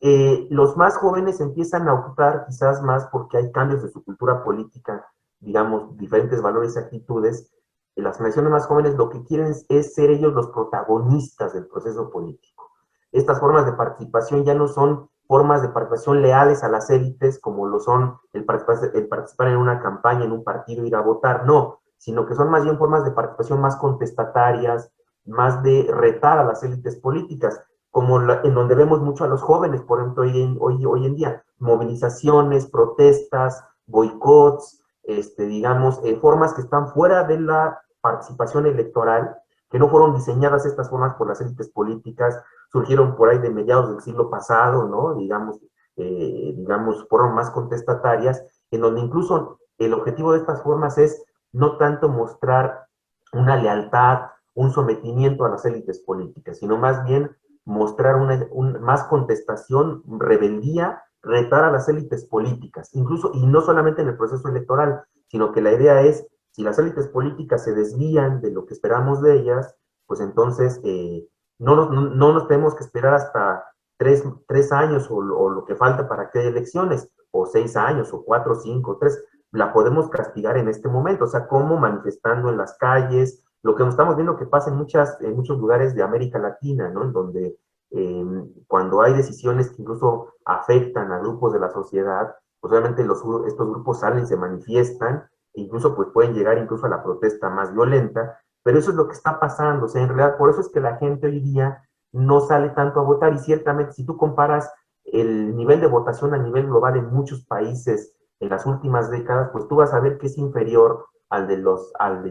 Eh, 0.00 0.46
los 0.50 0.76
más 0.76 0.96
jóvenes 0.96 1.40
empiezan 1.40 1.88
a 1.88 1.94
ocupar 1.94 2.44
quizás 2.46 2.82
más 2.82 3.08
porque 3.10 3.36
hay 3.36 3.50
cambios 3.50 3.82
de 3.82 3.88
su 3.88 4.04
cultura 4.04 4.44
política, 4.44 5.04
digamos, 5.40 5.96
diferentes 5.96 6.40
valores 6.40 6.76
y 6.76 6.78
actitudes. 6.78 7.52
Las 7.96 8.16
generaciones 8.16 8.52
más 8.52 8.66
jóvenes 8.66 8.94
lo 8.94 9.10
que 9.10 9.24
quieren 9.24 9.54
es, 9.68 9.94
ser 9.94 10.10
ellos 10.10 10.32
los 10.32 10.48
protagonistas 10.48 11.52
del 11.52 11.66
proceso 11.66 12.10
político. 12.10 12.70
Estas 13.10 13.40
formas 13.40 13.66
de 13.66 13.72
participación 13.72 14.44
ya 14.44 14.54
no 14.54 14.68
son 14.68 15.10
formas 15.26 15.62
de 15.62 15.68
participación 15.68 16.22
leales 16.22 16.62
a 16.62 16.68
las 16.68 16.90
élites, 16.90 17.40
como 17.40 17.66
lo 17.66 17.80
son 17.80 18.18
el 18.32 18.44
participar, 18.44 18.92
el 18.94 19.08
participar 19.08 19.48
en 19.48 19.56
una 19.56 19.80
campaña, 19.80 20.24
en 20.24 20.32
un 20.32 20.44
partido, 20.44 20.86
ir 20.86 20.94
a 20.94 21.00
votar, 21.00 21.44
no, 21.44 21.80
sino 21.98 22.26
que 22.26 22.34
son 22.34 22.50
más 22.50 22.64
bien 22.64 22.78
formas 22.78 23.04
de 23.04 23.10
participación 23.10 23.60
más 23.60 23.76
contestatarias, 23.76 24.90
más 25.26 25.62
de 25.62 25.86
retar 25.92 26.38
a 26.38 26.44
las 26.44 26.62
élites 26.62 26.96
políticas 26.96 27.62
como 27.90 28.20
en 28.20 28.54
donde 28.54 28.74
vemos 28.74 29.00
mucho 29.00 29.24
a 29.24 29.28
los 29.28 29.42
jóvenes, 29.42 29.82
por 29.82 30.00
ejemplo, 30.00 30.22
hoy 30.22 31.06
en, 31.06 31.14
día, 31.16 31.42
movilizaciones, 31.58 32.66
protestas, 32.66 33.64
boicots, 33.86 34.82
este, 35.02 35.46
digamos, 35.46 36.00
eh, 36.04 36.16
formas 36.16 36.52
que 36.52 36.60
están 36.60 36.88
fuera 36.92 37.24
de 37.24 37.40
la 37.40 37.80
participación 38.00 38.66
electoral, 38.66 39.36
que 39.70 39.78
no 39.78 39.88
fueron 39.88 40.14
diseñadas 40.14 40.66
estas 40.66 40.90
formas 40.90 41.14
por 41.14 41.28
las 41.28 41.40
élites 41.40 41.70
políticas, 41.70 42.40
surgieron 42.70 43.16
por 43.16 43.30
ahí 43.30 43.38
de 43.38 43.50
mediados 43.50 43.90
del 43.90 44.00
siglo 44.00 44.30
pasado, 44.30 44.86
¿no? 44.86 45.14
Digamos, 45.14 45.58
eh, 45.96 46.54
digamos, 46.56 47.06
fueron 47.08 47.34
más 47.34 47.50
contestatarias, 47.50 48.44
en 48.70 48.82
donde 48.82 49.00
incluso 49.00 49.58
el 49.78 49.94
objetivo 49.94 50.32
de 50.32 50.38
estas 50.38 50.62
formas 50.62 50.98
es 50.98 51.24
no 51.52 51.76
tanto 51.76 52.08
mostrar 52.08 52.86
una 53.32 53.56
lealtad, 53.56 54.30
un 54.54 54.70
sometimiento 54.72 55.44
a 55.44 55.50
las 55.50 55.64
élites 55.64 56.00
políticas, 56.00 56.58
sino 56.58 56.76
más 56.76 57.04
bien 57.04 57.30
mostrar 57.64 58.16
una, 58.16 58.48
más 58.80 59.04
contestación, 59.04 60.02
rebeldía, 60.18 61.02
retar 61.22 61.64
a 61.64 61.70
las 61.70 61.88
élites 61.88 62.24
políticas, 62.24 62.90
incluso, 62.94 63.30
y 63.34 63.46
no 63.46 63.60
solamente 63.60 64.02
en 64.02 64.08
el 64.08 64.16
proceso 64.16 64.48
electoral, 64.48 65.02
sino 65.28 65.52
que 65.52 65.60
la 65.60 65.72
idea 65.72 66.00
es, 66.02 66.26
si 66.52 66.62
las 66.62 66.78
élites 66.78 67.08
políticas 67.08 67.62
se 67.64 67.74
desvían 67.74 68.40
de 68.40 68.50
lo 68.50 68.66
que 68.66 68.74
esperamos 68.74 69.20
de 69.20 69.34
ellas, 69.38 69.76
pues 70.06 70.20
entonces 70.20 70.80
eh, 70.84 71.28
no, 71.58 71.76
nos, 71.76 71.90
no, 71.90 72.32
nos 72.32 72.48
tenemos 72.48 72.74
que 72.74 72.84
esperar 72.84 73.14
hasta 73.14 73.64
tres, 73.98 74.24
años 74.72 75.10
o, 75.10 75.16
o, 75.16 75.50
lo 75.50 75.64
que 75.64 75.76
falta 75.76 76.08
para 76.08 76.30
que 76.30 76.38
haya 76.38 76.48
elecciones, 76.48 77.10
o 77.30 77.46
seis 77.46 77.76
años, 77.76 78.12
o 78.14 78.24
cuatro, 78.24 78.54
cinco, 78.54 78.96
tres, 78.98 79.22
la 79.52 79.72
podemos 79.72 80.08
castigar 80.10 80.56
en 80.56 80.68
este 80.68 80.88
momento, 80.88 81.24
o 81.24 81.28
sea, 81.28 81.46
como 81.46 81.76
manifestando 81.78 82.50
en 82.50 82.58
las 82.58 82.76
calles, 82.76 83.42
lo 83.62 83.74
que 83.74 83.86
estamos 83.86 84.16
viendo 84.16 84.36
que 84.36 84.46
pasa 84.46 84.70
en, 84.70 84.76
muchas, 84.76 85.20
en 85.20 85.34
muchos 85.34 85.58
lugares 85.58 85.94
de 85.94 86.02
América 86.02 86.38
Latina, 86.38 86.90
¿no? 86.90 87.04
En 87.04 87.12
donde 87.12 87.56
em, 87.90 88.48
cuando 88.66 89.02
hay 89.02 89.14
decisiones 89.14 89.70
que 89.70 89.82
incluso 89.82 90.34
afectan 90.44 91.10
a 91.12 91.18
grupos 91.18 91.52
de 91.52 91.60
la 91.60 91.70
sociedad, 91.70 92.34
pues 92.60 92.72
obviamente 92.72 93.04
los, 93.04 93.22
estos 93.46 93.68
grupos 93.68 94.00
salen, 94.00 94.26
se 94.26 94.36
manifiestan, 94.36 95.24
e 95.54 95.62
incluso 95.62 95.94
pues 95.96 96.08
pueden 96.12 96.34
llegar 96.34 96.58
incluso 96.58 96.86
a 96.86 96.90
la 96.90 97.02
protesta 97.02 97.48
más 97.48 97.72
violenta, 97.72 98.38
pero 98.62 98.78
eso 98.78 98.90
es 98.90 98.96
lo 98.96 99.06
que 99.08 99.14
está 99.14 99.40
pasando, 99.40 99.86
o 99.86 99.88
sea, 99.88 100.02
en 100.02 100.08
realidad 100.08 100.36
por 100.36 100.50
eso 100.50 100.60
es 100.60 100.68
que 100.68 100.80
la 100.80 100.96
gente 100.96 101.26
hoy 101.26 101.40
día 101.40 101.82
no 102.12 102.40
sale 102.40 102.70
tanto 102.70 103.00
a 103.00 103.04
votar 103.04 103.32
y 103.32 103.38
ciertamente 103.38 103.92
si 103.92 104.04
tú 104.04 104.16
comparas 104.16 104.72
el 105.04 105.56
nivel 105.56 105.80
de 105.80 105.86
votación 105.86 106.34
a 106.34 106.38
nivel 106.38 106.66
global 106.66 106.96
en 106.96 107.10
muchos 107.10 107.44
países 107.46 108.14
en 108.40 108.48
las 108.48 108.66
últimas 108.66 109.10
décadas, 109.10 109.50
pues 109.52 109.66
tú 109.68 109.76
vas 109.76 109.92
a 109.92 110.00
ver 110.00 110.18
que 110.18 110.26
es 110.26 110.38
inferior 110.38 111.06
al 111.30 111.46
de, 111.46 111.58
los, 111.58 111.92
al 111.98 112.22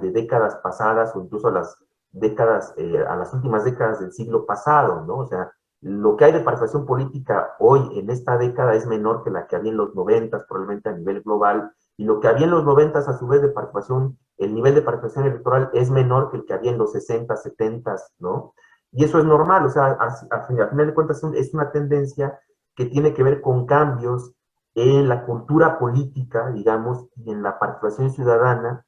de, 0.00 0.10
décadas 0.10 0.56
pasadas 0.56 1.14
o 1.14 1.22
incluso 1.22 1.48
a 1.48 1.52
las 1.52 1.76
décadas, 2.10 2.74
eh, 2.76 3.04
a 3.06 3.16
las 3.16 3.32
últimas 3.32 3.64
décadas 3.64 4.00
del 4.00 4.12
siglo 4.12 4.44
pasado, 4.46 5.04
¿no? 5.06 5.18
O 5.18 5.26
sea, 5.26 5.50
lo 5.80 6.16
que 6.16 6.24
hay 6.24 6.32
de 6.32 6.40
participación 6.40 6.86
política 6.86 7.54
hoy 7.58 7.98
en 7.98 8.10
esta 8.10 8.36
década 8.36 8.74
es 8.74 8.86
menor 8.86 9.22
que 9.22 9.30
la 9.30 9.46
que 9.46 9.56
había 9.56 9.70
en 9.70 9.76
los 9.76 9.94
noventas, 9.94 10.44
probablemente 10.48 10.88
a 10.88 10.92
nivel 10.92 11.22
global, 11.22 11.70
y 11.96 12.04
lo 12.04 12.20
que 12.20 12.28
había 12.28 12.44
en 12.44 12.50
los 12.50 12.64
noventas 12.64 13.08
a 13.08 13.16
su 13.16 13.26
vez 13.26 13.40
de 13.40 13.48
participación, 13.48 14.18
el 14.38 14.54
nivel 14.54 14.74
de 14.74 14.82
participación 14.82 15.26
electoral 15.26 15.70
es 15.72 15.90
menor 15.90 16.30
que 16.30 16.38
el 16.38 16.44
que 16.44 16.54
había 16.54 16.72
en 16.72 16.78
los 16.78 16.92
60, 16.92 17.34
70, 17.36 17.96
¿no? 18.18 18.54
Y 18.92 19.04
eso 19.04 19.18
es 19.18 19.24
normal, 19.24 19.66
o 19.66 19.68
sea, 19.68 19.98
a, 19.98 20.46
final 20.46 20.86
de 20.86 20.94
cuentas 20.94 21.22
es 21.34 21.54
una 21.54 21.70
tendencia 21.70 22.38
que 22.74 22.86
tiene 22.86 23.14
que 23.14 23.22
ver 23.22 23.40
con 23.40 23.66
cambios 23.66 24.35
en 24.76 25.08
la 25.08 25.24
cultura 25.24 25.78
política, 25.78 26.50
digamos, 26.50 27.06
y 27.16 27.32
en 27.32 27.42
la 27.42 27.58
participación 27.58 28.10
ciudadana 28.10 28.84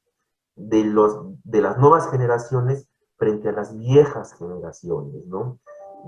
de, 0.55 0.83
los, 0.83 1.19
de 1.43 1.61
las 1.61 1.79
nuevas 1.79 2.09
generaciones 2.11 2.87
frente 3.17 3.49
a 3.49 3.53
las 3.53 3.75
viejas 3.75 4.33
generaciones, 4.35 5.25
¿no? 5.25 5.59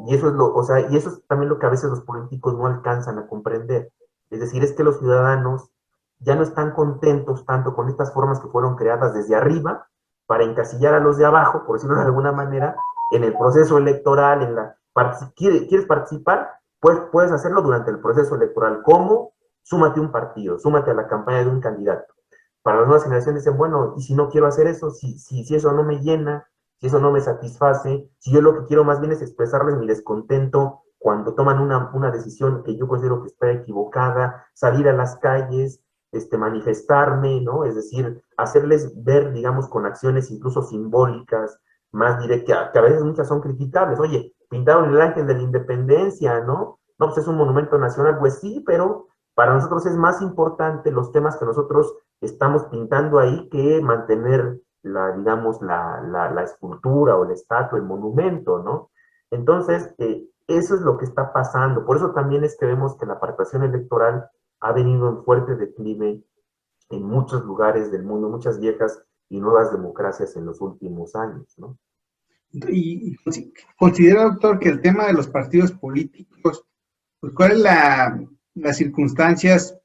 Y 0.06 0.13
eso 0.13 0.30
es 0.30 0.34
lo, 0.36 0.54
o 0.54 0.63
sea, 0.63 0.80
y 0.89 0.96
eso 0.96 1.10
es 1.10 1.26
también 1.28 1.50
lo 1.50 1.58
que 1.58 1.65
a 1.65 1.70
veces 1.70 1.89
los 1.89 2.02
políticos 2.02 2.56
no 2.58 2.67
alcanzan 2.67 3.17
a 3.17 3.28
comprender. 3.28 3.91
Es 4.30 4.39
decir, 4.39 4.63
es 4.63 4.72
que 4.74 4.84
los 4.84 5.00
ciudadanos 5.00 5.72
ya 6.20 6.36
no 6.36 6.44
están 6.44 6.72
contentos 6.72 7.43
tanto 7.45 7.76
con 7.76 7.89
estas 7.89 8.14
formas 8.14 8.39
que 8.39 8.47
fueron 8.47 8.76
creadas 8.76 9.16
desde 9.16 9.36
arriba 9.36 9.88
para 10.28 10.43
encasillar 10.43 10.93
a 10.93 10.99
los 10.99 11.18
de 11.18 11.26
abajo, 11.26 11.66
por 11.66 11.76
decirlo 11.78 11.97
de 11.97 12.06
alguna 12.06 12.32
manera, 12.32 12.76
en 13.12 13.24
el 13.24 13.36
proceso 13.36 13.80
electoral, 13.80 14.43
en 14.43 14.56
la 14.56 14.78
¿quieres 15.36 15.86
participar? 15.88 16.51
Pues 16.80 16.99
puedes 17.12 17.32
hacerlo 17.32 17.64
durante 17.64 17.89
el 17.89 17.99
proceso 17.99 18.36
electoral. 18.36 18.82
¿Cómo? 18.84 19.34
Súmate 19.64 19.99
un 19.99 20.12
partido, 20.12 20.59
súmate 20.59 20.91
a 20.91 20.93
la 20.93 21.07
campaña 21.07 21.43
de 21.43 21.49
un 21.49 21.62
candidato. 21.62 22.14
Para 22.62 22.80
las 22.80 22.88
nuevas 22.88 23.03
generaciones 23.03 23.43
dicen, 23.43 23.57
bueno, 23.57 23.93
y 23.97 24.01
si 24.01 24.14
no 24.14 24.30
quiero 24.30 24.47
hacer 24.47 24.68
eso, 24.68 24.91
si, 24.91 25.18
si, 25.18 25.43
si 25.43 25.55
eso 25.55 25.72
no 25.72 25.84
me 25.84 25.99
llena, 25.99 26.47
si 26.80 26.88
eso 26.88 26.99
no 26.99 27.12
me 27.12 27.22
satisface, 27.22 28.09
si 28.20 28.32
yo 28.32 28.41
lo 28.41 28.55
que 28.55 28.66
quiero 28.66 28.84
más 28.84 28.99
bien 28.99 29.12
es 29.12 29.22
expresarles 29.22 29.78
mi 29.78 29.88
descontento 29.88 30.82
cuando 30.97 31.34
toman 31.34 31.59
una, 31.59 31.89
una 31.93 32.12
decisión 32.12 32.64
que 32.64 32.78
yo 32.78 32.88
considero 32.88 33.22
que 33.22 33.30
está 33.30 33.51
equivocada, 33.51 34.45
salir 34.53 34.88
a 34.88 34.93
las 34.93 35.16
calles, 35.18 35.82
este, 36.12 36.38
manifestarme, 36.38 37.41
¿no? 37.41 37.66
Es 37.66 37.76
decir, 37.76 38.24
hacerles 38.38 38.93
ver, 39.03 39.32
digamos, 39.34 39.68
con 39.68 39.86
acciones 39.86 40.30
incluso 40.30 40.62
simbólicas, 40.62 41.59
más 41.91 42.20
directas, 42.20 42.70
que 42.72 42.80
a 42.80 42.84
veces 42.84 43.03
muchas 43.03 43.28
son 43.28 43.41
criticables. 43.41 43.99
Oye, 43.99 44.36
pintaron 44.49 44.93
el 44.93 45.01
ángel 45.01 45.26
de 45.26 45.36
la 45.36 45.41
independencia, 45.41 46.41
¿no? 46.41 46.80
No, 46.99 47.07
pues 47.07 47.18
es 47.18 47.28
un 47.28 47.38
monumento 47.38 47.78
nacional, 47.78 48.20
pues 48.20 48.39
sí, 48.39 48.64
pero 48.66 49.07
para 49.34 49.54
nosotros 49.54 49.86
es 49.86 49.96
más 49.96 50.22
importante 50.22 50.92
los 50.92 51.12
temas 51.12 51.38
que 51.38 51.46
nosotros 51.46 51.96
estamos 52.20 52.66
pintando 52.66 53.20
ahí 53.20 53.50
que 53.50 53.82
mantener 53.82 54.62
la, 54.84 55.16
digamos, 55.16 55.62
la, 55.62 56.02
la, 56.02 56.44
escultura 56.44 57.16
o 57.16 57.26
el 57.26 57.32
estatua, 57.32 57.78
el 57.78 57.86
monumento, 57.86 58.62
¿no? 58.64 58.92
Entonces, 59.30 59.94
eh, 60.00 60.28
eso 60.48 60.76
es 60.76 60.82
lo 60.82 60.98
que 60.98 61.06
está 61.06 61.32
pasando. 61.32 61.86
Por 61.86 61.98
eso 61.98 62.12
también 62.12 62.44
es 62.44 62.58
que 62.58 62.66
vemos 62.66 62.98
que 62.98 63.06
la 63.06 63.20
participación 63.20 63.64
electoral 63.64 64.30
ha 64.60 64.72
venido 64.72 65.10
en 65.10 65.24
fuerte 65.24 65.56
declive 65.56 66.24
en 66.90 67.04
muchos 67.04 67.44
lugares 67.46 67.92
del 67.92 68.04
mundo, 68.04 68.30
muchas 68.30 68.60
viejas 68.60 69.04
y 69.30 69.40
nuevas 69.40 69.72
democracias 69.72 70.36
en 70.36 70.46
los 70.46 70.60
últimos 70.62 71.16
años, 71.16 71.54
¿no? 71.58 71.78
Y 72.54 73.16
considera, 73.80 74.26
doctor, 74.26 74.60
que 74.60 74.68
el 74.68 74.82
tema 74.82 75.06
de 75.06 75.14
los 75.14 75.30
partidos 75.30 75.72
políticos, 75.72 76.66
pues, 77.22 77.34
¿cuál 77.34 77.52
es 77.52 77.60
la, 77.60 78.20
las 78.56 78.78
circunstancias? 78.78 79.78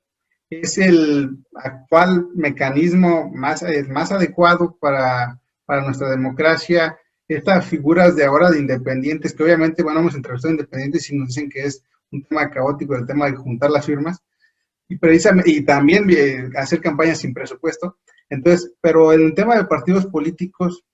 ¿Es 0.48 0.78
el 0.78 1.44
actual 1.54 2.28
mecanismo 2.34 3.30
más, 3.32 3.64
más 3.88 4.12
adecuado 4.12 4.76
para, 4.80 5.40
para 5.64 5.82
nuestra 5.82 6.10
democracia? 6.10 6.98
Estas 7.28 7.66
figuras 7.66 8.14
de 8.14 8.24
ahora 8.24 8.50
de 8.50 8.60
independientes, 8.60 9.34
que 9.34 9.42
obviamente, 9.42 9.82
bueno, 9.82 10.00
hemos 10.00 10.14
entrevistado 10.14 10.52
independientes 10.52 11.10
y 11.10 11.16
nos 11.16 11.28
dicen 11.28 11.50
que 11.50 11.64
es 11.64 11.82
un 12.12 12.22
tema 12.24 12.48
caótico 12.50 12.94
el 12.94 13.06
tema 13.06 13.26
de 13.26 13.36
juntar 13.36 13.70
las 13.70 13.86
firmas, 13.86 14.22
y, 14.88 14.96
precisamente, 14.98 15.50
y 15.50 15.62
también 15.62 16.08
eh, 16.10 16.48
hacer 16.56 16.80
campañas 16.80 17.18
sin 17.18 17.34
presupuesto. 17.34 17.98
Entonces, 18.28 18.72
pero 18.80 19.12
en 19.12 19.22
el 19.22 19.34
tema 19.34 19.56
de 19.56 19.64
partidos 19.64 20.06
políticos, 20.06 20.84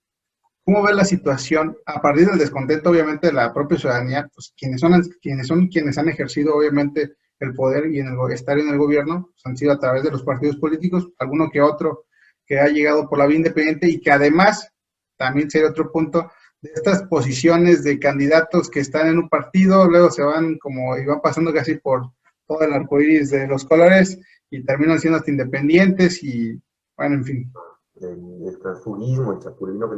¿cómo 0.64 0.82
ve 0.82 0.94
la 0.94 1.04
situación 1.04 1.76
a 1.86 2.00
partir 2.00 2.28
del 2.28 2.38
descontento, 2.38 2.90
obviamente, 2.90 3.28
de 3.28 3.32
la 3.34 3.52
propia 3.52 3.78
ciudadanía? 3.78 4.30
Pues 4.32 4.52
quienes 4.56 4.80
son 4.80 5.02
quienes, 5.20 5.46
son, 5.46 5.68
quienes 5.68 5.98
han 5.98 6.08
ejercido, 6.08 6.56
obviamente, 6.56 7.14
el 7.42 7.54
poder 7.54 7.86
y 7.92 8.00
en 8.00 8.08
el, 8.08 8.32
estar 8.32 8.58
en 8.58 8.68
el 8.68 8.78
gobierno, 8.78 9.30
pues, 9.32 9.46
han 9.46 9.56
sido 9.56 9.72
a 9.72 9.78
través 9.78 10.02
de 10.02 10.10
los 10.10 10.22
partidos 10.22 10.56
políticos, 10.56 11.10
alguno 11.18 11.50
que 11.50 11.60
otro 11.60 12.06
que 12.46 12.58
ha 12.58 12.68
llegado 12.68 13.08
por 13.08 13.18
la 13.18 13.26
vía 13.26 13.38
independiente 13.38 13.88
y 13.88 14.00
que 14.00 14.10
además, 14.10 14.68
también 15.16 15.50
sería 15.50 15.70
otro 15.70 15.90
punto, 15.90 16.30
de 16.60 16.70
estas 16.74 17.02
posiciones 17.04 17.82
de 17.82 17.98
candidatos 17.98 18.70
que 18.70 18.80
están 18.80 19.08
en 19.08 19.18
un 19.18 19.28
partido, 19.28 19.88
luego 19.88 20.10
se 20.10 20.22
van 20.22 20.58
como, 20.58 20.96
y 20.96 21.04
van 21.04 21.20
pasando 21.20 21.52
casi 21.52 21.76
por 21.76 22.12
todo 22.46 22.62
el 22.62 22.72
arco 22.72 23.00
iris 23.00 23.30
de 23.30 23.48
los 23.48 23.64
colores 23.64 24.18
y 24.50 24.64
terminan 24.64 25.00
siendo 25.00 25.18
hasta 25.18 25.30
independientes 25.30 26.22
y, 26.22 26.60
bueno, 26.96 27.16
en 27.16 27.24
fin. 27.24 27.52
El, 27.96 28.58
transfugismo, 28.60 29.32
el 29.32 29.38
chapulino. 29.40 29.90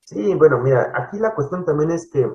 Sí, 0.00 0.34
bueno, 0.34 0.60
mira, 0.60 0.92
aquí 0.94 1.18
la 1.18 1.34
cuestión 1.34 1.64
también 1.64 1.90
es 1.90 2.08
que 2.10 2.28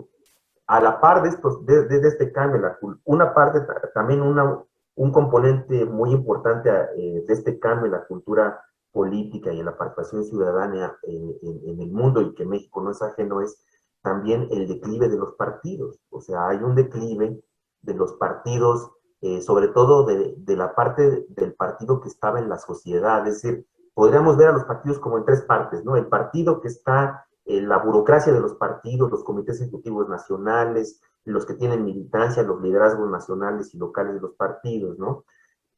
a 0.70 0.80
la 0.80 1.02
par 1.02 1.24
de, 1.24 1.30
estos, 1.30 1.66
de, 1.66 1.88
este 2.08 2.32
cambio, 2.32 2.62
la, 2.62 2.78
una 3.06 3.34
parte, 3.34 3.60
también 3.96 4.22
una, 4.22 4.64
un 4.96 5.12
componente 5.12 5.84
muy 5.84 6.12
importante 6.12 6.70
eh, 6.70 7.24
de 7.28 7.34
este 7.34 7.60
cambio 7.60 7.88
en 7.88 7.94
la 7.94 8.06
cultura 8.06 8.62
política 8.92 9.52
y 9.52 9.60
en 9.60 9.66
la 9.66 9.76
participación 9.76 10.26
ciudadana 10.26 10.96
en, 11.04 11.36
en, 11.42 11.82
el 11.82 11.92
mundo 11.92 12.22
y 12.22 12.36
que 12.36 12.46
México 12.46 12.84
no 12.84 12.92
es 12.92 13.02
ajeno 13.02 13.42
es 13.42 13.66
también 14.04 14.48
el 14.52 14.68
declive 14.68 15.10
de 15.10 15.18
los 15.18 15.34
partidos. 15.34 16.00
O 16.12 16.22
sea, 16.22 16.50
hay 16.50 16.58
un 16.58 16.76
declive 16.76 17.42
de 17.82 17.94
los 17.96 18.14
partidos 18.14 18.92
eh, 19.22 19.42
sobre 19.42 19.70
todo 19.70 20.06
de, 20.06 20.36
de, 20.38 20.56
la 20.56 20.76
parte 20.76 21.26
del 21.30 21.54
partido 21.56 22.00
que 22.00 22.10
estaba 22.10 22.40
en 22.40 22.48
la 22.48 22.60
sociedad. 22.60 23.28
Es 23.28 23.42
decir, 23.42 23.66
podríamos 23.96 24.38
ver 24.38 24.50
a 24.50 24.54
los 24.54 24.66
partidos 24.66 25.00
como 25.00 25.18
en 25.18 25.26
tres 25.26 25.42
partes, 25.42 25.84
¿no? 25.84 25.96
El 25.96 26.08
partido 26.08 26.62
que 26.62 26.68
está 26.68 27.26
en 27.50 27.68
la 27.68 27.80
burocracia 27.80 28.32
de 28.32 28.40
los 28.40 28.54
partidos, 28.54 29.10
los 29.10 29.24
comités 29.24 29.60
ejecutivos 29.60 30.08
nacionales, 30.08 31.02
los 31.26 31.48
que 31.48 31.56
tienen 31.56 31.84
militancia, 31.84 32.44
los 32.44 32.62
liderazgos 32.62 33.10
nacionales 33.10 33.74
y 33.74 33.80
locales 33.80 34.14
de 34.14 34.22
los 34.22 34.36
partidos, 34.36 35.00
¿no? 35.00 35.26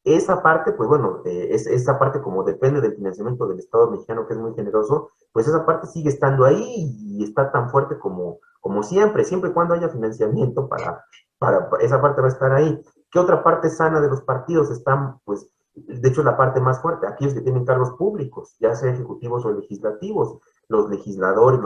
Esa 0.03 0.43
parte, 0.43 0.73
pues 0.73 0.89
bueno, 0.89 1.21
eh, 1.23 1.49
es, 1.51 1.67
esa 1.67 1.97
parte 1.97 2.21
como 2.21 2.43
depende 2.43 2.81
del 2.81 2.95
financiamiento 2.95 3.47
del 3.47 3.59
Estado 3.59 3.89
mexicano, 3.89 4.27
que 4.27 4.33
es 4.33 4.39
muy 4.39 4.53
generoso, 4.53 5.11
pues 5.31 5.47
esa 5.47 5.65
parte 5.65 5.87
sigue 5.87 6.09
estando 6.09 6.43
ahí 6.43 6.93
y 6.97 7.23
está 7.23 7.51
tan 7.51 7.69
fuerte 7.69 7.97
como, 7.97 8.39
como 8.59 8.83
siempre, 8.83 9.23
siempre 9.23 9.51
y 9.51 9.53
cuando 9.53 9.73
haya 9.73 9.87
financiamiento 9.87 10.67
para, 10.67 11.05
para, 11.39 11.69
esa 11.79 12.01
parte 12.01 12.19
va 12.19 12.27
a 12.27 12.31
estar 12.31 12.51
ahí. 12.51 12.81
¿Qué 13.09 13.19
otra 13.19 13.43
parte 13.43 13.69
sana 13.69 14.01
de 14.01 14.09
los 14.09 14.21
partidos 14.23 14.71
están, 14.71 15.19
pues, 15.23 15.49
de 15.73 16.09
hecho, 16.09 16.21
la 16.21 16.35
parte 16.35 16.59
más 16.59 16.81
fuerte, 16.81 17.07
aquellos 17.07 17.33
que 17.33 17.41
tienen 17.41 17.63
cargos 17.63 17.91
públicos, 17.91 18.57
ya 18.59 18.75
sea 18.75 18.91
ejecutivos 18.91 19.45
o 19.45 19.51
legislativos, 19.51 20.39
los 20.71 20.89
legisladores, 20.89 21.59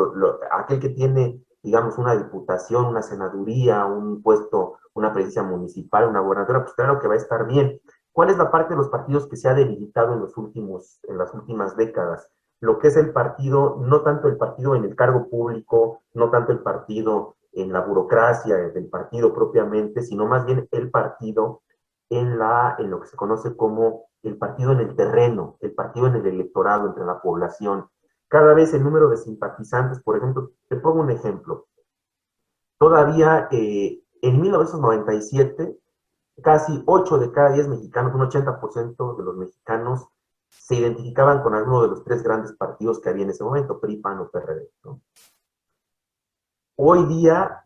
aquel 0.51 0.79
que 0.79 0.89
tiene, 0.89 1.39
digamos, 1.61 1.97
una 1.99 2.15
diputación, 2.15 2.85
una 2.87 3.03
senaduría, 3.03 3.85
un 3.85 4.23
puesto, 4.23 4.79
una 4.95 5.13
presidencia 5.13 5.43
municipal, 5.43 6.09
una 6.09 6.21
gobernadora, 6.21 6.63
pues 6.63 6.73
claro 6.73 6.99
que 6.99 7.07
va 7.07 7.13
a 7.13 7.17
estar 7.17 7.45
bien. 7.47 7.79
¿Cuál 8.11 8.31
es 8.31 8.37
la 8.37 8.49
parte 8.49 8.73
de 8.73 8.77
los 8.77 8.89
partidos 8.89 9.27
que 9.27 9.35
se 9.35 9.47
ha 9.47 9.53
debilitado 9.53 10.13
en, 10.13 10.21
los 10.21 10.35
últimos, 10.37 10.99
en 11.03 11.19
las 11.19 11.33
últimas 11.35 11.77
décadas? 11.77 12.31
Lo 12.61 12.79
que 12.79 12.87
es 12.87 12.97
el 12.97 13.13
partido, 13.13 13.77
no 13.79 14.01
tanto 14.01 14.27
el 14.27 14.37
partido 14.37 14.75
en 14.75 14.85
el 14.85 14.95
cargo 14.95 15.29
público, 15.29 16.01
no 16.13 16.31
tanto 16.31 16.51
el 16.51 16.59
partido 16.59 17.35
en 17.53 17.71
la 17.71 17.81
burocracia 17.81 18.55
del 18.55 18.89
partido 18.89 19.33
propiamente, 19.33 20.01
sino 20.01 20.25
más 20.25 20.45
bien 20.45 20.67
el 20.71 20.89
partido 20.89 21.61
en, 22.09 22.39
la, 22.39 22.75
en 22.79 22.89
lo 22.89 23.01
que 23.01 23.07
se 23.07 23.15
conoce 23.15 23.55
como 23.55 24.05
el 24.23 24.37
partido 24.37 24.71
en 24.71 24.79
el 24.79 24.95
terreno, 24.95 25.57
el 25.59 25.73
partido 25.73 26.07
en 26.07 26.15
el 26.15 26.25
electorado 26.25 26.87
entre 26.87 27.05
la 27.05 27.21
población. 27.21 27.87
Cada 28.27 28.53
vez 28.53 28.73
el 28.73 28.83
número 28.83 29.09
de 29.09 29.17
simpatizantes, 29.17 30.01
por 30.01 30.17
ejemplo, 30.17 30.51
te 30.67 30.77
pongo 30.77 31.01
un 31.01 31.11
ejemplo. 31.11 31.67
Todavía 32.77 33.47
eh, 33.51 34.01
en 34.21 34.41
1997, 34.41 35.77
casi 36.41 36.83
8 36.85 37.17
de 37.19 37.31
cada 37.31 37.53
10 37.53 37.67
mexicanos, 37.69 38.13
un 38.13 38.21
80% 38.21 39.17
de 39.17 39.23
los 39.23 39.37
mexicanos, 39.37 40.07
se 40.49 40.75
identificaban 40.75 41.43
con 41.43 41.53
alguno 41.53 41.83
de 41.83 41.89
los 41.89 42.03
tres 42.03 42.23
grandes 42.23 42.53
partidos 42.53 42.99
que 42.99 43.09
había 43.09 43.23
en 43.23 43.29
ese 43.29 43.43
momento, 43.43 43.79
PRI, 43.79 43.97
PAN 43.97 44.19
o 44.19 44.29
PRD. 44.29 44.69
Hoy 46.77 47.05
día 47.05 47.65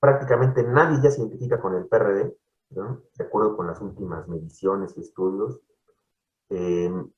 prácticamente 0.00 0.62
nadie 0.64 1.00
ya 1.02 1.10
se 1.10 1.20
identifica 1.20 1.60
con 1.60 1.74
el 1.76 1.86
PRD, 1.86 2.36
de 2.70 3.24
acuerdo 3.24 3.56
con 3.56 3.66
las 3.66 3.80
últimas 3.80 4.26
mediciones 4.26 4.96
y 4.96 5.00
estudios. 5.00 5.60
Em, 6.48 7.10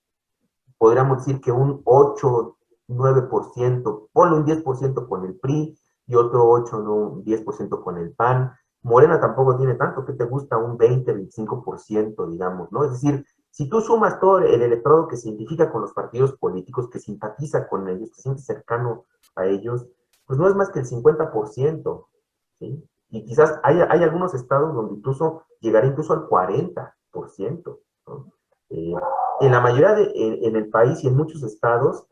podríamos 0.78 1.18
decir 1.18 1.40
que 1.40 1.52
un 1.52 1.80
8, 1.84 2.56
9%, 2.88 4.08
ponle 4.12 4.36
un 4.36 4.44
10% 4.44 5.08
con 5.08 5.24
el 5.24 5.38
PRI 5.38 5.78
y 6.06 6.14
otro 6.14 6.48
8, 6.48 6.80
no, 6.80 6.94
un 6.94 7.24
10% 7.24 7.82
con 7.82 7.98
el 7.98 8.12
PAN. 8.12 8.52
Morena 8.82 9.18
tampoco 9.18 9.56
tiene 9.56 9.74
tanto, 9.74 10.04
que 10.04 10.12
te 10.12 10.24
gusta 10.24 10.58
un 10.58 10.76
20, 10.76 11.14
25%, 11.14 12.28
digamos, 12.28 12.70
¿no? 12.70 12.84
Es 12.84 12.92
decir, 12.92 13.24
si 13.50 13.68
tú 13.68 13.80
sumas 13.80 14.20
todo 14.20 14.40
el 14.40 14.60
electorado 14.60 15.08
que 15.08 15.16
se 15.16 15.28
identifica 15.28 15.70
con 15.70 15.82
los 15.82 15.94
partidos 15.94 16.36
políticos, 16.36 16.90
que 16.90 16.98
simpatiza 16.98 17.66
con 17.66 17.88
ellos, 17.88 18.10
que 18.10 18.16
se 18.16 18.22
siente 18.22 18.42
cercano 18.42 19.06
a 19.36 19.46
ellos, 19.46 19.86
pues 20.26 20.38
no 20.38 20.48
es 20.48 20.54
más 20.54 20.70
que 20.70 20.80
el 20.80 20.86
50%, 20.86 22.06
¿sí? 22.58 22.84
Y 23.10 23.24
quizás 23.24 23.60
hay, 23.62 23.78
hay 23.80 24.02
algunos 24.02 24.34
estados 24.34 24.74
donde 24.74 24.94
incluso 24.94 25.44
llegará 25.60 25.86
incluso 25.86 26.12
al 26.12 26.28
40%, 26.28 27.78
¿no? 28.06 28.32
Eh, 28.70 28.94
en 29.41 29.53
la 29.53 29.61
mayoría 29.61 29.95
de, 29.95 30.12
en, 30.14 30.57
el 30.57 30.68
país 30.70 31.03
y 31.03 31.09
en 31.09 31.16
muchos 31.16 31.43
estados, 31.43 32.07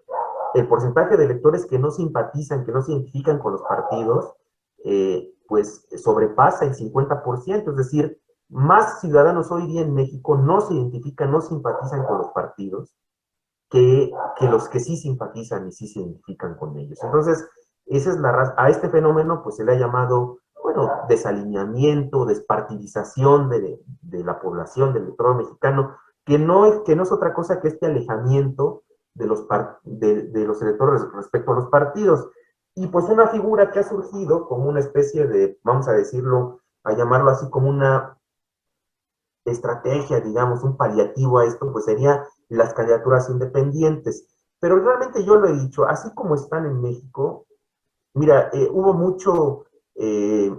el 0.55 0.69
porcentaje 0.69 1.17
de 1.17 1.25
electores 1.25 1.67
que 1.67 1.79
no 1.79 1.91
simpatizan, 1.91 2.65
que 2.65 2.73
no 2.73 2.83
se 2.83 2.93
identifican 2.93 3.39
con 3.39 3.53
los 3.53 3.63
partidos, 3.63 4.35
eh, 4.85 5.33
pues 5.47 5.87
sobrepasa 5.97 6.65
el 6.65 6.75
50%, 6.75 7.71
es 7.71 7.77
decir, 7.77 8.21
más 8.49 9.01
ciudadanos 9.01 9.51
hoy 9.51 9.67
día 9.67 9.83
en 9.83 9.95
México 9.95 10.37
no 10.37 10.61
se 10.61 10.75
identifican, 10.75 11.31
no 11.31 11.41
simpatizan 11.41 12.05
con 12.05 12.19
los 12.19 12.29
partidos, 12.29 12.95
que, 13.71 14.13
que 14.39 14.49
los 14.49 14.69
que 14.69 14.81
sí 14.81 14.97
simpatizan 14.97 15.69
y 15.69 15.73
sí 15.73 15.89
se 15.89 16.01
identifican 16.01 16.57
con 16.57 16.77
ellos. 16.77 16.99
Entonces, 17.03 17.49
esa 17.87 18.11
es 18.11 18.19
la 18.19 18.55
A 18.59 18.69
este 18.69 18.91
fenómeno 18.91 19.43
pues 19.43 19.57
se 19.57 19.65
le 19.65 19.73
ha 19.73 19.79
llamado, 19.79 20.39
bueno, 20.63 20.91
desalineamiento, 21.09 22.27
despartidización 22.27 23.49
de, 23.49 23.81
de 24.03 24.25
la 24.25 24.39
población, 24.39 24.93
del 24.93 25.05
electorado 25.05 25.37
mexicano, 25.37 25.97
que 26.25 26.39
no, 26.39 26.67
es, 26.67 26.81
que 26.81 26.97
no 26.97 27.03
es 27.03 27.13
otra 27.13 27.35
cosa 27.35 27.61
que 27.61 27.69
este 27.69 27.87
alejamiento 27.87 28.83
de 29.15 29.27
los, 29.27 29.47
de, 29.83 30.45
los 30.47 30.63
electores 30.63 31.03
respecto 31.15 31.53
a 31.53 31.57
los 31.57 31.69
partidos. 31.69 32.29
Y 32.75 32.87
pues 32.87 33.07
una 33.07 33.29
figura 33.29 33.71
que 33.71 33.81
ha 33.81 33.83
surgido 33.83 34.47
como 34.47 34.69
una 34.69 34.81
especie 34.81 35.27
de, 35.27 35.59
vamos 35.63 35.89
a 35.89 35.93
decirlo, 35.93 36.61
a 36.85 36.93
llamarlo 36.95 37.31
así 37.31 37.49
como 37.51 37.69
una 37.69 38.19
estrategia, 39.45 40.21
digamos, 40.21 40.63
un 40.63 40.77
paliativo 40.77 41.39
a 41.39 41.45
esto, 41.45 41.71
pues 41.73 41.85
sería 41.85 42.25
las 42.49 42.73
candidaturas 42.75 43.29
independientes. 43.29 44.29
Pero 44.61 44.79
realmente 44.79 45.25
yo 45.25 45.37
lo 45.37 45.49
he 45.49 45.53
dicho, 45.53 45.85
así 45.85 46.15
como 46.15 46.37
están 46.37 46.67
en 46.67 46.81
México, 46.81 47.47
Mira, 48.15 48.51
eh, 48.53 48.69
hubo 48.71 48.93
mucho, 48.93 49.65
eh, 49.95 50.55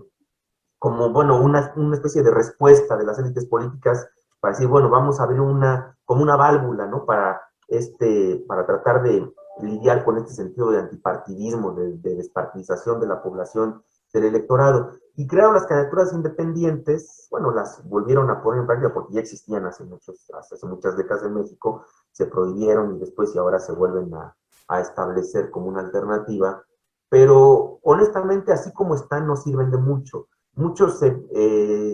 como, 0.80 1.12
bueno, 1.12 1.42
una, 1.42 1.72
una, 1.76 1.96
especie 1.96 2.24
de 2.24 2.32
respuesta 2.32 2.98
de 2.98 3.06
las 3.06 3.20
élites 3.20 3.46
políticas 3.46 4.10
para 4.44 4.56
decir, 4.56 4.68
bueno, 4.68 4.90
vamos 4.90 5.22
a 5.22 5.26
ver 5.26 5.40
una, 5.40 5.98
como 6.04 6.22
una 6.22 6.36
válvula, 6.36 6.86
¿no? 6.86 7.06
Para, 7.06 7.42
este, 7.70 8.44
para 8.46 8.66
tratar 8.66 9.02
de 9.02 9.34
lidiar 9.62 10.04
con 10.04 10.18
este 10.18 10.34
sentido 10.34 10.70
de 10.70 10.80
antipartidismo, 10.80 11.72
de, 11.72 12.16
despartidización 12.16 13.00
de 13.00 13.08
la 13.08 13.24
población 13.24 13.82
del 14.12 14.26
electorado. 14.26 15.00
Y 15.16 15.28
crearon 15.28 15.54
las 15.54 15.66
candidaturas 15.66 16.12
independientes, 16.12 17.30
bueno, 17.32 17.52
las 17.52 17.88
volvieron 17.88 18.30
a 18.30 18.44
poner 18.44 18.60
en 18.60 18.68
práctica 18.68 18.94
porque 18.94 19.14
ya 19.14 19.22
existían 19.22 19.66
hace, 19.66 19.86
muchos, 19.86 20.30
hace 20.38 20.68
muchas 20.68 20.98
décadas 20.98 21.24
en 21.24 21.36
México, 21.36 21.86
se 22.12 22.26
prohibieron 22.26 22.98
y 22.98 23.00
después 23.00 23.34
y 23.34 23.38
ahora 23.38 23.60
se 23.60 23.72
vuelven 23.72 24.14
a, 24.14 24.36
a 24.68 24.82
establecer 24.82 25.52
como 25.52 25.68
una 25.68 25.80
alternativa, 25.80 26.62
pero 27.08 27.80
honestamente 27.82 28.52
así 28.52 28.74
como 28.74 28.96
están 28.96 29.26
no 29.26 29.38
sirven 29.38 29.72
de 29.72 29.78
mucho. 29.78 30.28
Muchos 30.56 31.00
se, 31.00 31.08
eh, 31.34 31.93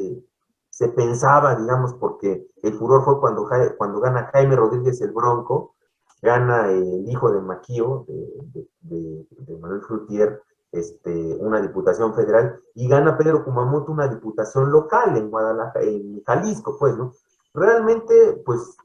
se 0.80 0.88
pensaba, 0.88 1.58
digamos, 1.58 1.94
porque 1.96 2.48
el 2.64 2.74
furor 2.74 3.04
fue 3.04 3.20
cuando, 3.20 3.50
cuando 3.78 4.00
gana 4.00 4.30
Jaime 4.32 4.56
Rodríguez 4.56 5.02
el 5.02 5.12
Bronco, 5.12 5.76
gana 6.22 6.72
el 6.72 7.04
hijo 7.06 7.34
de 7.34 7.42
Maquío, 7.42 8.06
de, 8.08 9.28
Manuel 9.60 9.82
Frutier, 9.82 10.42
este, 10.72 11.36
una 11.42 11.62
diputación 11.62 12.16
federal, 12.16 12.62
y 12.76 12.88
gana 12.88 13.18
Pedro 13.18 13.44
Kumamoto 13.44 13.92
una 13.92 14.08
diputación 14.08 14.72
local 14.72 15.18
en 15.18 15.30
Guadalajara, 15.30 15.84
en 15.84 16.24
Jalisco, 16.24 16.78
pues, 16.80 16.96
¿no? 16.96 17.12
Realmente, 17.54 18.42
pues, 18.46 18.78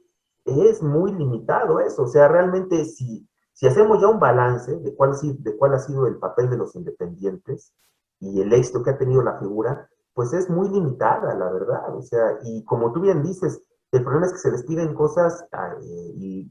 es 0.43 0.83
muy 0.83 1.13
limitado 1.13 1.79
eso, 1.79 2.03
o 2.03 2.07
sea, 2.07 2.27
realmente 2.27 2.83
si, 2.83 3.25
si 3.53 3.67
hacemos 3.67 4.01
ya 4.01 4.09
un 4.09 4.19
balance 4.19 4.75
de 4.81 4.93
cuál, 4.93 5.13
de 5.21 5.55
cuál 5.55 5.75
ha 5.75 5.79
sido 5.79 6.07
el 6.07 6.17
papel 6.17 6.49
de 6.49 6.57
los 6.57 6.75
independientes 6.75 7.71
y 8.19 8.41
el 8.41 8.51
éxito 8.51 8.83
que 8.83 8.89
ha 8.89 8.97
tenido 8.97 9.21
la 9.21 9.39
figura, 9.39 9.89
pues 10.15 10.33
es 10.33 10.49
muy 10.49 10.69
limitada, 10.69 11.35
la 11.35 11.51
verdad, 11.51 11.93
o 11.93 12.01
sea, 12.01 12.39
y 12.41 12.63
como 12.63 12.93
tú 12.93 13.01
bien 13.01 13.21
dices, 13.21 13.61
el 13.91 14.01
problema 14.01 14.25
es 14.25 14.31
que 14.31 14.39
se 14.39 14.51
les 14.51 14.63
piden 14.63 14.95
cosas 14.95 15.45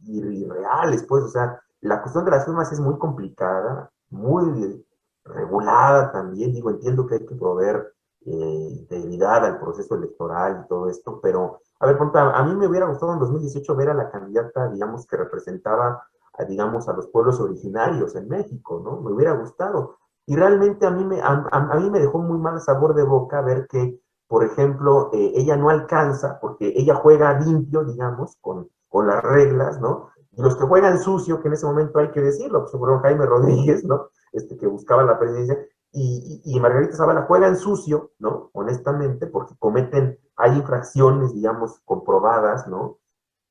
irreales, 0.07 1.05
pues, 1.09 1.25
o 1.25 1.29
sea, 1.29 1.61
la 1.81 2.03
cuestión 2.03 2.27
de 2.27 2.31
las 2.31 2.45
firmas 2.45 2.71
es 2.73 2.79
muy 2.79 2.99
complicada, 2.99 3.91
muy 4.11 4.85
regulada 5.25 6.13
también, 6.13 6.53
digo, 6.53 6.71
entiendo 6.71 7.07
que 7.07 7.15
hay 7.15 7.27
que 7.27 7.35
proveer 7.35 7.95
eh, 8.27 8.69
integridad 8.81 9.47
al 9.47 9.59
proceso 9.59 9.95
electoral 9.95 10.63
y 10.63 10.69
todo 10.69 10.91
esto, 10.91 11.19
pero, 11.23 11.61
a 11.81 11.87
ver, 11.87 11.97
a 12.15 12.45
mí 12.45 12.55
me 12.57 12.67
hubiera 12.67 12.87
gustado 12.87 13.15
en 13.15 13.19
2018 13.19 13.77
ver 13.77 13.89
a 13.89 13.95
la 13.95 14.11
candidata, 14.11 14.69
digamos, 14.69 15.07
que 15.07 15.17
representaba, 15.17 16.07
a, 16.35 16.45
digamos, 16.45 16.87
a 16.89 16.93
los 16.93 17.09
pueblos 17.09 17.41
originarios 17.41 18.15
en 18.15 18.29
México, 18.29 18.83
¿no? 18.85 19.01
Me 19.01 19.11
hubiera 19.11 19.33
gustado. 19.33 19.97
Y 20.27 20.37
realmente 20.37 20.87
a 20.87 20.91
mí 20.91 21.05
me, 21.05 21.21
a, 21.21 21.79
mí 21.79 21.91
me 21.91 22.01
dejó 22.01 22.19
muy 22.19 22.39
mal 22.39 22.61
sabor 22.61 22.95
de 22.95 23.05
boca 23.05 23.43
ver 23.43 23.67
que, 23.69 24.01
por 24.27 24.45
ejemplo, 24.45 25.11
eh, 25.13 25.33
ella 25.35 25.57
no 25.57 25.69
alcanza, 25.69 26.39
porque 26.41 26.73
ella 26.77 26.95
juega 26.95 27.39
limpio, 27.41 27.85
digamos, 27.85 28.37
con, 28.41 28.69
con 28.89 29.07
las 29.07 29.23
reglas, 29.23 29.81
¿no? 29.81 30.09
Y 30.33 30.43
los 30.43 30.57
que 30.57 30.65
juegan 30.65 30.99
sucio, 30.99 31.41
que 31.41 31.49
en 31.49 31.55
ese 31.55 31.67
momento 31.67 31.99
hay 31.99 32.11
que 32.11 32.21
decirlo, 32.21 32.61
pues 32.63 32.73
fueron 32.73 33.01
Jaime 33.01 33.27
Rodríguez, 33.27 33.85
¿no? 33.85 34.09
Este, 34.33 34.57
que 34.57 34.67
buscaba 34.67 35.05
la 35.05 35.19
presidencia, 35.19 35.59
y, 35.97 36.43
y, 36.45 36.59
Margarita 36.59 36.97
Zavala 36.97 37.23
juegan 37.23 37.57
sucio, 37.57 38.11
¿no? 38.19 38.51
Honestamente, 38.53 39.29
porque 39.29 39.55
cometen, 39.61 40.19
hay 40.35 40.57
infracciones, 40.57 41.33
digamos, 41.33 41.81
comprobadas, 41.85 42.67
¿no? 42.67 42.99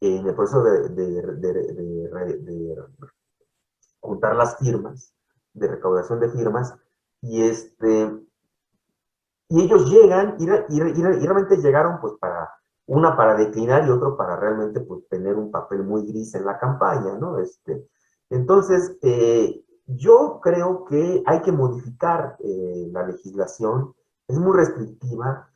En 0.02 0.28
el 0.28 0.36
proceso 0.36 0.62
de, 0.62 0.90
de, 0.90 1.22
de, 1.38 2.76
juntar 4.02 4.36
las 4.36 4.58
firmas, 4.58 5.14
de 5.54 5.68
recaudación 5.68 6.20
de 6.20 6.30
firmas, 6.30 6.76
y 7.22 7.44
este, 7.44 8.12
y 9.50 9.62
ellos 9.62 9.90
llegan, 9.90 10.36
y, 10.40 10.48
realmente 10.48 11.58
llegaron 11.58 12.00
pues 12.02 12.14
para, 12.20 12.50
una 12.88 13.16
para 13.16 13.36
declinar 13.36 13.86
y 13.86 13.92
otro 13.92 14.18
para 14.18 14.36
realmente 14.36 14.82
pues 14.82 15.08
tener 15.08 15.36
un 15.36 15.52
papel 15.52 15.84
muy 15.84 16.06
gris 16.08 16.34
en 16.36 16.46
la 16.46 16.58
campaña, 16.58 17.18
¿no? 17.20 17.40
Este, 17.40 17.88
entonces, 18.30 18.98
eh, 19.04 19.64
yo 19.86 20.40
creo 20.42 20.86
que 20.86 21.24
hay 21.26 21.42
que 21.42 21.52
modificar 21.52 22.36
eh, 22.40 22.90
la 22.92 23.06
legislación, 23.06 23.94
es 24.28 24.40
muy 24.40 24.58
restrictiva, 24.58 25.50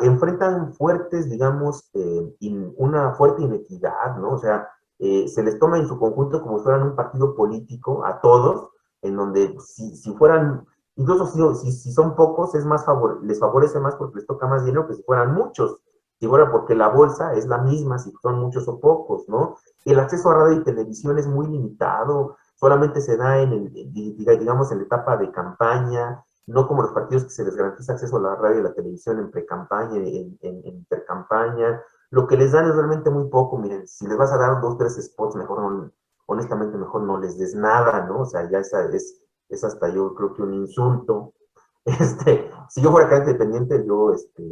enfrentan 0.00 0.72
fuertes, 0.74 1.30
digamos, 1.30 1.88
eh, 1.94 2.34
una 2.76 3.12
fuerte 3.12 3.42
inequidad, 3.42 4.16
¿no? 4.18 4.30
O 4.30 4.38
sea, 4.38 4.68
se 4.98 5.42
les 5.42 5.58
toma 5.58 5.78
en 5.78 5.86
su 5.86 5.98
conjunto 5.98 6.42
como 6.42 6.58
si 6.58 6.64
fueran 6.64 6.82
un 6.82 6.96
partido 6.96 7.36
político 7.36 8.04
a 8.04 8.20
todos, 8.20 8.70
en 9.06 9.16
donde 9.16 9.56
si, 9.60 9.96
si 9.96 10.12
fueran, 10.14 10.66
incluso 10.96 11.26
si, 11.54 11.92
son 11.92 12.14
pocos, 12.14 12.54
es 12.54 12.64
más 12.64 12.84
favor, 12.84 13.22
les 13.24 13.38
favorece 13.38 13.80
más 13.80 13.96
porque 13.96 14.16
les 14.16 14.26
toca 14.26 14.46
más 14.46 14.64
dinero 14.64 14.86
que 14.86 14.94
si 14.94 15.02
fueran 15.02 15.34
muchos, 15.34 15.82
si 16.18 16.26
fuera 16.26 16.50
porque 16.50 16.74
la 16.74 16.88
bolsa 16.88 17.34
es 17.34 17.46
la 17.46 17.58
misma, 17.58 17.98
si 17.98 18.12
son 18.22 18.40
muchos 18.40 18.66
o 18.68 18.80
pocos, 18.80 19.28
¿no? 19.28 19.56
El 19.84 20.00
acceso 20.00 20.30
a 20.30 20.34
radio 20.34 20.60
y 20.60 20.64
televisión 20.64 21.18
es 21.18 21.26
muy 21.26 21.46
limitado, 21.46 22.36
solamente 22.54 23.00
se 23.00 23.16
da 23.16 23.38
en, 23.40 23.52
el, 23.52 23.92
digamos, 23.92 24.72
en 24.72 24.78
la 24.78 24.84
etapa 24.84 25.16
de 25.16 25.30
campaña, 25.30 26.24
no 26.46 26.66
como 26.66 26.82
los 26.82 26.92
partidos 26.92 27.24
que 27.24 27.30
se 27.30 27.44
les 27.44 27.56
garantiza 27.56 27.92
acceso 27.92 28.16
a 28.16 28.20
la 28.20 28.34
radio 28.36 28.60
y 28.60 28.62
la 28.62 28.72
televisión 28.72 29.18
en 29.18 29.30
pre-campaña, 29.30 29.96
en, 29.96 30.38
en, 30.40 30.62
en 30.64 30.76
intercampaña. 30.76 31.82
Lo 32.10 32.26
que 32.26 32.36
les 32.36 32.52
dan 32.52 32.68
es 32.68 32.76
realmente 32.76 33.10
muy 33.10 33.28
poco. 33.28 33.58
Miren, 33.58 33.86
si 33.86 34.06
les 34.06 34.16
vas 34.16 34.32
a 34.32 34.38
dar 34.38 34.60
dos, 34.60 34.78
tres 34.78 34.94
spots, 35.04 35.34
mejor 35.34 35.60
no, 35.60 35.90
honestamente, 36.26 36.76
mejor 36.76 37.02
no 37.02 37.18
les 37.18 37.38
des 37.38 37.54
nada, 37.54 38.06
¿no? 38.06 38.22
O 38.22 38.26
sea, 38.26 38.48
ya 38.50 38.58
esa 38.58 38.84
es, 38.86 39.22
es 39.48 39.64
hasta 39.64 39.88
yo 39.88 40.14
creo 40.14 40.34
que 40.34 40.42
un 40.42 40.54
insulto. 40.54 41.32
Este, 41.86 42.50
si 42.68 42.82
yo 42.82 42.90
fuera 42.90 43.08
candidata 43.08 43.30
independiente, 43.30 43.86
yo, 43.86 44.12
este, 44.12 44.42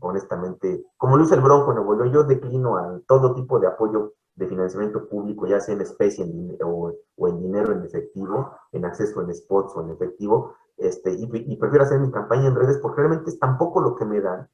honestamente, 0.00 0.84
como 0.96 1.16
lo 1.16 1.22
hizo 1.22 1.36
el 1.36 1.40
Bronco 1.40 1.72
Nuevo 1.72 2.04
yo 2.06 2.24
declino 2.24 2.76
a 2.76 3.00
todo 3.06 3.32
tipo 3.32 3.60
de 3.60 3.68
apoyo 3.68 4.14
de 4.34 4.48
financiamiento 4.48 5.08
público, 5.08 5.46
ya 5.46 5.60
sea 5.60 5.76
en 5.76 5.82
especie 5.82 6.26
o, 6.64 6.92
en 7.28 7.40
dinero 7.40 7.72
en 7.72 7.84
efectivo, 7.84 8.56
en 8.72 8.84
acceso 8.84 9.22
en 9.22 9.32
spots 9.32 9.76
o 9.76 9.82
en 9.82 9.90
efectivo, 9.90 10.54
este, 10.78 11.12
y, 11.12 11.56
prefiero 11.56 11.84
hacer 11.84 12.00
mi 12.00 12.10
campaña 12.10 12.48
en 12.48 12.56
redes 12.56 12.78
porque 12.78 13.02
realmente 13.02 13.30
es 13.30 13.38
tampoco 13.38 13.80
lo 13.80 13.94
que 13.94 14.06
me 14.06 14.20
dan 14.20 14.48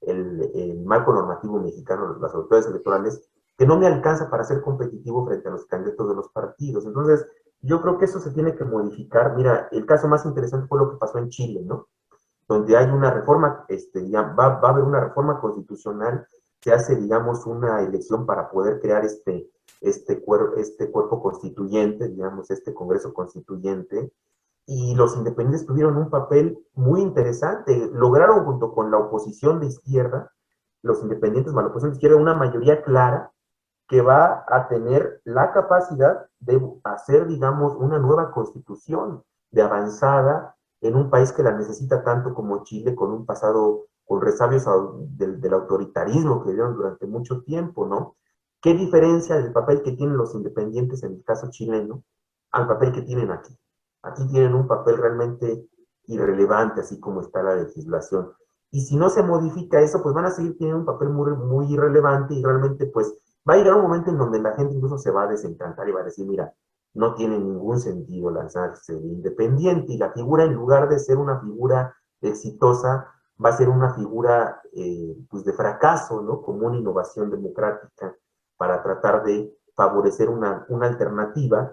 el, 0.00 0.82
marco 0.84 1.12
normativo 1.12 1.60
mexicano, 1.60 2.18
las 2.20 2.34
autoridades 2.34 2.68
electorales, 2.68 3.30
que 3.58 3.66
no 3.66 3.78
me 3.78 3.86
alcanza 3.86 4.30
para 4.30 4.44
ser 4.44 4.62
competitivo 4.62 5.26
frente 5.26 5.48
a 5.48 5.50
los 5.50 5.66
candidatos 5.66 6.08
de 6.08 6.14
los 6.14 6.28
partidos. 6.30 6.86
Entonces, 6.86 7.26
yo 7.60 7.82
creo 7.82 7.98
que 7.98 8.04
eso 8.04 8.20
se 8.20 8.30
tiene 8.30 8.54
que 8.54 8.64
modificar. 8.64 9.36
Mira, 9.36 9.68
el 9.72 9.84
caso 9.84 10.08
más 10.08 10.24
interesante 10.24 10.68
fue 10.68 10.78
lo 10.78 10.90
que 10.90 10.96
pasó 10.96 11.18
en 11.18 11.28
Chile, 11.28 11.62
¿no? 11.64 11.88
Donde 12.46 12.76
hay 12.76 12.88
una 12.88 13.10
reforma, 13.10 13.64
este, 13.68 14.08
ya 14.08 14.22
va, 14.22 14.60
va 14.60 14.68
a 14.68 14.72
haber 14.72 14.84
una 14.84 15.00
reforma 15.00 15.40
constitucional 15.40 16.26
se 16.60 16.72
hace, 16.72 16.96
digamos, 16.96 17.46
una 17.46 17.82
elección 17.82 18.26
para 18.26 18.50
poder 18.50 18.80
crear 18.80 19.04
este, 19.04 19.48
este, 19.80 20.22
este 20.56 20.90
cuerpo 20.90 21.22
constituyente, 21.22 22.08
digamos, 22.08 22.50
este 22.50 22.74
Congreso 22.74 23.14
Constituyente, 23.14 24.12
y 24.66 24.94
los 24.94 25.16
independientes 25.16 25.66
tuvieron 25.66 25.96
un 25.96 26.10
papel 26.10 26.58
muy 26.74 27.00
interesante. 27.00 27.90
Lograron, 27.92 28.44
junto 28.44 28.74
con 28.74 28.90
la 28.90 28.98
oposición 28.98 29.60
de 29.60 29.66
izquierda, 29.66 30.30
los 30.82 31.02
independientes, 31.02 31.54
la 31.54 31.66
oposición 31.66 31.92
de 31.92 31.96
izquierda, 31.96 32.16
una 32.16 32.34
mayoría 32.34 32.82
clara 32.82 33.32
que 33.88 34.02
va 34.02 34.44
a 34.46 34.68
tener 34.68 35.22
la 35.24 35.50
capacidad 35.50 36.26
de 36.40 36.60
hacer, 36.84 37.26
digamos, 37.26 37.74
una 37.74 37.98
nueva 37.98 38.30
constitución 38.30 39.24
de 39.50 39.62
avanzada 39.62 40.56
en 40.82 40.94
un 40.94 41.10
país 41.10 41.32
que 41.32 41.42
la 41.42 41.52
necesita 41.52 42.04
tanto 42.04 42.34
como 42.34 42.62
Chile, 42.64 42.94
con 42.94 43.10
un 43.10 43.24
pasado 43.24 43.86
con 44.04 44.20
resabios 44.20 44.64
del, 45.16 45.52
autoritarismo 45.52 46.44
que 46.44 46.52
dieron 46.52 46.74
durante 46.76 47.06
mucho 47.06 47.42
tiempo, 47.42 47.86
¿no? 47.86 48.16
¿Qué 48.60 48.74
diferencia 48.74 49.36
del 49.36 49.52
papel 49.52 49.82
que 49.82 49.92
tienen 49.92 50.16
los 50.16 50.34
independientes 50.34 51.02
en 51.02 51.14
el 51.14 51.24
caso 51.24 51.48
chileno 51.50 52.02
al 52.52 52.66
papel 52.66 52.92
que 52.92 53.02
tienen 53.02 53.30
aquí? 53.30 53.56
Aquí 54.02 54.26
tienen 54.28 54.54
un 54.54 54.66
papel 54.66 54.96
realmente 54.96 55.66
irrelevante, 56.06 56.80
así 56.80 56.98
como 57.00 57.20
está 57.20 57.42
la 57.42 57.56
legislación. 57.56 58.32
Y 58.70 58.80
si 58.82 58.96
no 58.96 59.08
se 59.10 59.22
modifica 59.22 59.80
eso, 59.80 60.02
pues 60.02 60.14
van 60.14 60.26
a 60.26 60.30
seguir 60.30 60.56
teniendo 60.56 60.80
un 60.80 60.86
papel 60.86 61.10
muy 61.10 61.72
irrelevante 61.72 62.34
y 62.34 62.42
realmente 62.42 62.86
pues 62.86 63.14
va 63.48 63.54
a 63.54 63.56
llegar 63.56 63.74
un 63.74 63.82
momento 63.82 64.10
en 64.10 64.18
donde 64.18 64.40
la 64.40 64.54
gente 64.54 64.74
incluso 64.74 64.98
se 64.98 65.10
va 65.10 65.24
a 65.24 65.28
desencantar 65.28 65.88
y 65.88 65.92
va 65.92 66.00
a 66.00 66.04
decir, 66.04 66.26
mira, 66.26 66.52
no 66.94 67.14
tiene 67.14 67.38
ningún 67.38 67.78
sentido 67.78 68.30
lanzarse 68.30 68.94
de 68.94 69.06
independiente 69.06 69.92
y 69.92 69.98
la 69.98 70.12
figura 70.12 70.44
en 70.44 70.54
lugar 70.54 70.88
de 70.88 70.98
ser 70.98 71.16
una 71.16 71.40
figura 71.40 71.94
exitosa, 72.20 73.06
va 73.42 73.50
a 73.50 73.56
ser 73.56 73.68
una 73.68 73.94
figura 73.94 74.60
eh, 74.72 75.16
pues 75.30 75.44
de 75.44 75.52
fracaso, 75.52 76.22
¿no? 76.22 76.42
Como 76.42 76.66
una 76.66 76.76
innovación 76.76 77.30
democrática 77.30 78.14
para 78.56 78.82
tratar 78.82 79.22
de 79.22 79.56
favorecer 79.74 80.28
una, 80.28 80.66
una 80.68 80.88
alternativa 80.88 81.72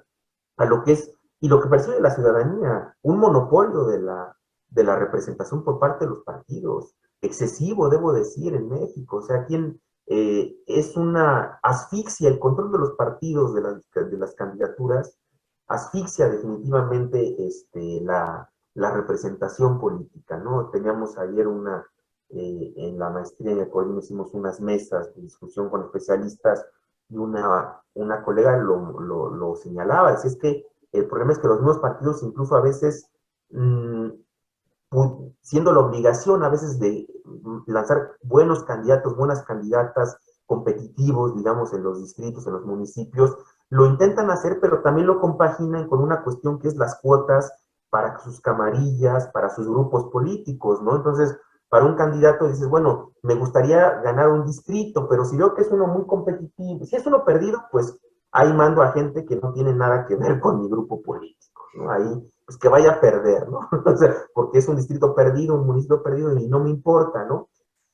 a 0.58 0.66
lo 0.66 0.84
que 0.84 0.94
es, 0.94 1.12
y 1.40 1.50
lo 1.50 1.60
que 1.60 1.70
percibe 1.70 2.00
la 2.00 2.12
ciudadanía, 2.12 2.96
un 3.02 3.18
monopolio 3.18 3.86
de 3.86 4.00
la, 4.00 4.38
de 4.70 4.84
la 4.84 4.96
representación 4.96 5.64
por 5.64 5.80
parte 5.80 6.06
de 6.06 6.12
los 6.12 6.24
partidos, 6.24 6.96
excesivo, 7.22 7.90
debo 7.90 8.14
decir, 8.14 8.54
en 8.54 8.70
México. 8.70 9.18
O 9.18 9.22
sea, 9.22 9.46
quien 9.46 9.82
eh, 10.08 10.56
es 10.68 10.96
una 10.96 11.60
asfixia, 11.64 12.30
el 12.30 12.40
control 12.40 12.72
de 12.72 12.78
los 12.80 12.92
partidos, 12.92 13.56
de 13.56 13.62
las, 13.62 13.82
de 13.94 14.18
las 14.18 14.36
candidaturas, 14.36 15.18
asfixia 15.68 16.30
definitivamente 16.30 17.48
este, 17.48 18.02
la, 18.02 18.50
la 18.76 18.92
representación 18.92 19.80
política, 19.80 20.38
¿no? 20.38 20.70
Teníamos 20.70 21.18
ayer 21.18 21.48
una, 21.48 21.86
eh, 22.30 22.74
en 22.76 23.00
la 23.00 23.10
maestría 23.10 23.52
en 23.52 23.62
Ecuador 23.62 23.98
hicimos 23.98 24.34
unas 24.34 24.60
mesas 24.60 25.16
de 25.16 25.22
discusión 25.22 25.70
con 25.70 25.84
especialistas 25.84 26.66
y 27.10 27.18
una, 27.18 27.82
una 27.94 28.24
colega 28.24 28.58
lo, 28.58 29.00
lo, 29.00 29.56
señalaba, 29.56 30.14
es 30.14 30.36
que 30.38 30.66
el 30.92 31.08
problema 31.08 31.34
es 31.34 31.40
que 31.40 31.48
los 31.48 31.62
nuevos 31.62 31.80
partidos 31.80 32.24
incluso 32.24 32.56
a 32.56 32.62
veces 32.62 33.10
mm, 33.50 34.10
siendo 35.42 35.74
la 35.74 35.82
obligación 35.82 36.44
a 36.44 36.50
veces 36.50 36.80
de 36.80 37.08
lanzar 37.68 38.12
buenos 38.24 38.64
candidatos, 38.64 39.16
buenas 39.16 39.44
candidatas 39.44 40.18
competitivos, 40.46 41.36
digamos, 41.36 41.74
en 41.74 41.84
los 41.84 42.00
distritos, 42.00 42.46
en 42.48 42.54
los 42.54 42.66
municipios, 42.66 43.36
lo 43.70 43.86
intentan 43.88 44.30
hacer, 44.30 44.60
pero 44.62 44.82
también 44.82 45.08
lo 45.08 45.20
compaginan 45.20 45.88
con 45.88 46.02
una 46.02 46.24
cuestión 46.24 46.60
que 46.60 46.68
es 46.68 46.76
las 46.76 47.00
cuotas 47.02 47.52
para 47.90 48.20
sus 48.20 48.42
camarillas, 48.42 49.28
para 49.30 49.50
sus 49.50 49.68
grupos 49.68 50.06
políticos, 50.12 50.82
¿no? 50.82 50.96
Entonces, 50.96 51.36
para 51.70 51.86
un 51.86 51.96
candidato 51.96 52.48
dices, 52.48 52.68
bueno, 52.68 53.14
me 53.24 53.36
gustaría 53.36 54.02
ganar 54.02 54.30
un 54.30 54.46
distrito, 54.46 55.08
pero 55.10 55.26
si 55.26 55.36
veo 55.36 55.54
que 55.56 55.62
es 55.62 55.72
uno 55.72 55.88
muy 55.88 56.06
competitivo, 56.06 56.86
si 56.86 56.96
es 56.96 57.06
uno 57.08 57.26
perdido, 57.26 57.64
pues 57.72 57.98
ahí 58.32 58.54
mando 58.54 58.82
a 58.82 58.92
gente 58.92 59.26
que 59.26 59.38
no 59.38 59.52
tiene 59.54 59.74
nada 59.74 60.06
que 60.06 60.16
ver 60.16 60.40
con 60.40 60.60
mi 60.62 60.70
grupo 60.70 61.02
político, 61.02 61.64
¿no? 61.76 61.90
Ahí, 61.90 62.32
pues 62.46 62.58
que 62.58 62.70
vaya 62.70 62.92
a 62.92 63.02
perder, 63.02 63.50
¿no? 63.50 63.60
o 63.86 63.98
sea, 63.98 64.16
porque 64.34 64.60
es 64.60 64.68
un 64.68 64.76
distrito 64.76 65.16
perdido, 65.16 65.56
un 65.56 65.66
municipio 65.66 66.04
perdido 66.04 66.38
y 66.38 66.48
no 66.48 66.60
me 66.60 66.70
importa, 66.70 67.26
¿no? 67.26 67.50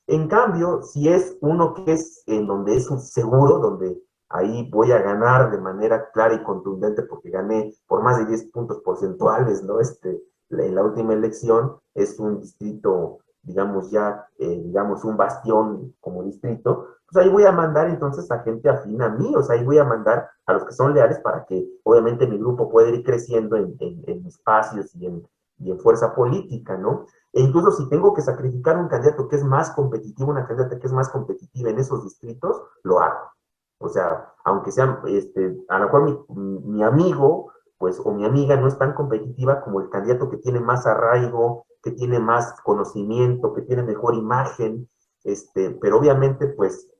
En 0.06 0.28
cambio, 0.28 0.82
si 0.82 1.08
es 1.08 1.36
uno 1.40 1.74
que 1.74 1.92
es 1.92 2.22
en 2.26 2.46
donde 2.46 2.76
es 2.76 2.90
un 2.90 3.00
seguro, 3.00 3.58
donde 3.58 4.02
ahí 4.28 4.68
voy 4.70 4.92
a 4.92 5.00
ganar 5.00 5.50
de 5.50 5.58
manera 5.58 6.10
clara 6.10 6.34
y 6.34 6.42
contundente 6.42 7.02
porque 7.02 7.30
gané 7.30 7.74
por 7.86 8.02
más 8.02 8.18
de 8.18 8.26
10 8.26 8.50
puntos 8.50 8.80
porcentuales, 8.80 9.62
¿no? 9.62 9.80
Este, 9.80 10.22
en 10.50 10.74
la 10.74 10.82
última 10.82 11.12
elección 11.12 11.78
es 11.94 12.18
un 12.18 12.40
distrito, 12.40 13.18
digamos 13.42 13.90
ya, 13.90 14.26
eh, 14.38 14.60
digamos 14.64 15.04
un 15.04 15.16
bastión 15.16 15.94
como 16.00 16.24
distrito, 16.24 16.88
pues 17.12 17.26
ahí 17.26 17.30
voy 17.30 17.44
a 17.44 17.52
mandar 17.52 17.88
entonces 17.88 18.30
a 18.30 18.42
gente 18.42 18.68
afín 18.70 19.02
a 19.02 19.10
mí, 19.10 19.34
o 19.36 19.42
sea, 19.42 19.56
ahí 19.56 19.64
voy 19.64 19.78
a 19.78 19.84
mandar 19.84 20.30
a 20.46 20.52
los 20.54 20.64
que 20.64 20.72
son 20.72 20.94
leales 20.94 21.18
para 21.20 21.44
que 21.44 21.68
obviamente 21.84 22.26
mi 22.26 22.38
grupo 22.38 22.70
pueda 22.70 22.88
ir 22.88 23.04
creciendo 23.04 23.56
en, 23.56 23.76
en, 23.78 24.26
espacios 24.26 24.94
y 24.94 25.06
en, 25.06 25.28
en 25.60 25.78
fuerza 25.78 26.14
política, 26.14 26.76
¿no? 26.78 27.06
E 27.32 27.40
incluso 27.42 27.70
si 27.72 27.88
tengo 27.88 28.14
que 28.14 28.22
sacrificar 28.22 28.78
un 28.78 28.88
candidato 28.88 29.28
que 29.28 29.36
es 29.36 29.44
más 29.44 29.70
competitivo, 29.72 30.30
una 30.30 30.46
candidata 30.46 30.78
que 30.78 30.86
es 30.86 30.92
más 30.92 31.10
competitiva 31.10 31.70
en 31.70 31.78
esos 31.78 32.02
distritos, 32.02 32.62
lo 32.82 33.00
hago. 33.00 33.30
O 33.78 33.88
sea, 33.88 34.32
aunque 34.44 34.70
sea, 34.70 35.02
este, 35.06 35.56
a 35.68 35.78
lo 35.78 35.84
mejor 35.86 36.02
mi, 36.04 36.58
mi, 36.60 36.82
amigo, 36.82 37.52
pues, 37.78 38.00
o 38.02 38.12
mi 38.12 38.24
amiga 38.24 38.56
no 38.56 38.68
es 38.68 38.78
tan 38.78 38.94
competitiva 38.94 39.60
como 39.60 39.80
el 39.80 39.90
candidato 39.90 40.30
que 40.30 40.36
tiene 40.36 40.60
más 40.60 40.86
arraigo, 40.86 41.66
que 41.82 41.90
tiene 41.90 42.20
más 42.20 42.60
conocimiento, 42.62 43.52
que 43.54 43.62
tiene 43.62 43.82
mejor 43.82 44.14
imagen, 44.14 44.88
este, 45.24 45.70
pero 45.70 45.98
obviamente, 45.98 46.46
pues, 46.48 46.91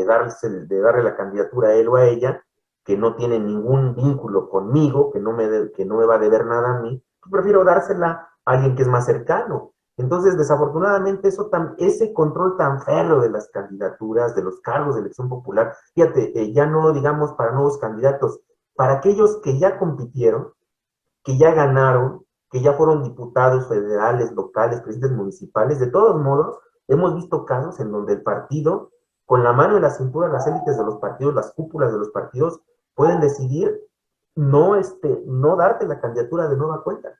de, 0.00 0.06
darse, 0.06 0.48
de 0.48 0.80
darle 0.80 1.02
la 1.02 1.16
candidatura 1.16 1.68
a 1.68 1.74
él 1.74 1.88
o 1.88 1.96
a 1.96 2.06
ella, 2.06 2.42
que 2.84 2.96
no 2.96 3.14
tiene 3.14 3.38
ningún 3.38 3.94
vínculo 3.94 4.48
conmigo, 4.48 5.10
que 5.12 5.20
no 5.20 5.32
me, 5.32 5.70
que 5.72 5.84
no 5.84 5.96
me 5.96 6.06
va 6.06 6.16
a 6.16 6.18
deber 6.18 6.46
nada 6.46 6.78
a 6.78 6.80
mí, 6.80 7.02
pues 7.20 7.30
prefiero 7.30 7.64
dársela 7.64 8.28
a 8.44 8.52
alguien 8.52 8.74
que 8.74 8.82
es 8.82 8.88
más 8.88 9.06
cercano. 9.06 9.72
Entonces, 9.96 10.38
desafortunadamente, 10.38 11.28
eso 11.28 11.48
tan, 11.50 11.74
ese 11.78 12.14
control 12.14 12.56
tan 12.56 12.80
férreo 12.82 13.20
de 13.20 13.30
las 13.30 13.48
candidaturas, 13.48 14.34
de 14.34 14.42
los 14.42 14.60
cargos 14.60 14.94
de 14.94 15.02
elección 15.02 15.28
popular, 15.28 15.74
fíjate, 15.94 16.40
eh, 16.40 16.52
ya 16.52 16.64
no 16.64 16.92
digamos 16.92 17.34
para 17.34 17.52
nuevos 17.52 17.76
candidatos, 17.78 18.40
para 18.74 18.94
aquellos 18.94 19.40
que 19.42 19.58
ya 19.58 19.78
compitieron, 19.78 20.54
que 21.22 21.36
ya 21.36 21.52
ganaron, 21.52 22.24
que 22.50 22.62
ya 22.62 22.72
fueron 22.72 23.02
diputados 23.02 23.68
federales, 23.68 24.32
locales, 24.32 24.80
presidentes 24.80 25.16
municipales, 25.16 25.78
de 25.78 25.88
todos 25.88 26.20
modos, 26.20 26.58
hemos 26.88 27.14
visto 27.14 27.44
casos 27.44 27.78
en 27.78 27.92
donde 27.92 28.14
el 28.14 28.22
partido, 28.22 28.90
con 29.30 29.44
la 29.44 29.52
mano 29.52 29.76
en 29.76 29.82
la 29.82 29.90
cintura, 29.90 30.26
las 30.26 30.48
élites 30.48 30.76
de 30.76 30.84
los 30.84 30.96
partidos, 30.96 31.32
las 31.32 31.52
cúpulas 31.52 31.92
de 31.92 31.98
los 31.98 32.10
partidos, 32.10 32.62
pueden 32.96 33.20
decidir 33.20 33.80
no, 34.34 34.74
este, 34.74 35.22
no 35.24 35.54
darte 35.54 35.86
la 35.86 36.00
candidatura 36.00 36.48
de 36.48 36.56
nueva 36.56 36.82
cuenta. 36.82 37.16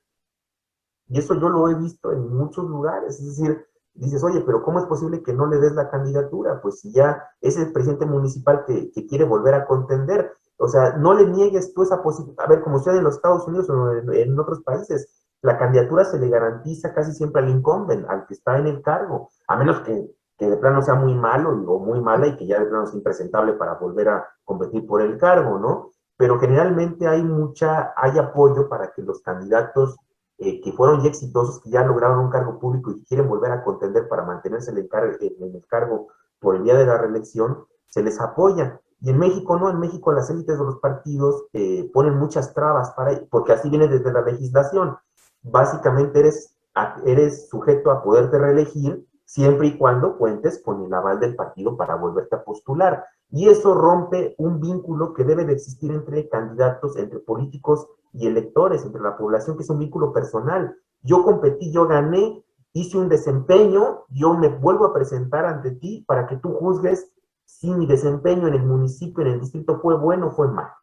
Y 1.07 1.19
eso 1.19 1.35
yo 1.35 1.47
lo 1.47 1.69
he 1.69 1.75
visto 1.75 2.11
en 2.11 2.27
muchos 2.35 2.65
lugares. 2.65 3.17
Es 3.17 3.27
decir, 3.27 3.65
dices, 3.93 4.21
oye, 4.25 4.41
pero 4.41 4.61
¿cómo 4.61 4.79
es 4.79 4.85
posible 4.87 5.23
que 5.23 5.31
no 5.31 5.45
le 5.45 5.59
des 5.59 5.71
la 5.71 5.89
candidatura? 5.89 6.61
Pues 6.61 6.81
si 6.81 6.91
ya 6.91 7.29
es 7.39 7.55
el 7.57 7.71
presidente 7.71 8.05
municipal 8.05 8.65
que, 8.65 8.91
quiere 9.07 9.23
volver 9.23 9.53
a 9.53 9.65
contender. 9.65 10.33
O 10.57 10.67
sea, 10.67 10.97
no 10.97 11.13
le 11.13 11.27
niegues 11.27 11.73
tú 11.73 11.83
esa 11.83 12.03
posibilidad. 12.03 12.43
A 12.43 12.49
ver, 12.49 12.61
como 12.61 12.79
sucede 12.79 12.97
en 12.97 13.05
los 13.05 13.15
Estados 13.15 13.47
Unidos 13.47 13.69
o 13.69 13.89
en, 13.89 14.37
otros 14.37 14.61
países, 14.63 15.25
la 15.41 15.57
candidatura 15.57 16.03
se 16.03 16.19
le 16.19 16.27
garantiza 16.27 16.93
casi 16.93 17.13
siempre 17.13 17.41
al 17.41 17.47
incumbent, 17.47 18.05
al 18.09 18.25
que 18.25 18.33
está 18.33 18.57
en 18.57 18.67
el 18.67 18.81
cargo, 18.81 19.29
a 19.47 19.55
menos 19.55 19.79
que, 19.79 20.11
que 20.41 20.49
de 20.49 20.57
plano 20.57 20.81
sea 20.81 20.95
muy 20.95 21.13
malo 21.13 21.51
o 21.51 21.77
muy 21.77 22.01
mala 22.01 22.25
y 22.25 22.35
que 22.35 22.47
ya 22.47 22.59
de 22.59 22.65
plano 22.65 22.85
es 22.85 22.95
impresentable 22.95 23.53
para 23.53 23.75
volver 23.75 24.09
a 24.09 24.27
competir 24.43 24.87
por 24.87 24.99
el 24.99 25.19
cargo, 25.19 25.59
¿no? 25.59 25.91
Pero 26.17 26.39
generalmente 26.39 27.07
hay 27.07 27.21
mucha, 27.21 27.93
hay 27.95 28.17
apoyo 28.17 28.67
para 28.67 28.91
que 28.91 29.03
los 29.03 29.21
candidatos 29.21 29.97
eh, 30.39 30.59
que 30.59 30.71
fueron 30.71 31.03
ya 31.03 31.09
exitosos, 31.09 31.61
que 31.61 31.69
ya 31.69 31.83
lograron 31.83 32.17
un 32.17 32.31
cargo 32.31 32.57
público 32.57 32.89
y 32.89 33.03
quieren 33.03 33.29
volver 33.29 33.51
a 33.51 33.63
contender 33.63 34.09
para 34.09 34.25
mantenerse 34.25 34.71
en 34.71 34.77
el, 34.77 34.89
en 35.21 35.55
el 35.55 35.67
cargo 35.67 36.07
por 36.39 36.55
el 36.55 36.63
día 36.63 36.75
de 36.75 36.87
la 36.87 36.97
reelección, 36.97 37.67
se 37.85 38.01
les 38.01 38.19
apoya. 38.19 38.81
Y 38.99 39.11
en 39.11 39.19
México 39.19 39.59
no, 39.59 39.69
en 39.69 39.79
México 39.79 40.11
las 40.11 40.31
élites 40.31 40.57
de 40.57 40.65
los 40.65 40.79
partidos 40.79 41.45
eh, 41.53 41.87
ponen 41.93 42.17
muchas 42.17 42.51
trabas 42.55 42.89
para, 42.95 43.21
porque 43.29 43.53
así 43.53 43.69
viene 43.69 43.87
desde 43.87 44.11
la 44.11 44.23
legislación. 44.23 44.97
Básicamente 45.43 46.19
eres, 46.19 46.57
eres 47.05 47.47
sujeto 47.47 47.91
a 47.91 48.01
poderte 48.01 48.39
reelegir 48.39 49.05
siempre 49.31 49.67
y 49.67 49.77
cuando 49.77 50.17
cuentes 50.17 50.61
con 50.61 50.83
el 50.83 50.93
aval 50.93 51.21
del 51.21 51.37
partido 51.37 51.77
para 51.77 51.95
volverte 51.95 52.35
a 52.35 52.43
postular. 52.43 53.05
Y 53.29 53.47
eso 53.47 53.73
rompe 53.73 54.35
un 54.37 54.59
vínculo 54.59 55.13
que 55.13 55.23
debe 55.23 55.45
de 55.45 55.53
existir 55.53 55.89
entre 55.91 56.27
candidatos, 56.27 56.97
entre 56.97 57.19
políticos 57.19 57.87
y 58.11 58.27
electores, 58.27 58.83
entre 58.83 59.01
la 59.01 59.15
población, 59.15 59.55
que 59.55 59.63
es 59.63 59.69
un 59.69 59.79
vínculo 59.79 60.11
personal. 60.11 60.75
Yo 61.01 61.23
competí, 61.23 61.71
yo 61.71 61.87
gané, 61.87 62.43
hice 62.73 62.97
un 62.97 63.07
desempeño, 63.07 64.03
yo 64.09 64.33
me 64.33 64.49
vuelvo 64.49 64.87
a 64.87 64.93
presentar 64.93 65.45
ante 65.45 65.71
ti 65.71 66.03
para 66.05 66.27
que 66.27 66.35
tú 66.35 66.53
juzgues 66.55 67.09
si 67.45 67.73
mi 67.73 67.85
desempeño 67.85 68.49
en 68.49 68.55
el 68.55 68.65
municipio, 68.65 69.23
en 69.23 69.31
el 69.31 69.39
distrito 69.39 69.79
fue 69.79 69.95
bueno 69.95 70.27
o 70.27 70.31
fue 70.31 70.49
malo, 70.49 70.73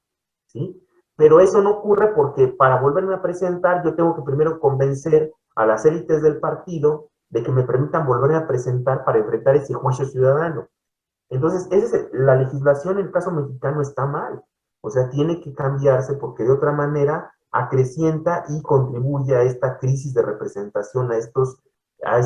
¿sí? 0.47 0.83
Pero 1.17 1.41
eso 1.41 1.61
no 1.61 1.71
ocurre 1.81 2.15
porque 2.15 2.49
para 2.49 2.81
volverme 2.81 3.15
a 3.15 3.21
presentar 3.21 3.85
yo 3.85 3.95
tengo 3.95 4.17
que 4.17 4.23
primero 4.23 4.59
convencer 4.59 5.35
a 5.55 5.67
las 5.67 5.85
élites 5.85 6.23
del 6.23 6.41
partido 6.41 7.11
de 7.31 7.43
que 7.43 7.53
me 7.53 7.65
permitan 7.65 8.07
volverme 8.07 8.37
a 8.37 8.47
presentar 8.47 9.05
para 9.05 9.19
enfrentar 9.19 9.57
ese 9.57 9.75
juicio 9.75 10.07
ciudadano. 10.07 10.69
Entonces, 11.31 11.69
esa 11.71 11.97
es, 11.97 12.09
la 12.13 12.37
legislación 12.37 12.99
en 12.99 13.07
el 13.07 13.13
caso 13.13 13.31
mexicano 13.31 13.83
está 13.83 14.07
mal. 14.07 14.43
O 14.81 14.91
sea, 14.91 15.11
tiene 15.11 15.41
que 15.41 15.55
cambiarse 15.55 16.15
porque 16.15 16.45
de 16.45 16.53
otra 16.53 16.73
manera 16.73 17.33
acrecienta 17.51 18.45
y 18.49 18.63
contribuye 18.63 19.35
a 19.35 19.43
esta 19.43 19.79
crisis 19.79 20.15
de 20.15 20.23
representación, 20.23 21.11
a, 21.11 21.17
estos, 21.17 21.61
a, 22.03 22.19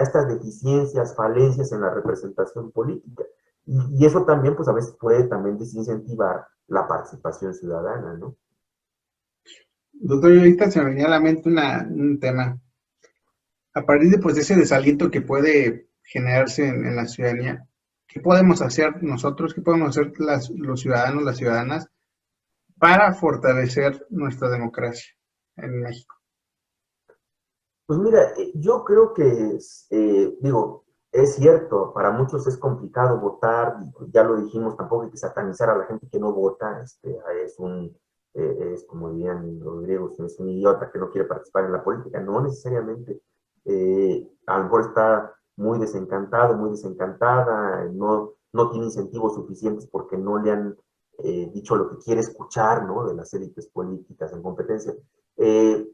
estas 0.00 0.28
deficiencias, 0.28 1.16
falencias 1.16 1.72
en 1.72 1.80
la 1.80 1.90
representación 1.90 2.70
política. 2.70 3.24
Y, 3.66 4.04
eso 4.04 4.24
también, 4.24 4.54
pues 4.54 4.68
a 4.68 4.72
veces 4.72 4.94
puede 5.00 5.24
también 5.24 5.56
desincentivar 5.58 6.46
la 6.68 6.86
participación 6.86 7.54
ciudadana, 7.54 8.14
¿no? 8.14 8.36
Doctor, 9.92 10.32
ahorita 10.32 10.70
se 10.70 10.80
me 10.80 10.90
venía 10.90 11.06
a 11.06 11.10
la 11.10 11.20
mente 11.20 11.48
un 11.48 12.18
tema. 12.20 12.60
A 13.74 13.82
partir 13.82 14.10
de, 14.10 14.18
pues, 14.18 14.38
ese 14.38 14.56
desaliento 14.56 15.10
que 15.10 15.20
puede 15.20 15.88
generarse 16.02 16.68
en, 16.68 16.94
la 16.94 17.06
ciudadanía, 17.06 17.66
¿qué 18.06 18.20
podemos 18.20 18.62
hacer 18.62 19.02
nosotros, 19.02 19.52
qué 19.52 19.62
podemos 19.62 19.90
hacer 19.90 20.12
los 20.18 20.80
ciudadanos, 20.80 21.24
las 21.24 21.36
ciudadanas, 21.36 21.88
para 22.78 23.12
fortalecer 23.14 24.06
nuestra 24.10 24.48
democracia 24.48 25.12
en 25.56 25.80
México? 25.80 26.14
Pues 27.86 27.98
mira, 27.98 28.32
eh, 28.38 28.52
yo 28.54 28.84
creo 28.84 29.12
que, 29.12 29.58
eh, 29.90 30.36
digo, 30.40 30.84
es 31.12 31.34
cierto, 31.34 31.92
para 31.92 32.10
muchos 32.10 32.46
es 32.46 32.56
complicado 32.56 33.20
votar, 33.20 33.76
ya 34.12 34.24
lo 34.24 34.36
dijimos, 34.40 34.76
tampoco 34.76 35.04
hay 35.04 35.10
que 35.10 35.16
satanizar 35.16 35.70
a 35.70 35.78
la 35.78 35.86
gente 35.86 36.08
que 36.10 36.18
no 36.18 36.32
vota, 36.32 36.80
este, 36.82 37.16
es 37.44 37.58
un, 37.58 37.96
eh, 38.34 38.72
es 38.72 38.84
como 38.84 39.12
dirían 39.12 39.60
los 39.60 39.82
griegos, 39.82 40.18
es 40.18 40.38
un 40.40 40.48
idiota 40.48 40.90
que 40.90 40.98
no 40.98 41.10
quiere 41.10 41.28
participar 41.28 41.66
en 41.66 41.72
la 41.72 41.84
política, 41.84 42.20
no 42.20 42.40
necesariamente, 42.40 43.20
a 43.66 44.58
lo 44.58 44.64
mejor 44.64 44.80
está 44.82 45.34
muy 45.56 45.78
desencantado, 45.78 46.56
muy 46.56 46.70
desencantada, 46.70 47.84
no, 47.92 48.32
no 48.52 48.70
tiene 48.70 48.86
incentivos 48.86 49.34
suficientes 49.34 49.86
porque 49.86 50.16
no 50.16 50.38
le 50.38 50.50
han 50.50 50.76
eh, 51.18 51.50
dicho 51.52 51.76
lo 51.76 51.90
que 51.90 51.98
quiere 51.98 52.20
escuchar, 52.20 52.84
¿no? 52.84 53.06
De 53.06 53.14
las 53.14 53.32
élites 53.34 53.66
políticas 53.68 54.32
en 54.32 54.42
competencia. 54.42 54.94
Eh, 55.36 55.88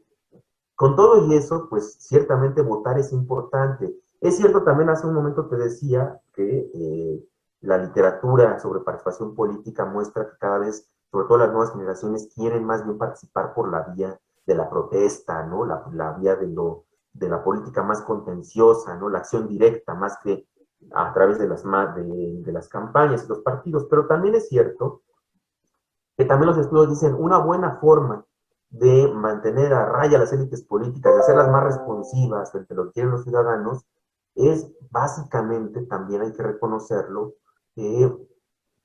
con 0.75 0.95
todo 0.95 1.27
y 1.27 1.35
eso, 1.35 1.67
pues 1.69 1.95
ciertamente 1.99 2.61
votar 2.61 2.97
es 2.97 3.11
importante. 3.13 3.95
Es 4.19 4.37
cierto, 4.37 4.63
también 4.63 4.89
hace 4.89 5.05
un 5.05 5.13
momento 5.13 5.47
te 5.47 5.57
decía 5.57 6.19
que 6.33 6.71
eh, 6.73 7.23
la 7.61 7.77
literatura 7.77 8.59
sobre 8.59 8.79
participación 8.81 9.35
política 9.35 9.85
muestra 9.85 10.29
que 10.29 10.37
cada 10.39 10.57
vez, 10.57 10.89
sobre 11.11 11.27
todo 11.27 11.37
las 11.37 11.51
nuevas 11.51 11.71
generaciones, 11.71 12.29
quieren 12.33 12.65
más 12.65 12.83
bien 12.83 12.97
participar 12.97 13.53
por 13.53 13.71
la 13.71 13.81
vía 13.93 14.19
de 14.45 14.55
la 14.55 14.69
protesta, 14.69 15.45
¿no? 15.45 15.65
La, 15.65 15.85
la 15.93 16.13
vía 16.13 16.35
de, 16.35 16.47
lo, 16.47 16.85
de 17.13 17.29
la 17.29 17.43
política 17.43 17.83
más 17.83 18.01
contenciosa, 18.01 18.95
¿no? 18.95 19.09
La 19.09 19.19
acción 19.19 19.47
directa, 19.47 19.93
más 19.93 20.17
que 20.23 20.47
a 20.93 21.13
través 21.13 21.37
de 21.39 21.47
las, 21.47 21.63
de, 21.63 22.41
de 22.41 22.51
las 22.51 22.67
campañas 22.67 23.25
y 23.25 23.27
los 23.27 23.39
partidos. 23.39 23.85
Pero 23.89 24.07
también 24.07 24.35
es 24.35 24.47
cierto 24.49 25.01
que 26.17 26.25
también 26.25 26.49
los 26.49 26.57
estudios 26.57 26.89
dicen 26.89 27.15
una 27.15 27.37
buena 27.39 27.77
forma 27.77 28.25
de 28.69 29.11
mantener 29.13 29.73
a 29.73 29.85
raya 29.85 30.17
las 30.17 30.31
élites 30.31 30.63
políticas, 30.63 31.13
de 31.13 31.19
hacerlas 31.19 31.49
más 31.49 31.63
responsivas 31.63 32.51
frente 32.51 32.73
a 32.73 32.77
lo 32.77 32.85
que 32.85 32.93
quieren 32.93 33.11
los 33.11 33.23
ciudadanos, 33.23 33.85
es 34.33 34.71
básicamente, 34.89 35.81
también 35.83 36.21
hay 36.21 36.31
que 36.31 36.43
reconocerlo, 36.43 37.33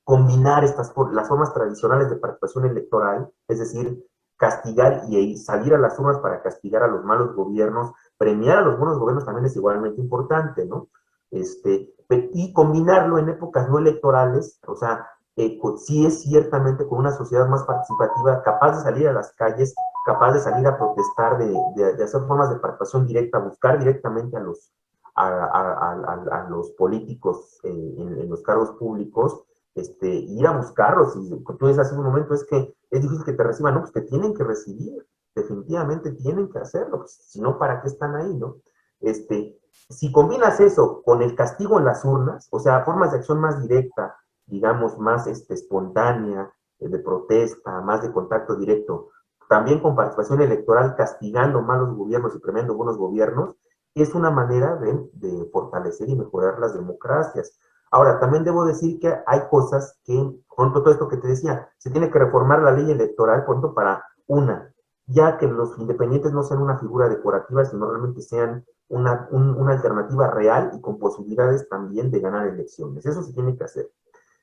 combinar 0.03 0.63
estas, 0.63 0.93
las 1.11 1.27
formas 1.27 1.53
tradicionales 1.53 2.09
de 2.09 2.17
participación 2.17 2.65
electoral, 2.65 3.29
es 3.47 3.59
decir, 3.59 4.05
castigar 4.35 5.03
y 5.09 5.37
salir 5.37 5.73
a 5.73 5.79
las 5.79 5.97
urnas 5.99 6.19
para 6.19 6.41
castigar 6.41 6.83
a 6.83 6.87
los 6.87 7.03
malos 7.03 7.33
gobiernos, 7.35 7.91
premiar 8.17 8.59
a 8.59 8.61
los 8.61 8.77
buenos 8.77 8.97
gobiernos 8.97 9.25
también 9.25 9.45
es 9.45 9.55
igualmente 9.55 10.01
importante, 10.01 10.65
¿no? 10.65 10.89
Este, 11.31 11.93
y 12.33 12.53
combinarlo 12.53 13.17
en 13.17 13.29
épocas 13.29 13.69
no 13.69 13.79
electorales, 13.79 14.59
o 14.65 14.75
sea, 14.75 15.07
eh, 15.35 15.59
sí 15.77 16.05
es 16.05 16.21
ciertamente 16.21 16.87
con 16.87 16.99
una 16.99 17.11
sociedad 17.11 17.47
más 17.47 17.63
participativa, 17.63 18.41
capaz 18.41 18.77
de 18.77 18.83
salir 18.83 19.07
a 19.07 19.13
las 19.13 19.33
calles, 19.33 19.75
capaz 20.05 20.33
de 20.33 20.39
salir 20.39 20.65
a 20.65 20.77
protestar, 20.77 21.37
de, 21.37 21.55
de, 21.75 22.03
hacer 22.03 22.21
formas 22.21 22.49
de 22.49 22.55
participación 22.55 23.05
directa, 23.05 23.37
buscar 23.37 23.77
directamente 23.77 24.35
a 24.35 24.39
los, 24.39 24.71
a, 25.15 25.27
a, 25.27 26.39
a, 26.39 26.49
los 26.49 26.71
políticos 26.71 27.59
en, 27.63 28.17
en, 28.19 28.29
los 28.29 28.41
cargos 28.41 28.71
públicos, 28.79 29.43
este, 29.75 30.07
ir 30.07 30.47
a 30.47 30.57
buscarlos. 30.57 31.15
Y 31.17 31.29
tú 31.29 31.67
dices 31.67 31.85
hace 31.85 31.95
un 31.95 32.05
momento, 32.05 32.33
es 32.33 32.43
que 32.45 32.73
es 32.89 33.01
difícil 33.01 33.23
que 33.23 33.33
te 33.33 33.43
reciban, 33.43 33.75
no, 33.75 33.81
pues 33.81 33.93
te 33.93 34.01
tienen 34.01 34.33
que 34.33 34.43
recibir, 34.43 35.05
definitivamente 35.37 36.11
tienen 36.11 36.49
que 36.49 36.59
hacerlo, 36.59 36.99
pues, 36.99 37.11
si 37.11 37.41
no, 37.41 37.57
¿para 37.57 37.81
qué 37.81 37.87
están 37.87 38.15
ahí, 38.15 38.33
no? 38.35 38.57
Este, 38.99 39.57
si 39.89 40.11
combinas 40.11 40.59
eso 40.59 41.01
con 41.03 41.21
el 41.21 41.35
castigo 41.35 41.79
en 41.79 41.85
las 41.85 42.03
urnas, 42.03 42.47
o 42.51 42.59
sea, 42.59 42.83
formas 42.83 43.11
de 43.11 43.19
acción 43.19 43.39
más 43.39 43.61
directa, 43.61 44.17
digamos, 44.45 44.97
más 44.97 45.27
este, 45.27 45.53
espontánea, 45.53 46.51
eh, 46.79 46.89
de 46.89 46.99
protesta, 46.99 47.81
más 47.81 48.01
de 48.01 48.11
contacto 48.11 48.55
directo, 48.55 49.09
también 49.49 49.79
con 49.79 49.95
participación 49.95 50.41
electoral, 50.41 50.95
castigando 50.95 51.61
malos 51.61 51.95
gobiernos 51.95 52.35
y 52.35 52.39
premiando 52.39 52.75
buenos 52.75 52.97
gobiernos, 52.97 53.55
es 53.95 54.13
una 54.13 54.29
manera 54.29 54.75
de, 54.75 55.49
fortalecer 55.51 56.09
y 56.09 56.15
mejorar 56.15 56.59
las 56.59 56.73
democracias. 56.73 57.57
Ahora, 57.89 58.19
también 58.19 58.43
debo 58.43 58.65
decir 58.65 58.99
que 58.99 59.15
hay 59.25 59.41
cosas 59.49 59.97
que, 60.03 60.39
con 60.47 60.73
todo 60.73 60.91
esto 60.91 61.07
que 61.07 61.17
te 61.17 61.27
decía, 61.27 61.69
se 61.77 61.89
tiene 61.89 62.11
que 62.11 62.19
reformar 62.19 62.61
la 62.61 62.71
ley 62.71 62.91
electoral, 62.91 63.45
por 63.45 63.55
ejemplo, 63.55 63.73
para 63.73 64.03
una, 64.27 64.73
ya 65.07 65.37
que 65.37 65.47
los 65.47 65.77
independientes 65.79 66.33
no 66.33 66.43
sean 66.43 66.61
una 66.61 66.77
figura 66.77 67.09
decorativa, 67.09 67.65
sino 67.65 67.89
realmente 67.89 68.21
sean 68.21 68.65
una, 68.89 69.27
una 69.31 69.73
alternativa 69.73 70.29
real 70.29 70.71
y 70.75 70.81
con 70.81 70.99
posibilidades 70.99 71.67
también 71.69 72.11
de 72.11 72.19
ganar 72.19 72.47
elecciones. 72.47 73.05
Eso 73.05 73.23
se 73.23 73.33
tiene 73.33 73.57
que 73.57 73.63
hacer. 73.63 73.91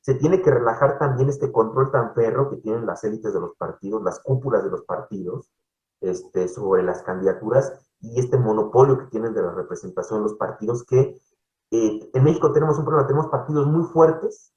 Se 0.00 0.14
tiene 0.14 0.42
que 0.42 0.50
relajar 0.50 0.98
también 0.98 1.28
este 1.28 1.52
control 1.52 1.90
tan 1.90 2.14
perro 2.14 2.50
que 2.50 2.56
tienen 2.56 2.86
las 2.86 3.04
élites 3.04 3.32
de 3.32 3.40
los 3.40 3.56
partidos, 3.56 4.02
las 4.02 4.20
cúpulas 4.20 4.64
de 4.64 4.70
los 4.70 4.82
partidos, 4.82 5.50
este, 6.00 6.48
sobre 6.48 6.82
las 6.82 7.02
candidaturas 7.02 7.72
y 8.00 8.18
este 8.18 8.36
monopolio 8.36 8.98
que 8.98 9.06
tienen 9.06 9.32
de 9.32 9.42
la 9.42 9.52
representación 9.52 10.20
de 10.20 10.24
los 10.24 10.34
partidos 10.34 10.84
que 10.84 11.18
eh, 11.70 12.10
en 12.12 12.24
México 12.24 12.52
tenemos 12.52 12.78
un 12.78 12.84
problema, 12.84 13.06
tenemos 13.06 13.28
partidos 13.28 13.66
muy 13.66 13.84
fuertes, 13.84 14.52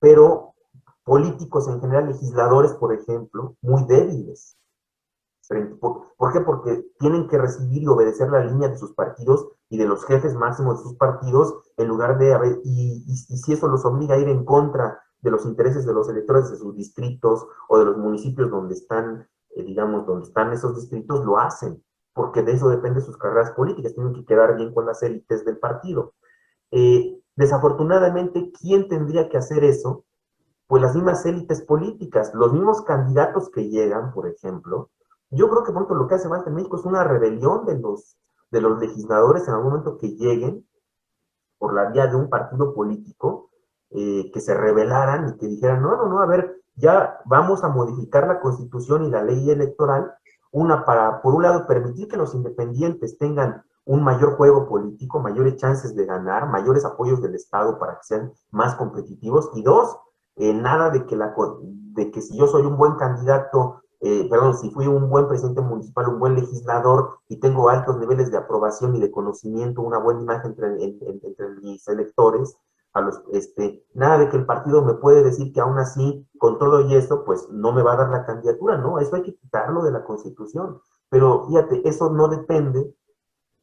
pero 0.00 0.54
políticos 1.04 1.68
en 1.68 1.80
general, 1.80 2.08
legisladores, 2.08 2.72
por 2.74 2.92
ejemplo, 2.92 3.56
muy 3.62 3.84
débiles. 3.84 4.56
¿Por, 5.80 6.32
qué? 6.32 6.40
Porque 6.40 6.86
tienen 6.98 7.28
que 7.28 7.38
recibir 7.38 7.82
y 7.82 7.86
obedecer 7.88 8.30
la 8.30 8.44
línea 8.44 8.68
de 8.68 8.78
sus 8.78 8.92
partidos 8.92 9.48
y 9.68 9.78
de 9.78 9.86
los 9.86 10.04
jefes 10.04 10.34
máximos 10.34 10.78
de 10.78 10.84
sus 10.84 10.96
partidos, 10.96 11.72
en 11.76 11.88
lugar 11.88 12.18
de 12.18 12.32
haber, 12.34 12.60
y, 12.64 13.16
si 13.16 13.52
eso 13.52 13.68
los 13.68 13.84
obliga 13.84 14.14
a 14.14 14.18
ir 14.18 14.28
en 14.28 14.44
contra 14.44 15.02
de 15.20 15.30
los 15.30 15.44
intereses 15.44 15.84
de 15.84 15.92
los 15.92 16.08
electores 16.08 16.50
de 16.50 16.56
sus 16.56 16.76
distritos 16.76 17.46
o 17.68 17.78
de 17.78 17.84
los 17.84 17.96
municipios 17.96 18.50
donde 18.50 18.74
están, 18.74 19.28
eh, 19.56 19.62
digamos, 19.64 20.06
donde 20.06 20.26
están 20.26 20.52
esos 20.52 20.76
distritos, 20.76 21.24
lo 21.24 21.38
hacen 21.38 21.82
porque 22.12 22.42
de 22.42 22.52
eso 22.52 22.68
depende 22.68 23.00
sus 23.00 23.16
carreras 23.16 23.52
políticas, 23.52 23.94
tienen 23.94 24.12
que 24.12 24.24
quedar 24.24 24.56
bien 24.56 24.74
con 24.74 24.86
las 24.86 25.02
élites 25.02 25.44
del 25.44 25.58
partido. 25.58 26.14
Eh, 26.70 27.18
desafortunadamente, 27.36 28.52
¿quién 28.60 28.88
tendría 28.88 29.28
que 29.28 29.38
hacer 29.38 29.64
eso? 29.64 30.04
Pues 30.66 30.82
las 30.82 30.94
mismas 30.94 31.24
élites 31.26 31.62
políticas, 31.62 32.32
los 32.34 32.52
mismos 32.52 32.82
candidatos 32.82 33.50
que 33.50 33.68
llegan, 33.68 34.12
por 34.12 34.28
ejemplo. 34.28 34.90
Yo 35.30 35.48
creo 35.48 35.64
que 35.64 35.72
pronto 35.72 35.94
lo 35.94 36.06
que 36.06 36.16
hace 36.16 36.28
falta 36.28 36.50
en 36.50 36.56
México 36.56 36.76
es 36.76 36.84
una 36.84 37.04
rebelión 37.04 37.64
de 37.64 37.78
los, 37.78 38.16
de 38.50 38.60
los 38.60 38.78
legisladores 38.80 39.46
en 39.46 39.54
algún 39.54 39.70
momento 39.70 39.96
que 39.96 40.08
lleguen 40.16 40.66
por 41.58 41.74
la 41.74 41.90
vía 41.90 42.06
de 42.06 42.16
un 42.16 42.28
partido 42.28 42.74
político, 42.74 43.50
eh, 43.90 44.30
que 44.32 44.40
se 44.40 44.54
rebelaran 44.54 45.28
y 45.28 45.36
que 45.36 45.46
dijeran, 45.46 45.82
no, 45.82 45.96
no, 45.96 46.06
no, 46.08 46.20
a 46.20 46.26
ver, 46.26 46.62
ya 46.74 47.18
vamos 47.26 47.64
a 47.64 47.68
modificar 47.68 48.26
la 48.26 48.40
constitución 48.40 49.04
y 49.04 49.10
la 49.10 49.22
ley 49.22 49.50
electoral 49.50 50.14
una 50.52 50.84
para, 50.84 51.22
por 51.22 51.34
un 51.34 51.42
lado, 51.42 51.66
permitir 51.66 52.08
que 52.08 52.16
los 52.16 52.34
independientes 52.34 53.18
tengan 53.18 53.62
un 53.84 54.02
mayor 54.02 54.36
juego 54.36 54.68
político, 54.68 55.20
mayores 55.20 55.56
chances 55.56 55.94
de 55.94 56.06
ganar, 56.06 56.48
mayores 56.48 56.84
apoyos 56.84 57.22
del 57.22 57.34
Estado 57.34 57.78
para 57.78 57.94
que 57.94 58.02
sean 58.02 58.32
más 58.50 58.74
competitivos. 58.74 59.50
Y 59.54 59.62
dos, 59.62 59.96
eh, 60.36 60.52
nada 60.52 60.90
de 60.90 61.06
que, 61.06 61.16
la, 61.16 61.34
de 61.62 62.10
que 62.10 62.20
si 62.20 62.36
yo 62.36 62.46
soy 62.46 62.66
un 62.66 62.76
buen 62.76 62.96
candidato, 62.96 63.82
eh, 64.00 64.26
perdón, 64.30 64.56
si 64.56 64.70
fui 64.70 64.86
un 64.86 65.10
buen 65.10 65.28
presidente 65.28 65.60
municipal, 65.60 66.08
un 66.08 66.18
buen 66.18 66.34
legislador 66.34 67.18
y 67.28 67.36
tengo 67.38 67.68
altos 67.68 67.98
niveles 67.98 68.30
de 68.30 68.38
aprobación 68.38 68.96
y 68.96 69.00
de 69.00 69.10
conocimiento, 69.10 69.82
una 69.82 69.98
buena 69.98 70.22
imagen 70.22 70.56
entre, 70.78 71.10
entre 71.10 71.48
mis 71.62 71.86
electores, 71.86 72.56
a 72.92 73.00
los, 73.02 73.22
este, 73.32 73.84
nada 73.94 74.18
de 74.18 74.28
que 74.28 74.36
el 74.36 74.46
partido 74.46 74.82
me 74.82 74.94
puede 74.94 75.22
decir 75.22 75.52
que 75.52 75.60
aún 75.60 75.78
así, 75.78 76.26
con 76.38 76.58
todo 76.58 76.80
y 76.88 76.94
eso, 76.94 77.24
pues 77.24 77.48
no 77.50 77.72
me 77.72 77.82
va 77.82 77.92
a 77.92 77.96
dar 77.96 78.10
la 78.10 78.24
candidatura, 78.24 78.78
no, 78.78 78.98
eso 78.98 79.16
hay 79.16 79.22
que 79.22 79.36
quitarlo 79.36 79.82
de 79.82 79.92
la 79.92 80.04
constitución. 80.04 80.80
Pero 81.08 81.46
fíjate, 81.46 81.88
eso 81.88 82.10
no 82.10 82.28
depende 82.28 82.94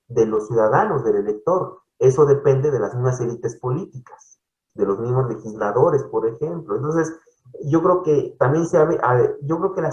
de 0.07 0.25
los 0.25 0.47
ciudadanos, 0.47 1.03
del 1.03 1.17
elector, 1.17 1.81
eso 1.99 2.25
depende 2.25 2.71
de 2.71 2.79
las 2.79 2.93
mismas 2.93 3.19
élites 3.19 3.57
políticas, 3.57 4.39
de 4.75 4.85
los 4.85 4.99
mismos 4.99 5.27
legisladores, 5.29 6.03
por 6.03 6.27
ejemplo. 6.27 6.75
Entonces, 6.75 7.13
yo 7.63 7.81
creo 7.81 8.03
que 8.03 8.35
también 8.39 8.65
se 8.65 8.77
ha, 8.77 8.87
yo 9.41 9.57
creo 9.59 9.73
que 9.73 9.81
la, 9.81 9.91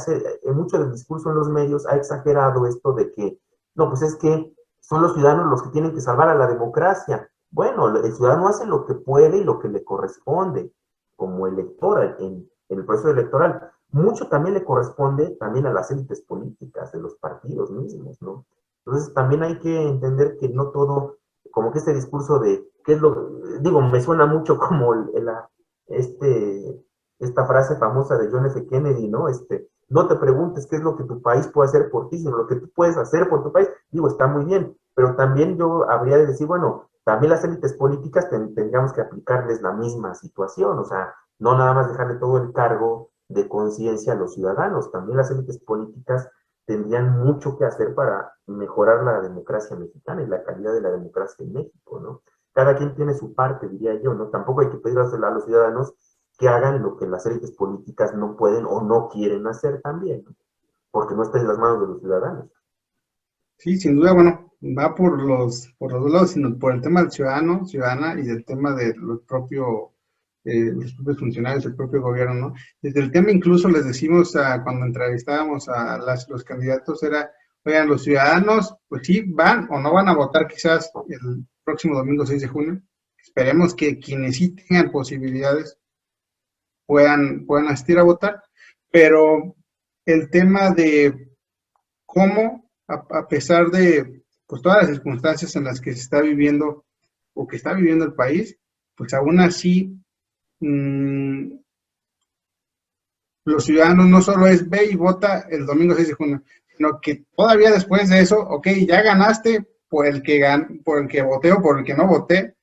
mucho 0.53 0.79
del 0.79 0.93
discurso 0.93 1.31
en 1.31 1.37
los 1.37 1.49
medios 1.49 1.87
ha 1.87 1.97
exagerado 1.97 2.67
esto 2.67 2.93
de 2.93 3.13
que, 3.13 3.39
no, 3.75 3.89
pues 3.89 4.03
es 4.03 4.17
que 4.17 4.55
son 4.81 5.03
los 5.03 5.15
ciudadanos 5.15 5.51
los 5.51 5.63
que 5.63 5.71
tienen 5.71 5.95
que 5.95 6.01
salvar 6.01 6.29
a 6.29 6.35
la 6.35 6.47
democracia. 6.47 7.29
Bueno, 7.51 7.89
el 7.97 8.13
ciudadano 8.13 8.49
hace 8.49 8.67
lo 8.67 8.85
que 8.85 8.95
puede 8.95 9.39
y 9.39 9.45
lo 9.45 9.59
que 9.59 9.69
le 9.69 9.83
corresponde 9.85 10.73
como 11.17 11.47
elector 11.47 12.17
en, 12.19 12.49
el 12.69 12.85
proceso 12.85 13.11
electoral. 13.11 13.71
Mucho 13.91 14.29
también 14.29 14.55
le 14.55 14.65
corresponde 14.65 15.31
también 15.37 15.67
a 15.67 15.73
las 15.73 15.91
élites 15.91 16.23
políticas 16.23 16.93
de 16.93 17.01
los 17.01 17.15
partidos 17.17 17.71
mismos, 17.71 18.21
¿no? 18.21 18.45
Entonces 18.85 19.15
también 19.15 19.43
hay 19.43 19.59
que 19.59 19.89
entender 19.89 20.37
que 20.39 20.49
no 20.49 20.71
todo, 20.71 21.19
como 21.51 21.71
que 21.71 21.79
este 21.79 21.95
discurso 21.95 22.39
de, 22.39 22.69
¿qué 22.85 22.95
es 22.95 23.01
lo? 23.01 23.39
Digo, 23.61 23.81
me 23.81 24.01
suena 24.01 24.27
mucho 24.27 24.59
como 24.59 24.95
la, 24.95 25.49
este, 25.87 26.85
esta 27.25 27.47
frase 27.47 27.77
famosa 27.77 28.17
de 28.19 28.31
John 28.31 28.47
F. 28.47 28.67
Kennedy, 28.67 29.09
¿no? 29.09 29.29
Este, 29.29 29.69
no 29.89 30.07
te 30.07 30.17
preguntes 30.17 30.67
qué 30.67 30.77
es 30.77 30.83
lo 30.83 30.97
que 30.97 31.05
tu 31.05 31.21
país 31.21 31.47
puede 31.49 31.69
hacer 31.69 31.91
por 31.91 32.09
ti, 32.09 32.19
sino 32.19 32.37
lo 32.37 32.47
que 32.47 32.57
tú 32.57 32.71
puedes 32.75 32.97
hacer 32.97 33.29
por 33.29 33.43
tu 33.43 33.53
país. 33.53 33.69
Digo, 33.91 34.09
está 34.09 34.27
muy 34.27 34.45
bien, 34.45 34.77
pero 34.95 35.15
también 35.17 35.57
yo 35.57 35.89
habría 35.91 36.17
de 36.17 36.27
decir, 36.27 36.47
bueno, 36.47 36.89
también 37.05 37.31
las 37.31 37.45
élites 37.45 37.75
políticas 37.75 38.29
tendríamos 38.31 38.93
que 38.93 39.03
aplicarles 39.03 39.61
la 39.61 39.73
misma 39.73 40.15
situación, 40.15 40.79
o 40.79 40.85
sea, 40.85 41.15
no 41.39 41.57
nada 41.57 41.75
más 41.75 41.89
dejarle 41.89 42.15
todo 42.15 42.39
el 42.39 42.53
cargo 42.53 43.11
de 43.29 43.49
conciencia 43.49 44.15
a 44.15 44.17
los 44.17 44.35
ciudadanos, 44.35 44.91
también 44.91 45.19
las 45.19 45.31
élites 45.31 45.59
políticas 45.59 46.29
tendrían 46.67 47.19
mucho 47.19 47.59
que 47.59 47.65
hacer 47.67 47.95
para 47.95 48.33
mejorar 48.47 49.05
la 49.05 49.21
democracia 49.21 49.77
mexicana 49.77 50.23
y 50.23 50.27
la 50.27 50.43
calidad 50.43 50.73
de 50.73 50.81
la 50.81 50.91
democracia 50.91 51.45
en 51.45 51.53
México, 51.53 52.01
¿no? 52.01 52.23
Cada 52.55 52.77
quien 52.77 52.95
tiene 52.95 53.13
su 53.15 53.35
parte, 53.35 53.69
diría 53.69 54.01
yo, 54.01 54.15
¿no? 54.15 54.29
Tampoco 54.29 54.63
hay 54.63 54.71
que 54.71 54.79
pedir 54.79 54.99
a 54.99 55.31
los 55.31 55.45
ciudadanos 55.45 55.95
que 56.39 56.49
hagan 56.49 56.83
lo 56.83 56.97
que 56.97 57.07
las 57.07 57.27
élites 57.27 57.53
políticas 57.53 58.15
no 58.15 58.37
pueden 58.37 58.65
o 58.65 58.83
no 58.83 59.09
quieren 59.09 59.47
hacer 59.47 59.81
también, 59.81 60.25
porque 60.91 61.15
no 61.15 61.23
está 61.23 61.41
en 61.41 61.49
las 61.49 61.59
manos 61.59 61.81
de 61.81 61.87
los 61.87 62.01
ciudadanos. 62.01 62.51
Sí, 63.59 63.77
sin 63.77 63.97
duda, 63.97 64.13
bueno, 64.13 64.53
va 64.63 64.95
por 64.95 65.23
los, 65.23 65.73
por 65.79 65.93
los 65.93 66.03
dos 66.03 66.13
lados, 66.13 66.31
sino 66.33 66.59
por 66.59 66.75
el 66.75 66.81
tema 66.81 67.01
del 67.01 67.11
ciudadano, 67.11 67.67
ciudadana 67.67 68.19
y 68.21 68.25
del 68.25 68.45
tema 68.45 68.75
de 68.75 68.95
los 68.97 69.23
propios, 69.23 69.91
eh, 70.45 70.73
los 70.73 70.93
propios 70.95 71.19
funcionarios, 71.19 71.65
el 71.67 71.77
propio 71.77 72.03
gobierno, 72.03 72.35
¿no? 72.35 72.55
Desde 72.83 73.01
el 73.01 73.13
tema 73.13 73.31
incluso 73.31 73.69
les 73.69 73.87
decimos 73.87 74.35
a, 74.37 74.63
cuando 74.63 74.87
entrevistábamos 74.87 75.69
a 75.69 75.99
las, 75.99 76.29
los 76.29 76.45
candidatos 76.45 77.03
era, 77.03 77.31
oigan, 77.65 77.89
los 77.89 78.03
ciudadanos, 78.03 78.75
pues 78.89 79.03
sí, 79.07 79.23
van 79.27 79.69
o 79.71 79.79
no 79.79 79.93
van 79.93 80.09
a 80.09 80.17
votar 80.17 80.49
quizás 80.49 80.91
el 81.09 81.47
próximo 81.63 81.97
domingo 81.97 82.27
6 82.27 82.43
de 82.43 82.49
junio. 82.49 82.83
Esperemos 83.17 83.75
que 83.75 83.99
quienes 83.99 84.37
sí 84.37 84.51
tengan 84.51 84.91
posibilidades 84.91 85.79
puedan, 86.87 87.47
puedan 87.47 87.69
asistir 87.69 87.99
a 87.99 88.03
votar, 88.03 88.43
pero 88.91 89.57
el 90.07 90.31
tema 90.31 90.71
de 90.71 91.31
cómo, 92.07 92.71
a 92.87 93.27
pesar 93.29 93.71
de 93.71 94.25
pues 94.47 94.63
todas 94.63 94.83
las 94.83 94.91
circunstancias 94.91 95.57
en 95.57 95.65
las 95.65 95.81
que 95.81 95.93
se 95.93 96.01
está 96.01 96.21
viviendo 96.21 96.85
o 97.35 97.47
que 97.47 97.57
está 97.57 97.73
viviendo 97.73 98.05
el 98.05 98.15
país, 98.15 98.57
pues 98.95 99.13
aún 99.15 99.41
así 99.41 99.99
mm, 100.61 101.55
los 103.47 103.65
ciudadanos 103.65 104.07
no 104.07 104.23
solo 104.23 104.47
es 104.47 104.69
ve 104.69 104.87
y 104.91 104.97
vota 104.97 105.47
el 105.51 105.67
domingo 105.67 105.95
6 105.95 106.09
de 106.09 106.15
junio, 106.15 106.43
sino 106.77 107.01
que 107.01 107.25
todavía 107.37 107.71
después 107.71 108.09
de 108.09 108.21
eso, 108.21 108.39
ok, 108.39 108.69
ya 108.87 109.03
ganaste 109.03 109.67
por 109.89 110.07
el 110.07 110.23
que 110.23 110.39
gan 110.39 110.81
por 110.85 111.03
el 111.03 111.09
que 111.09 111.23
voté 111.23 111.53
o 111.53 111.61
por 111.61 111.79
el 111.79 111.85
que 111.85 111.95
no 111.95 112.07
voté, 112.07 112.55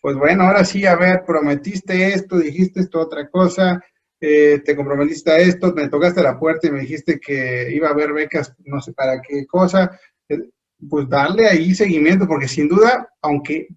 pues 0.00 0.16
bueno, 0.16 0.44
ahora 0.44 0.64
sí, 0.64 0.86
a 0.86 0.96
ver, 0.96 1.24
prometiste 1.26 2.14
esto, 2.14 2.38
dijiste 2.38 2.80
esto 2.80 3.00
otra 3.00 3.28
cosa, 3.28 3.82
eh, 4.20 4.62
te 4.64 4.76
comprometiste 4.76 5.30
a 5.30 5.38
esto, 5.38 5.72
me 5.74 5.88
tocaste 5.88 6.22
la 6.22 6.38
puerta 6.38 6.66
y 6.66 6.70
me 6.70 6.80
dijiste 6.80 7.18
que 7.18 7.70
iba 7.72 7.88
a 7.88 7.92
haber 7.92 8.12
becas, 8.12 8.54
no 8.64 8.80
sé 8.80 8.92
para 8.92 9.20
qué 9.20 9.46
cosa, 9.46 9.98
eh, 10.28 10.50
pues 10.88 11.08
darle 11.08 11.46
ahí 11.46 11.74
seguimiento, 11.74 12.26
porque 12.26 12.48
sin 12.48 12.68
duda, 12.68 13.08
aunque 13.22 13.68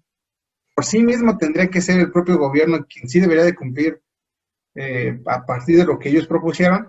por 0.74 0.84
sí 0.84 1.02
mismo 1.02 1.36
tendría 1.36 1.68
que 1.68 1.80
ser 1.80 2.00
el 2.00 2.12
propio 2.12 2.38
gobierno 2.38 2.86
quien 2.86 3.08
sí 3.08 3.20
debería 3.20 3.44
de 3.44 3.54
cumplir 3.54 4.00
eh, 4.74 5.20
a 5.26 5.44
partir 5.44 5.76
de 5.76 5.84
lo 5.84 5.98
que 5.98 6.08
ellos 6.08 6.26
propusieron, 6.26 6.88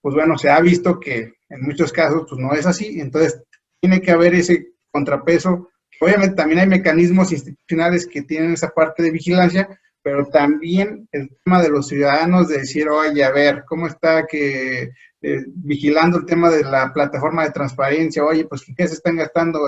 pues 0.00 0.14
bueno, 0.14 0.38
se 0.38 0.48
ha 0.50 0.60
visto 0.60 1.00
que 1.00 1.34
en 1.48 1.62
muchos 1.62 1.92
casos 1.92 2.24
pues 2.28 2.40
no 2.40 2.52
es 2.52 2.66
así, 2.66 3.00
entonces 3.00 3.42
tiene 3.80 4.00
que 4.00 4.12
haber 4.12 4.34
ese 4.34 4.68
contrapeso. 4.90 5.68
Obviamente 6.00 6.36
también 6.36 6.60
hay 6.60 6.66
mecanismos 6.66 7.32
institucionales 7.32 8.06
que 8.06 8.22
tienen 8.22 8.52
esa 8.52 8.68
parte 8.68 9.02
de 9.02 9.10
vigilancia, 9.10 9.68
pero 10.02 10.26
también 10.26 11.08
el 11.12 11.28
tema 11.44 11.60
de 11.62 11.70
los 11.70 11.88
ciudadanos 11.88 12.48
de 12.48 12.58
decir, 12.58 12.88
oye, 12.88 13.24
a 13.24 13.30
ver, 13.30 13.64
¿cómo 13.66 13.86
está 13.86 14.26
que 14.26 14.92
eh, 15.20 15.44
vigilando 15.48 16.18
el 16.18 16.26
tema 16.26 16.50
de 16.50 16.62
la 16.62 16.92
plataforma 16.92 17.44
de 17.44 17.50
transparencia? 17.50 18.24
Oye, 18.24 18.44
pues 18.46 18.64
¿qué 18.76 18.86
se 18.86 18.94
están 18.94 19.16
gastando 19.16 19.60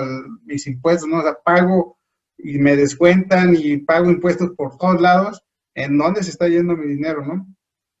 mis 0.45 0.65
impuestos? 0.67 1.07
¿No? 1.07 1.19
O 1.19 1.21
sea, 1.21 1.37
pago 1.43 1.97
y 2.37 2.57
me 2.57 2.75
descuentan 2.75 3.55
y 3.55 3.77
pago 3.77 4.09
impuestos 4.09 4.51
por 4.51 4.77
todos 4.77 5.01
lados. 5.01 5.43
¿En 5.75 5.97
dónde 5.97 6.23
se 6.23 6.31
está 6.31 6.47
yendo 6.47 6.75
mi 6.75 6.87
dinero, 6.87 7.25
no? 7.25 7.45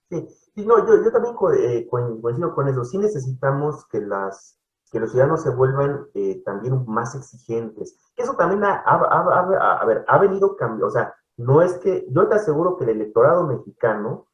Sí, 0.09 0.65
no, 0.65 0.85
yo, 0.85 1.03
yo 1.03 1.11
también 1.11 1.35
eh, 1.59 1.87
coincido 1.89 2.53
con 2.53 2.67
eso. 2.67 2.83
Sí 2.83 2.97
necesitamos 2.97 3.85
que 3.87 4.01
las 4.01 4.57
que 4.91 4.99
los 4.99 5.11
ciudadanos 5.11 5.41
se 5.41 5.49
vuelvan 5.49 6.07
eh, 6.13 6.43
también 6.43 6.83
más 6.85 7.15
exigentes. 7.15 7.97
Eso 8.17 8.35
también 8.35 8.61
ha, 8.65 10.17
venido 10.19 10.55
cambiando, 10.57 10.87
o 10.87 10.91
sea, 10.91 11.15
no 11.37 11.61
es 11.61 11.77
que, 11.79 12.05
yo 12.09 12.27
te 12.27 12.35
aseguro 12.35 12.75
que 12.75 12.83
el 12.83 12.91
electorado 12.91 13.47
mexicano, 13.47 14.27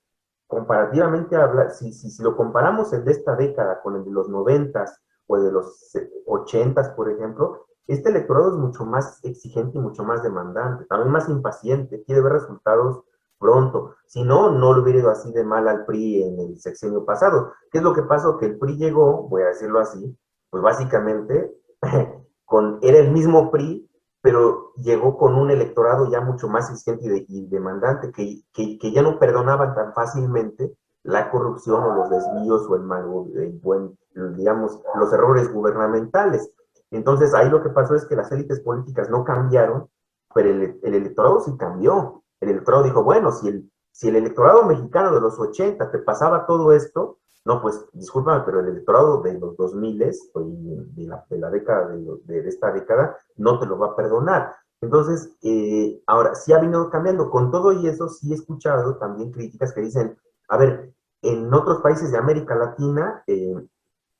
comparativamente, 0.48 1.36
habla, 1.36 1.70
si 1.70 2.24
lo 2.24 2.36
comparamos 2.36 2.92
el 2.94 3.06
de 3.06 3.12
esta 3.12 3.36
década 3.36 3.82
con 3.82 3.96
el 3.96 4.04
de 4.04 4.12
los 4.12 4.30
noventas 4.30 5.00
o 5.28 5.38
de 5.38 5.52
los 5.52 5.94
ochentas, 6.26 6.90
por 6.90 7.10
ejemplo, 7.12 7.68
este 7.86 8.10
electorado 8.10 8.50
es 8.50 8.56
mucho 8.56 8.84
más 8.84 9.24
exigente 9.24 9.78
y 9.78 9.82
mucho 9.82 10.04
más 10.04 10.24
demandante, 10.24 10.86
también 10.86 11.12
más 11.12 11.30
impaciente, 11.30 12.04
quiere 12.04 12.22
ver 12.22 12.34
resultados 12.34 13.04
pronto. 13.40 13.96
Si 14.08 14.24
no, 14.24 14.50
no 14.50 14.74
lo 14.74 14.82
hubiera 14.82 15.00
ido 15.00 15.12
así 15.12 15.32
de 15.32 15.44
mal 15.44 15.68
al 15.68 15.86
PRI 15.86 16.24
en 16.24 16.40
el 16.40 16.60
sexenio 16.60 17.06
pasado. 17.06 17.54
¿Qué 17.72 17.78
es 17.78 17.84
lo 17.84 17.94
que 17.94 18.02
pasó? 18.02 18.38
Que 18.38 18.48
el 18.48 18.58
PRI 18.58 18.78
llegó, 18.78 19.28
voy 19.30 19.44
a 19.44 19.48
decirlo 19.48 19.80
así, 19.80 20.18
pues 20.58 20.78
básicamente 20.78 21.56
con, 22.46 22.80
era 22.82 22.98
el 22.98 23.12
mismo 23.12 23.52
PRI, 23.52 23.88
pero 24.22 24.74
llegó 24.78 25.18
con 25.18 25.36
un 25.36 25.52
electorado 25.52 26.10
ya 26.10 26.22
mucho 26.22 26.48
más 26.48 26.70
exigente 26.72 27.26
y, 27.28 27.48
demandante, 27.48 28.12
que, 28.12 28.42
que, 28.52 28.92
ya 28.92 29.02
no 29.02 29.20
perdonaban 29.20 29.76
tan 29.76 29.94
fácilmente 29.94 30.76
la 31.04 31.30
corrupción 31.30 31.84
o 31.84 31.96
los 31.96 32.10
desvíos 32.10 32.68
o 32.68 32.76
el, 32.76 32.82
mal, 32.82 33.06
el 33.36 33.60
buen, 33.62 33.98
digamos, 34.36 34.82
los 34.96 35.14
errores 35.14 35.52
gubernamentales. 35.54 36.52
Entonces 36.92 37.34
ahí 37.34 37.50
lo 37.50 37.62
que 37.62 37.70
pasó 37.70 37.96
es 37.96 38.06
que 38.06 38.16
las 38.16 38.32
élites 38.32 38.60
políticas 38.62 39.10
no 39.10 39.24
cambiaron, 39.24 39.90
pero 40.34 40.50
el, 40.50 40.80
el 40.82 40.94
electorado 40.96 41.40
sí 41.42 41.56
cambió. 41.58 42.24
El 42.42 42.50
electorado 42.50 42.84
dijo, 42.84 43.04
bueno, 43.04 43.32
si 43.32 43.48
el, 43.48 43.72
si 43.92 44.10
el 44.10 44.16
electorado 44.16 44.64
mexicano 44.64 45.14
de 45.14 45.22
los 45.22 45.40
80 45.40 45.92
te 45.92 46.00
pasaba 46.00 46.46
todo 46.46 46.72
esto, 46.72 47.20
no, 47.48 47.62
pues 47.62 47.86
discúlpame, 47.94 48.44
pero 48.46 48.60
el 48.60 48.68
electorado 48.68 49.22
de 49.22 49.40
los 49.40 49.56
2000 49.56 50.00
de 50.00 51.08
la, 51.08 51.26
de 51.30 51.38
la 51.38 51.50
década, 51.50 51.88
de, 52.26 52.40
esta 52.46 52.74
década, 52.74 53.16
no 53.38 53.58
te 53.58 53.66
lo 53.66 53.80
va 53.80 53.88
a 53.88 53.96
perdonar. 53.96 54.54
Entonces, 54.82 55.32
eh, 55.42 56.04
ahora, 56.08 56.36
sí 56.36 56.52
ha 56.52 56.60
venido 56.60 56.90
cambiando. 56.90 57.30
Con 57.30 57.50
todo 57.50 57.72
y 57.72 57.88
eso, 57.88 58.10
sí 58.10 58.34
he 58.34 58.36
escuchado 58.36 58.98
también 58.98 59.32
críticas 59.32 59.72
que 59.72 59.80
dicen, 59.80 60.18
a 60.50 60.58
ver, 60.58 60.94
en 61.22 61.54
otros 61.54 61.80
países 61.80 62.12
de 62.12 62.18
América 62.18 62.54
Latina, 62.54 63.24
eh, 63.28 63.56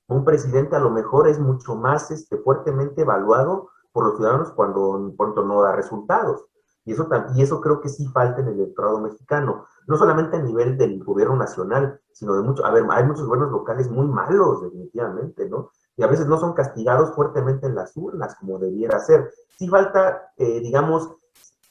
un 0.06 0.24
presidente 0.24 0.76
a 0.76 0.80
lo 0.80 0.88
mejor 0.88 1.28
es 1.28 1.38
mucho 1.38 1.74
más 1.74 2.10
este, 2.10 2.38
fuertemente 2.38 3.02
evaluado 3.02 3.68
por 3.92 4.06
los 4.06 4.16
ciudadanos 4.16 4.52
cuando 4.52 5.12
pronto 5.18 5.44
no 5.44 5.60
da 5.60 5.76
resultados. 5.76 6.46
Y 6.86 6.92
eso, 6.92 7.06
y 7.34 7.42
eso 7.42 7.60
creo 7.60 7.82
que 7.82 7.90
sí 7.90 8.06
falta 8.06 8.40
en 8.40 8.48
el 8.48 8.54
electorado 8.54 9.00
mexicano, 9.00 9.66
no 9.86 9.98
solamente 9.98 10.38
a 10.38 10.42
nivel 10.42 10.78
del 10.78 11.04
gobierno 11.04 11.36
nacional, 11.36 12.00
sino 12.18 12.34
de 12.34 12.42
muchos, 12.42 12.64
a 12.64 12.70
ver, 12.72 12.84
hay 12.90 13.04
muchos 13.04 13.26
gobiernos 13.26 13.52
locales 13.52 13.88
muy 13.88 14.08
malos, 14.08 14.62
definitivamente, 14.62 15.48
¿no? 15.48 15.70
Y 15.96 16.02
a 16.02 16.08
veces 16.08 16.26
no 16.26 16.36
son 16.36 16.52
castigados 16.52 17.14
fuertemente 17.14 17.66
en 17.66 17.76
las 17.76 17.96
urnas, 17.96 18.34
como 18.34 18.58
debiera 18.58 18.98
ser. 18.98 19.30
Sí 19.56 19.68
falta, 19.68 20.32
eh, 20.36 20.60
digamos, 20.60 21.12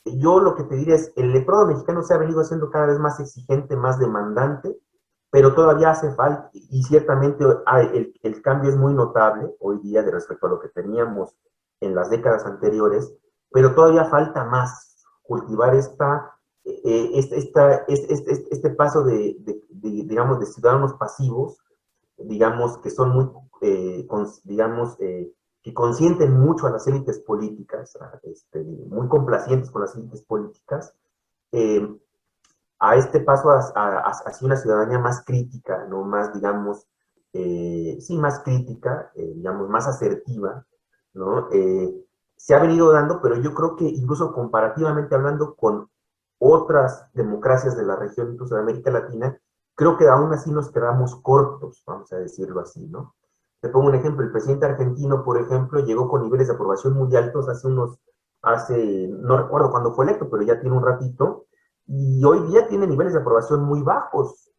yo 0.06 0.40
lo 0.40 0.56
que 0.56 0.64
te 0.64 0.76
diría 0.76 0.96
es, 0.96 1.12
el 1.18 1.32
electorado 1.32 1.68
mexicano 1.68 2.02
se 2.02 2.14
ha 2.14 2.18
venido 2.18 2.40
haciendo 2.40 2.70
cada 2.70 2.86
vez 2.86 2.98
más 2.98 3.20
exigente, 3.20 3.76
más 3.76 4.00
demandante, 4.00 4.80
pero 5.30 5.54
todavía 5.54 5.90
hace 5.90 6.14
falta, 6.16 6.50
y 6.54 6.82
ciertamente 6.84 7.44
el, 7.94 8.14
el 8.24 8.42
cambio 8.42 8.70
es 8.70 8.78
muy 8.78 8.94
notable 8.94 9.54
hoy 9.60 9.80
día 9.80 10.02
de 10.02 10.12
respecto 10.12 10.48
a 10.48 10.52
lo 10.52 10.62
que 10.62 10.70
teníamos 10.70 11.36
en 11.82 11.94
las 11.94 12.10
décadas 12.10 12.46
anteriores, 12.46 13.14
pero 13.52 13.76
todavía 13.76 14.06
falta 14.06 14.46
más, 14.46 14.96
cultivar 15.24 15.76
esta, 15.76 16.37
eh, 16.70 17.12
esta, 17.14 17.86
este, 17.88 18.46
este, 18.52 18.70
paso 18.72 19.04
de, 19.04 19.38
digamos, 19.70 20.40
de 20.40 20.46
ciudadanos 20.48 20.96
pasivos, 20.96 21.58
digamos, 22.18 22.78
que 22.80 22.90
son 22.90 23.12
muy, 23.12 23.30
eh, 23.62 24.06
digamos, 24.44 24.98
eh, 25.00 25.32
que 25.64 25.74
consienten 25.74 26.38
mucho 26.38 26.68
a 26.68 26.72
las 26.72 26.86
élites 26.88 27.20
políticas, 27.20 27.98
este, 28.24 28.62
muy 28.64 29.08
complacientes 29.08 29.72
con 29.72 29.82
las 29.84 29.96
élites 29.96 30.22
políticas, 30.24 30.94
a 32.80 32.96
este 32.96 33.22
paso 33.22 33.50
hacia 33.50 34.46
una 34.46 34.58
ciudadanía 34.58 35.00
más 35.00 35.24
crítica, 35.26 35.86
¿no? 35.90 36.04
Más, 36.04 36.34
digamos, 36.34 36.86
sí, 37.32 38.18
más 38.18 38.42
crítica, 38.42 39.12
digamos, 39.16 39.70
más 39.70 39.88
asertiva, 39.88 40.66
¿no? 41.14 41.48
se 42.36 42.54
ha 42.54 42.60
venido 42.60 42.92
dando, 42.92 43.20
pero 43.22 43.42
yo 43.42 43.54
creo 43.54 43.76
que 43.76 43.86
incluso 43.86 44.32
comparativamente 44.32 45.16
hablando 45.16 45.56
con 45.56 45.90
otras 46.40 47.08
democracias 47.14 47.76
de 47.76 47.84
la 47.84 47.96
región, 47.96 48.34
incluso 48.34 48.56
de 48.56 48.62
América 48.62 48.92
Latina, 48.92 49.40
creo 49.76 49.98
que 49.98 50.08
aún 50.08 50.34
así 50.34 50.52
nos 50.52 50.72
quedamos 50.72 51.16
cortos, 51.22 51.84
vamos 51.86 52.12
a 52.14 52.18
decirlo 52.18 52.60
así, 52.62 52.88
¿no? 52.88 53.16
Te 53.62 53.70
pongo 53.70 53.88
un 53.88 53.96
ejemplo, 53.96 54.24
el 54.24 54.32
presidente 54.32 54.66
argentino, 54.66 55.24
por 55.24 55.40
ejemplo, 55.40 55.80
llegó 55.80 56.08
con 56.08 56.22
niveles 56.22 56.48
de 56.48 56.54
aprobación 56.54 56.94
muy 56.94 57.16
altos 57.16 57.50
hace 57.50 57.68
unos, 57.68 58.00
hace, 58.42 59.08
no 59.08 59.38
recuerdo 59.38 59.72
cuándo 59.72 59.94
fue 59.94 60.06
electo, 60.06 60.30
pero 60.30 60.44
ya 60.44 60.60
tiene 60.60 60.76
un 60.76 60.84
ratito, 60.84 61.46
y 61.88 62.24
hoy 62.24 62.42
día 62.48 62.68
tiene 62.68 62.86
niveles 62.86 63.14
de 63.14 63.20
aprobación 63.20 63.64
muy 63.64 63.82
bajos, 63.82 64.52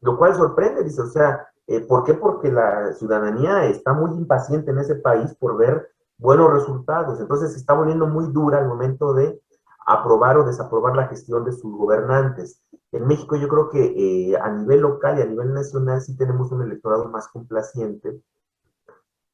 lo 0.00 0.18
cual 0.18 0.34
sorprende, 0.34 0.82
dice, 0.82 1.02
o 1.02 1.06
sea, 1.06 1.48
eh, 1.66 1.80
¿por 1.80 2.04
qué? 2.04 2.14
Porque 2.14 2.50
la 2.50 2.92
ciudadanía 2.94 3.66
está 3.66 3.92
muy 3.92 4.10
impaciente 4.16 4.72
en 4.72 4.78
ese 4.78 4.96
país 4.96 5.34
por 5.36 5.56
ver 5.56 5.92
buenos 6.18 6.52
resultados. 6.52 7.20
Entonces 7.20 7.52
se 7.52 7.58
está 7.58 7.74
volviendo 7.74 8.06
muy 8.06 8.26
dura 8.32 8.58
al 8.58 8.68
momento 8.68 9.14
de 9.14 9.40
aprobar 9.86 10.38
o 10.38 10.44
desaprobar 10.44 10.96
la 10.96 11.08
gestión 11.08 11.44
de 11.44 11.52
sus 11.52 11.76
gobernantes. 11.76 12.60
En 12.92 13.06
México 13.06 13.36
yo 13.36 13.48
creo 13.48 13.70
que 13.70 13.84
eh, 13.96 14.36
a 14.36 14.50
nivel 14.50 14.80
local 14.80 15.18
y 15.18 15.22
a 15.22 15.26
nivel 15.26 15.52
nacional 15.54 16.00
sí 16.00 16.16
tenemos 16.16 16.52
un 16.52 16.62
electorado 16.62 17.08
más 17.08 17.28
complaciente. 17.28 18.20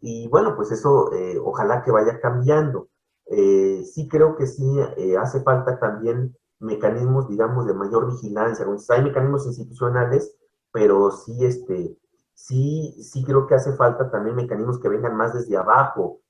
Y 0.00 0.28
bueno, 0.28 0.54
pues 0.56 0.70
eso 0.70 1.12
eh, 1.12 1.38
ojalá 1.42 1.82
que 1.82 1.90
vaya 1.90 2.20
cambiando. 2.20 2.88
Eh, 3.26 3.84
sí 3.84 4.08
creo 4.08 4.36
que 4.36 4.46
sí 4.46 4.78
hace 5.20 5.42
falta 5.42 5.78
también 5.78 6.36
mecanismos, 6.60 7.28
digamos, 7.28 7.66
de 7.66 7.74
mayor 7.74 8.06
vigilancia. 8.06 8.66
Hay 8.90 9.02
mecanismos 9.02 9.46
institucionales, 9.46 10.36
pero 10.72 11.10
sí, 11.10 11.44
este, 11.44 11.98
sí, 12.34 12.96
sí 13.02 13.24
creo 13.24 13.46
que 13.46 13.56
hace 13.56 13.72
falta 13.72 14.10
también 14.10 14.36
mecanismos 14.36 14.78
que 14.80 14.88
vengan 14.88 15.16
más 15.16 15.34
desde 15.34 15.56
abajo, 15.56 16.20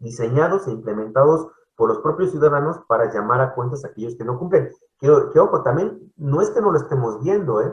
diseñados 0.00 0.66
e 0.66 0.72
implementados 0.72 1.48
por 1.78 1.88
los 1.88 1.98
propios 1.98 2.32
ciudadanos 2.32 2.80
para 2.88 3.10
llamar 3.12 3.40
a 3.40 3.54
cuentas 3.54 3.84
a 3.84 3.88
aquellos 3.88 4.16
que 4.16 4.24
no 4.24 4.36
cumplen. 4.36 4.68
Que, 4.98 5.08
ojo, 5.08 5.62
también 5.62 6.12
no 6.16 6.42
es 6.42 6.50
que 6.50 6.60
no 6.60 6.72
lo 6.72 6.78
estemos 6.78 7.22
viendo, 7.22 7.62
¿eh? 7.62 7.72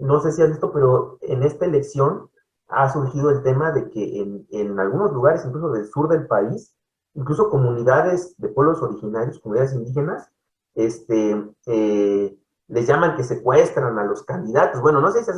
No 0.00 0.20
sé 0.20 0.30
si 0.30 0.42
has 0.42 0.48
visto, 0.48 0.72
pero 0.72 1.18
en 1.22 1.42
esta 1.42 1.64
elección 1.64 2.30
ha 2.68 2.88
surgido 2.92 3.30
el 3.30 3.42
tema 3.42 3.72
de 3.72 3.90
que 3.90 4.20
en, 4.20 4.46
en 4.50 4.78
algunos 4.78 5.12
lugares, 5.12 5.44
incluso 5.44 5.72
del 5.72 5.86
sur 5.88 6.08
del 6.08 6.28
país, 6.28 6.76
incluso 7.14 7.50
comunidades 7.50 8.36
de 8.38 8.48
pueblos 8.48 8.80
originarios, 8.80 9.40
comunidades 9.40 9.74
indígenas, 9.74 10.30
este, 10.76 11.52
eh, 11.66 12.38
les 12.68 12.86
llaman 12.86 13.16
que 13.16 13.24
secuestran 13.24 13.98
a 13.98 14.04
los 14.04 14.22
candidatos. 14.22 14.80
Bueno, 14.80 15.00
no 15.00 15.10
sé 15.10 15.24
si 15.24 15.30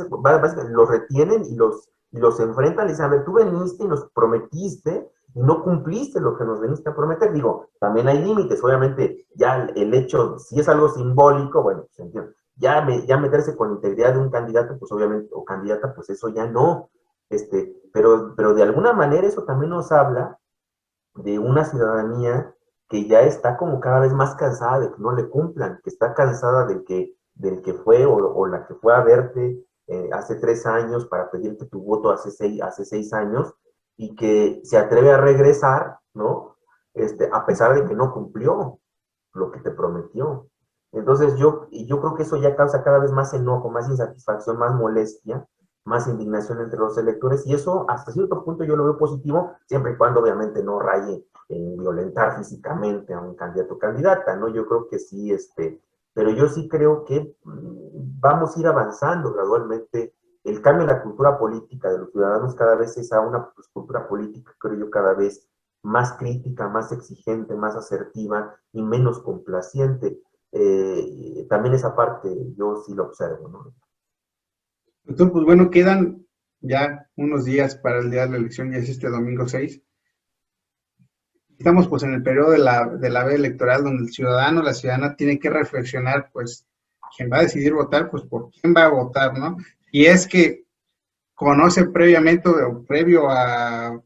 los 0.69 0.89
retienen 0.89 1.43
y 1.43 1.55
los, 1.55 1.89
los 2.11 2.39
enfrentan, 2.39 2.85
les 2.85 2.97
dicen, 2.97 3.07
a 3.07 3.15
ver, 3.15 3.25
tú 3.25 3.33
veniste 3.33 3.83
y 3.83 3.87
nos 3.87 4.11
prometiste 4.11 5.09
no 5.35 5.63
cumpliste 5.63 6.19
lo 6.21 6.37
que 6.37 6.45
nos 6.45 6.61
veniste 6.61 6.89
a 6.89 6.95
prometer. 6.95 7.31
Digo, 7.33 7.69
también 7.79 8.07
hay 8.07 8.19
límites, 8.23 8.63
obviamente, 8.63 9.27
ya 9.35 9.65
el 9.75 9.93
hecho, 9.93 10.39
si 10.39 10.59
es 10.59 10.67
algo 10.69 10.89
simbólico, 10.89 11.61
bueno, 11.61 11.85
pues. 11.95 12.13
Ya, 12.57 12.81
me, 12.81 13.05
ya 13.05 13.17
meterse 13.17 13.55
con 13.57 13.73
integridad 13.73 14.13
de 14.13 14.19
un 14.19 14.31
candidato, 14.31 14.79
pues 14.79 14.89
obviamente, 14.93 15.29
o 15.33 15.43
candidata, 15.43 15.93
pues 15.93 16.09
eso 16.09 16.29
ya 16.29 16.47
no. 16.47 16.89
Este, 17.29 17.75
pero, 17.91 18.33
pero 18.37 18.53
de 18.53 18.63
alguna 18.63 18.93
manera 18.93 19.27
eso 19.27 19.43
también 19.43 19.71
nos 19.71 19.91
habla 19.91 20.39
de 21.15 21.37
una 21.37 21.65
ciudadanía 21.65 22.55
que 22.87 23.05
ya 23.07 23.21
está 23.21 23.57
como 23.57 23.81
cada 23.81 23.99
vez 23.99 24.13
más 24.13 24.35
cansada 24.35 24.79
de 24.79 24.91
que 24.91 24.99
no 24.99 25.11
le 25.13 25.27
cumplan, 25.27 25.81
que 25.83 25.89
está 25.89 26.13
cansada 26.13 26.65
del 26.65 26.85
que, 26.85 27.13
del 27.33 27.61
que 27.61 27.73
fue 27.73 28.05
o, 28.05 28.47
la 28.47 28.65
que 28.67 28.75
fue 28.75 28.93
a 28.93 29.01
verte 29.01 29.65
eh, 29.87 30.09
hace 30.13 30.35
tres 30.35 30.65
años 30.65 31.07
para 31.07 31.29
pedirte 31.29 31.65
tu 31.65 31.81
voto 31.81 32.09
hace 32.09 32.31
seis, 32.31 32.61
hace 32.61 32.85
seis 32.85 33.11
años 33.11 33.53
y 33.97 34.15
que 34.15 34.61
se 34.63 34.77
atreve 34.77 35.11
a 35.11 35.17
regresar, 35.17 35.99
¿no? 36.13 36.57
Este, 36.93 37.29
a 37.31 37.45
pesar 37.45 37.75
de 37.75 37.85
que 37.87 37.95
no 37.95 38.13
cumplió 38.13 38.79
lo 39.33 39.51
que 39.51 39.59
te 39.59 39.71
prometió. 39.71 40.47
Entonces 40.91 41.35
yo, 41.37 41.67
yo 41.71 41.99
creo 41.99 42.15
que 42.15 42.23
eso 42.23 42.37
ya 42.37 42.55
causa 42.55 42.83
cada 42.83 42.99
vez 42.99 43.11
más 43.11 43.33
enojo, 43.33 43.69
más 43.69 43.89
insatisfacción, 43.89 44.57
más 44.57 44.73
molestia, 44.73 45.45
más 45.83 46.07
indignación 46.07 46.61
entre 46.61 46.79
los 46.79 46.97
electores 46.97 47.45
y 47.45 47.53
eso 47.53 47.85
hasta 47.89 48.11
cierto 48.11 48.43
punto 48.43 48.63
yo 48.63 48.75
lo 48.75 48.85
veo 48.85 48.97
positivo, 48.97 49.53
siempre 49.67 49.93
y 49.93 49.97
cuando 49.97 50.21
obviamente 50.21 50.63
no 50.63 50.79
raye 50.79 51.25
en 51.49 51.77
violentar 51.77 52.37
físicamente 52.37 53.13
a 53.13 53.19
un 53.19 53.35
candidato 53.35 53.75
o 53.75 53.79
candidata, 53.79 54.35
¿no? 54.35 54.47
Yo 54.47 54.65
creo 54.65 54.87
que 54.87 54.97
sí, 54.97 55.31
este, 55.31 55.79
pero 56.13 56.31
yo 56.31 56.47
sí 56.47 56.67
creo 56.67 57.05
que 57.05 57.35
mm, 57.43 58.19
vamos 58.19 58.55
a 58.55 58.59
ir 58.59 58.67
avanzando 58.67 59.31
gradualmente. 59.31 60.15
El 60.45 60.61
cambio 60.61 60.83
en 60.83 60.89
la 60.89 61.01
cultura 61.01 61.39
política 61.39 61.91
de 61.91 61.97
los 61.97 62.11
ciudadanos 62.11 62.53
cada 62.53 62.75
vez 62.75 62.95
es 62.97 63.11
a 63.11 63.19
una 63.19 63.49
cultura 63.73 64.07
política, 64.07 64.55
creo 64.59 64.75
yo, 64.75 64.89
cada 64.91 65.15
vez 65.15 65.49
más 65.81 66.13
crítica, 66.13 66.69
más 66.69 66.91
exigente, 66.91 67.55
más 67.55 67.75
asertiva 67.75 68.55
y 68.71 68.83
menos 68.83 69.19
complaciente. 69.21 70.19
Eh, 70.51 71.47
también 71.49 71.73
esa 71.73 71.95
parte 71.95 72.29
yo 72.55 72.83
sí 72.85 72.93
lo 72.93 73.05
observo, 73.05 73.49
¿no? 73.49 73.73
Entonces, 75.05 75.33
pues 75.33 75.45
bueno, 75.45 75.71
quedan 75.71 76.25
ya 76.61 77.09
unos 77.15 77.45
días 77.45 77.75
para 77.75 77.99
el 77.99 78.11
día 78.11 78.25
de 78.25 78.31
la 78.31 78.37
elección, 78.37 78.71
ya 78.71 78.77
es 78.77 78.89
este 78.89 79.09
domingo 79.09 79.47
6. 79.47 79.81
Estamos 81.57 81.87
pues 81.87 82.03
en 82.03 82.13
el 82.13 82.21
periodo 82.21 82.51
de 82.51 82.59
la, 82.59 82.87
de 82.87 83.09
la 83.09 83.21
electoral 83.33 83.83
donde 83.83 84.03
el 84.03 84.09
ciudadano, 84.11 84.61
la 84.61 84.73
ciudadana 84.75 85.15
tiene 85.15 85.39
que 85.39 85.49
reflexionar 85.49 86.29
pues 86.31 86.67
quién 87.15 87.31
va 87.31 87.37
a 87.37 87.43
decidir 87.43 87.73
votar, 87.73 88.11
pues 88.11 88.23
por 88.23 88.51
quién 88.51 88.75
va 88.75 88.83
a 88.83 88.89
votar, 88.89 89.37
¿no? 89.37 89.57
Y 89.95 90.07
es 90.07 90.27
que 90.27 90.65
conoce 91.33 91.85
previamente 91.85 92.49
o 92.49 92.83
previo 92.85 93.29
a, 93.29 93.97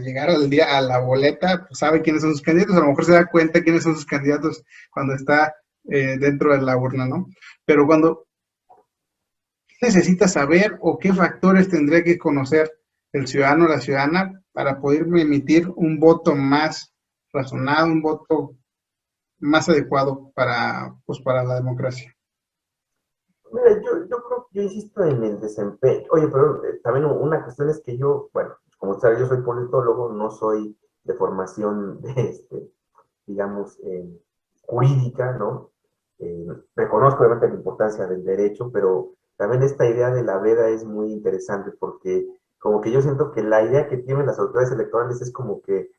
llegar 0.00 0.30
al 0.30 0.48
día 0.48 0.78
a 0.78 0.80
la 0.80 1.00
boleta, 1.00 1.66
pues 1.66 1.80
sabe 1.80 2.02
quiénes 2.02 2.22
son 2.22 2.30
sus 2.30 2.40
candidatos, 2.40 2.76
a 2.76 2.78
lo 2.78 2.86
mejor 2.86 3.04
se 3.04 3.14
da 3.14 3.26
cuenta 3.26 3.60
quiénes 3.60 3.82
son 3.82 3.96
sus 3.96 4.06
candidatos 4.06 4.62
cuando 4.92 5.12
está 5.12 5.52
eh, 5.90 6.18
dentro 6.20 6.52
de 6.52 6.62
la 6.62 6.76
urna, 6.76 7.06
¿no? 7.06 7.26
Pero 7.64 7.84
cuando 7.84 8.28
necesita 9.82 10.28
saber 10.28 10.78
o 10.80 11.00
qué 11.00 11.12
factores 11.12 11.68
tendría 11.68 12.04
que 12.04 12.16
conocer 12.16 12.70
el 13.10 13.26
ciudadano 13.26 13.64
o 13.64 13.68
la 13.70 13.80
ciudadana 13.80 14.40
para 14.52 14.80
poder 14.80 15.02
emitir 15.16 15.68
un 15.74 15.98
voto 15.98 16.36
más 16.36 16.94
razonado, 17.32 17.88
un 17.88 18.02
voto 18.02 18.56
más 19.40 19.68
adecuado 19.68 20.30
para, 20.32 20.94
pues, 21.04 21.18
para 21.22 21.42
la 21.42 21.56
democracia? 21.56 22.13
Mira, 23.54 23.80
yo, 23.80 24.04
yo 24.06 24.16
creo 24.24 24.48
yo 24.50 24.62
insisto 24.62 25.04
en 25.04 25.22
el 25.22 25.40
desempeño. 25.40 26.06
Oye, 26.10 26.26
pero 26.26 26.64
eh, 26.64 26.80
también 26.82 27.04
una 27.06 27.44
cuestión 27.44 27.68
es 27.68 27.80
que 27.80 27.96
yo, 27.96 28.28
bueno, 28.32 28.56
como 28.78 28.98
sabes, 28.98 29.20
yo 29.20 29.26
soy 29.26 29.42
politólogo, 29.42 30.12
no 30.12 30.30
soy 30.32 30.76
de 31.04 31.14
formación, 31.14 32.00
de 32.02 32.12
este, 32.16 32.68
digamos, 33.26 33.78
eh, 33.84 34.20
jurídica, 34.62 35.34
¿no? 35.38 35.70
Eh, 36.18 36.48
reconozco 36.74 37.20
obviamente 37.20 37.48
la 37.48 37.54
importancia 37.54 38.08
del 38.08 38.24
derecho, 38.24 38.70
pero 38.72 39.12
también 39.36 39.62
esta 39.62 39.86
idea 39.88 40.10
de 40.10 40.24
la 40.24 40.38
veda 40.38 40.68
es 40.68 40.84
muy 40.84 41.12
interesante 41.12 41.70
porque 41.78 42.26
como 42.58 42.80
que 42.80 42.90
yo 42.90 43.02
siento 43.02 43.30
que 43.30 43.42
la 43.42 43.62
idea 43.62 43.88
que 43.88 43.98
tienen 43.98 44.26
las 44.26 44.38
autoridades 44.40 44.72
electorales 44.72 45.20
es 45.20 45.32
como 45.32 45.60
que 45.60 45.90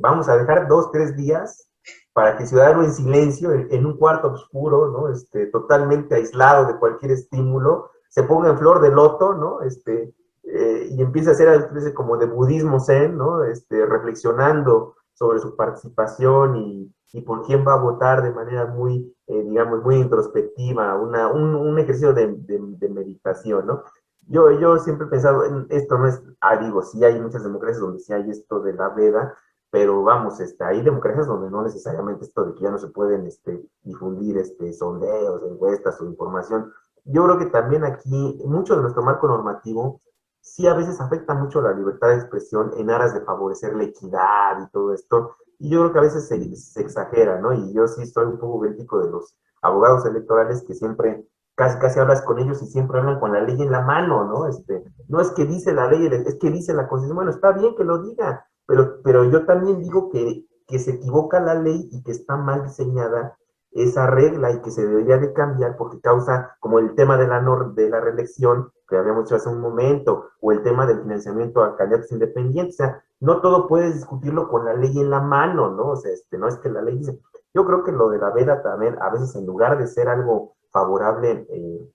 vamos 0.00 0.28
a 0.28 0.36
dejar 0.36 0.68
dos, 0.68 0.92
tres 0.92 1.16
días 1.16 1.68
para 2.12 2.36
que 2.36 2.46
ciudadano 2.46 2.82
en 2.82 2.92
silencio, 2.92 3.52
en, 3.52 3.84
un 3.84 3.98
cuarto 3.98 4.28
oscuro, 4.32 4.90
¿no? 4.90 5.08
Este, 5.08 5.46
totalmente 5.46 6.14
aislado 6.14 6.66
de 6.66 6.78
cualquier 6.78 7.12
estímulo, 7.12 7.90
se 8.08 8.22
ponga 8.22 8.48
en 8.48 8.58
flor 8.58 8.80
de 8.80 8.90
loto, 8.90 9.34
¿no? 9.34 9.60
Este, 9.62 10.14
eh, 10.44 10.88
y 10.90 11.02
empiece 11.02 11.28
a 11.28 11.32
hacer 11.32 11.48
algo 11.48 11.68
como 11.94 12.16
de 12.16 12.26
budismo 12.26 12.80
zen, 12.80 13.18
¿no? 13.18 13.44
Este, 13.44 13.84
reflexionando 13.84 14.94
sobre 15.12 15.40
su 15.40 15.56
participación 15.56 16.56
y, 16.56 16.94
y 17.12 17.22
por 17.22 17.42
quién 17.46 17.66
va 17.66 17.74
a 17.74 17.80
votar 17.80 18.22
de 18.22 18.30
manera 18.30 18.66
muy, 18.66 19.14
eh, 19.26 19.42
digamos, 19.42 19.82
muy 19.82 19.96
introspectiva, 19.96 20.94
una, 20.96 21.28
un, 21.28 21.54
un 21.54 21.78
ejercicio 21.78 22.12
de, 22.12 22.34
de, 22.36 22.88
meditación, 22.90 23.66
¿no? 23.66 23.84
Yo, 24.28 24.50
yo 24.58 24.76
siempre 24.78 25.06
he 25.06 25.10
pensado, 25.10 25.44
en 25.44 25.66
esto 25.70 25.96
no 25.96 26.08
es, 26.08 26.22
ah, 26.40 26.56
digo, 26.56 26.82
sí 26.82 27.02
hay 27.04 27.18
muchas 27.20 27.42
democracias 27.42 27.80
donde 27.80 28.00
sí 28.00 28.12
hay 28.12 28.28
esto 28.30 28.60
de 28.60 28.74
la 28.74 28.90
veda, 28.90 29.34
pero 29.76 30.02
vamos, 30.02 30.40
este, 30.40 30.64
hay 30.64 30.80
democracias 30.80 31.26
donde 31.26 31.50
no 31.50 31.60
necesariamente 31.60 32.24
esto 32.24 32.46
de 32.46 32.54
que 32.54 32.62
ya 32.62 32.70
no 32.70 32.78
se 32.78 32.88
pueden 32.88 33.26
este, 33.26 33.62
difundir 33.82 34.38
este, 34.38 34.72
sondeos, 34.72 35.42
encuestas 35.42 36.00
o 36.00 36.06
información. 36.06 36.72
Yo 37.04 37.24
creo 37.24 37.38
que 37.38 37.44
también 37.44 37.84
aquí, 37.84 38.42
mucho 38.46 38.74
de 38.74 38.80
nuestro 38.80 39.02
marco 39.02 39.28
normativo 39.28 40.00
sí 40.40 40.66
a 40.66 40.72
veces 40.72 40.98
afecta 40.98 41.34
mucho 41.34 41.60
la 41.60 41.74
libertad 41.74 42.08
de 42.08 42.14
expresión 42.14 42.72
en 42.78 42.88
aras 42.88 43.12
de 43.12 43.20
favorecer 43.20 43.76
la 43.76 43.84
equidad 43.84 44.62
y 44.66 44.70
todo 44.70 44.94
esto, 44.94 45.36
y 45.58 45.68
yo 45.68 45.80
creo 45.80 45.92
que 45.92 45.98
a 45.98 46.02
veces 46.02 46.26
se, 46.26 46.80
exagera, 46.80 47.38
¿no? 47.38 47.52
Y 47.52 47.74
yo 47.74 47.86
sí 47.86 48.00
estoy 48.00 48.24
un 48.24 48.38
poco 48.38 48.60
crítico 48.60 49.04
de 49.04 49.10
los 49.10 49.36
abogados 49.60 50.06
electorales 50.06 50.64
que 50.66 50.72
siempre 50.72 51.28
casi 51.54 51.78
casi 51.78 52.00
hablas 52.00 52.22
con 52.22 52.38
ellos 52.38 52.62
y 52.62 52.66
siempre 52.66 52.98
hablan 52.98 53.20
con 53.20 53.34
la 53.34 53.42
ley 53.42 53.60
en 53.60 53.72
la 53.72 53.82
mano, 53.82 54.24
¿no? 54.24 54.46
Este, 54.46 54.84
no 55.08 55.20
es 55.20 55.32
que 55.32 55.44
dice 55.44 55.74
la 55.74 55.86
ley, 55.90 56.06
es 56.06 56.36
que 56.36 56.50
dice 56.50 56.72
la 56.72 56.88
Constitución, 56.88 57.16
bueno, 57.16 57.30
está 57.30 57.52
bien 57.52 57.76
que 57.76 57.84
lo 57.84 57.98
diga, 57.98 58.46
pero, 58.66 59.00
pero 59.02 59.24
yo 59.24 59.44
también 59.46 59.80
digo 59.80 60.10
que, 60.10 60.46
que 60.66 60.78
se 60.78 60.92
equivoca 60.92 61.40
la 61.40 61.54
ley 61.54 61.88
y 61.92 62.02
que 62.02 62.12
está 62.12 62.36
mal 62.36 62.64
diseñada 62.64 63.36
esa 63.72 64.06
regla 64.06 64.50
y 64.52 64.60
que 64.62 64.70
se 64.70 64.86
debería 64.86 65.18
de 65.18 65.32
cambiar 65.32 65.76
porque 65.76 66.00
causa 66.00 66.56
como 66.60 66.78
el 66.78 66.94
tema 66.94 67.16
de 67.18 67.28
la, 67.28 67.40
de 67.74 67.90
la 67.90 68.00
reelección 68.00 68.72
que 68.88 68.96
habíamos 68.96 69.24
dicho 69.24 69.36
hace 69.36 69.48
un 69.48 69.60
momento, 69.60 70.30
o 70.40 70.52
el 70.52 70.62
tema 70.62 70.86
del 70.86 71.02
financiamiento 71.02 71.62
a 71.62 71.76
candidatos 71.76 72.12
independientes, 72.12 72.76
o 72.76 72.84
sea, 72.84 73.04
no 73.20 73.40
todo 73.40 73.66
puedes 73.66 73.94
discutirlo 73.94 74.48
con 74.48 74.64
la 74.64 74.74
ley 74.74 74.98
en 74.98 75.10
la 75.10 75.20
mano, 75.20 75.70
¿no? 75.70 75.90
O 75.90 75.96
sea, 75.96 76.12
este, 76.12 76.38
no 76.38 76.48
es 76.48 76.56
que 76.58 76.68
la 76.68 76.82
ley 76.82 76.98
dice, 76.98 77.18
yo 77.54 77.64
creo 77.66 77.82
que 77.82 77.92
lo 77.92 78.10
de 78.10 78.18
la 78.18 78.30
veda 78.30 78.62
también, 78.62 78.96
a 79.00 79.10
veces 79.10 79.34
en 79.36 79.46
lugar 79.46 79.78
de 79.78 79.86
ser 79.86 80.08
algo 80.08 80.56
favorable, 80.70 81.46
eh, 81.50 81.90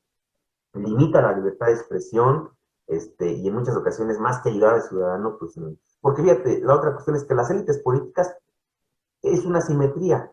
limita 0.73 1.21
la 1.21 1.33
libertad 1.33 1.67
de 1.67 1.73
expresión, 1.73 2.49
este, 2.87 3.31
y 3.31 3.47
en 3.47 3.53
muchas 3.53 3.77
ocasiones 3.77 4.19
más 4.19 4.41
que 4.41 4.49
ayudar 4.49 4.75
al 4.75 4.81
ciudadano, 4.81 5.37
pues, 5.39 5.57
porque 6.01 6.23
fíjate, 6.23 6.61
la 6.61 6.75
otra 6.75 6.93
cuestión 6.93 7.15
es 7.15 7.23
que 7.23 7.35
las 7.35 7.49
élites 7.49 7.79
políticas 7.79 8.35
es 9.21 9.45
una 9.45 9.61
simetría, 9.61 10.31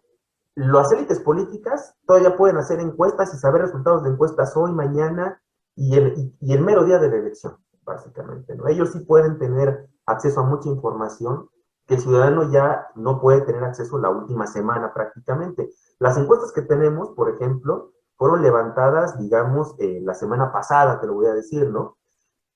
las 0.59 0.91
élites 0.91 1.21
políticas 1.21 1.95
todavía 2.05 2.37
pueden 2.37 2.57
hacer 2.57 2.81
encuestas 2.81 3.33
y 3.33 3.37
saber 3.39 3.63
resultados 3.63 4.03
de 4.03 4.11
encuestas 4.11 4.57
hoy, 4.57 4.73
mañana 4.73 5.41
y 5.77 5.97
el, 5.97 6.35
y, 6.41 6.53
el 6.53 6.63
mero 6.63 6.83
día 6.83 6.99
de 6.99 7.09
la 7.09 7.17
elección, 7.17 7.59
básicamente. 7.85 8.57
¿no? 8.57 8.67
Ellos 8.67 8.91
sí 8.91 8.99
pueden 8.99 9.39
tener 9.39 9.89
acceso 10.05 10.41
a 10.41 10.47
mucha 10.47 10.69
información 10.69 11.49
que 11.87 11.95
el 11.95 12.01
ciudadano 12.01 12.51
ya 12.51 12.89
no 12.97 13.21
puede 13.21 13.43
tener 13.43 13.63
acceso 13.63 13.99
la 13.99 14.11
última 14.11 14.49
semana 14.49 14.93
prácticamente. 14.93 15.71
Las 16.01 16.19
encuestas 16.19 16.51
que 16.51 16.63
tenemos, 16.63 17.11
por 17.11 17.31
ejemplo, 17.31 17.93
fueron 18.17 18.43
levantadas, 18.43 19.17
digamos, 19.17 19.77
eh, 19.79 20.01
la 20.03 20.15
semana 20.15 20.51
pasada, 20.51 21.01
te 21.01 21.07
lo 21.07 21.15
voy 21.15 21.27
a 21.27 21.35
decir, 21.35 21.71
¿no? 21.71 21.99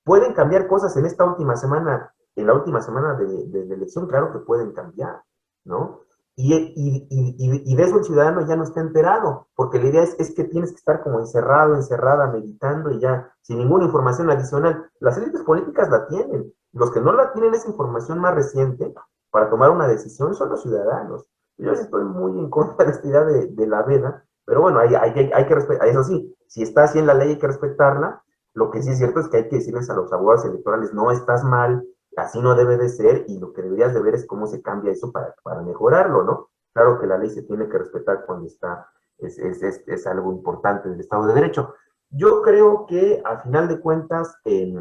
¿Pueden 0.03 0.35
cambiar 0.35 0.67
cosas 0.67 0.97
en 0.97 1.07
esta 1.07 1.25
última 1.25 1.55
semana, 1.55 2.13
en 2.37 2.47
la 2.47 2.55
última 2.55 2.81
semana 2.81 3.15
de, 3.15 3.75
elección? 3.75 4.07
Claro 4.07 4.33
que 4.33 4.41
pueden 4.41 4.73
cambiar, 4.73 5.23
¿no? 5.65 6.01
Y, 6.35 6.55
y, 6.75 7.77
de 7.77 7.83
eso 7.83 7.99
el 7.99 8.05
ciudadano 8.05 8.47
ya 8.47 8.57
no 8.57 8.65
está 8.65 8.81
enterado, 8.81 9.49
porque 9.55 9.79
la 9.79 9.89
idea 9.89 10.03
es, 10.03 10.35
que 10.35 10.45
tienes 10.45 10.71
que 10.71 10.77
estar 10.77 11.03
como 11.03 11.21
encerrado, 11.21 11.75
encerrada, 11.75 12.33
meditando 12.33 12.91
y 12.91 13.01
ya, 13.01 13.31
sin 13.43 13.59
ninguna 13.59 13.85
información 13.85 14.31
adicional. 14.31 14.91
Las 14.99 15.19
élites 15.19 15.43
políticas 15.43 15.91
la 15.91 16.07
tienen. 16.07 16.53
Los 16.73 16.91
que 16.91 17.01
no 17.01 17.13
la 17.13 17.33
tienen 17.33 17.53
esa 17.53 17.69
información 17.69 18.19
más 18.19 18.35
reciente 18.35 18.95
para 19.31 19.51
tomar 19.51 19.71
una 19.71 19.87
decisión 19.87 20.35
son 20.35 20.49
los 20.49 20.63
ciudadanos. 20.63 21.27
Yo 21.59 21.73
estoy 21.73 22.05
muy 22.05 22.39
en 22.39 22.49
contra 22.49 22.87
de 22.87 22.93
esta 22.93 23.07
idea 23.07 23.25
de, 23.25 23.67
la 23.67 23.83
veda, 23.83 24.25
pero 24.47 24.63
bueno, 24.63 24.79
hay, 24.79 24.95
hay 24.95 25.47
que 25.47 25.55
respetar, 25.55 25.87
eso 25.87 26.03
sí, 26.03 26.35
si 26.53 26.63
está 26.63 26.85
así 26.85 26.99
en 26.99 27.07
la 27.07 27.15
ley 27.15 27.31
hay 27.31 27.39
que 27.39 27.47
respetarla. 27.47 28.23
Lo 28.55 28.71
que 28.71 28.83
sí 28.83 28.91
es 28.91 28.99
cierto 28.99 29.21
es 29.21 29.29
que 29.29 29.39
hay 29.39 29.49
que 29.49 29.57
decirles 29.57 29.89
a 29.89 29.95
los 29.95 30.13
abogados 30.13 30.45
electorales, 30.45 30.93
no 30.93 31.11
estás 31.11 31.43
mal, 31.45 31.83
así 32.17 32.41
no 32.41 32.55
debe 32.55 32.77
de 32.77 32.89
ser 32.89 33.25
y 33.29 33.39
lo 33.39 33.53
que 33.53 33.63
deberías 33.63 33.95
de 33.95 34.03
ver 34.03 34.15
es 34.15 34.27
cómo 34.27 34.47
se 34.47 34.63
cambia 34.63 34.93
eso 34.93 35.13
para, 35.13 35.35
para 35.43 35.63
mejorarlo, 35.63 36.25
¿no? 36.25 36.49
Claro 36.73 36.99
que 36.99 37.07
la 37.07 37.19
ley 37.19 37.31
se 37.31 37.43
tiene 37.43 37.69
que 37.69 37.79
respetar 37.79 38.25
cuando 38.27 38.47
está, 38.47 38.89
es, 39.19 39.39
es, 39.39 39.63
es, 39.63 39.83
es 39.87 40.07
algo 40.07 40.33
importante 40.33 40.89
del 40.89 41.01
Estado 41.01 41.27
de 41.27 41.35
Derecho. 41.35 41.75
Yo 42.11 42.43
creo 42.43 42.87
que 42.87 43.23
a 43.25 43.39
final 43.41 43.69
de 43.69 43.81
cuentas 43.81 44.35
eh, 44.45 44.75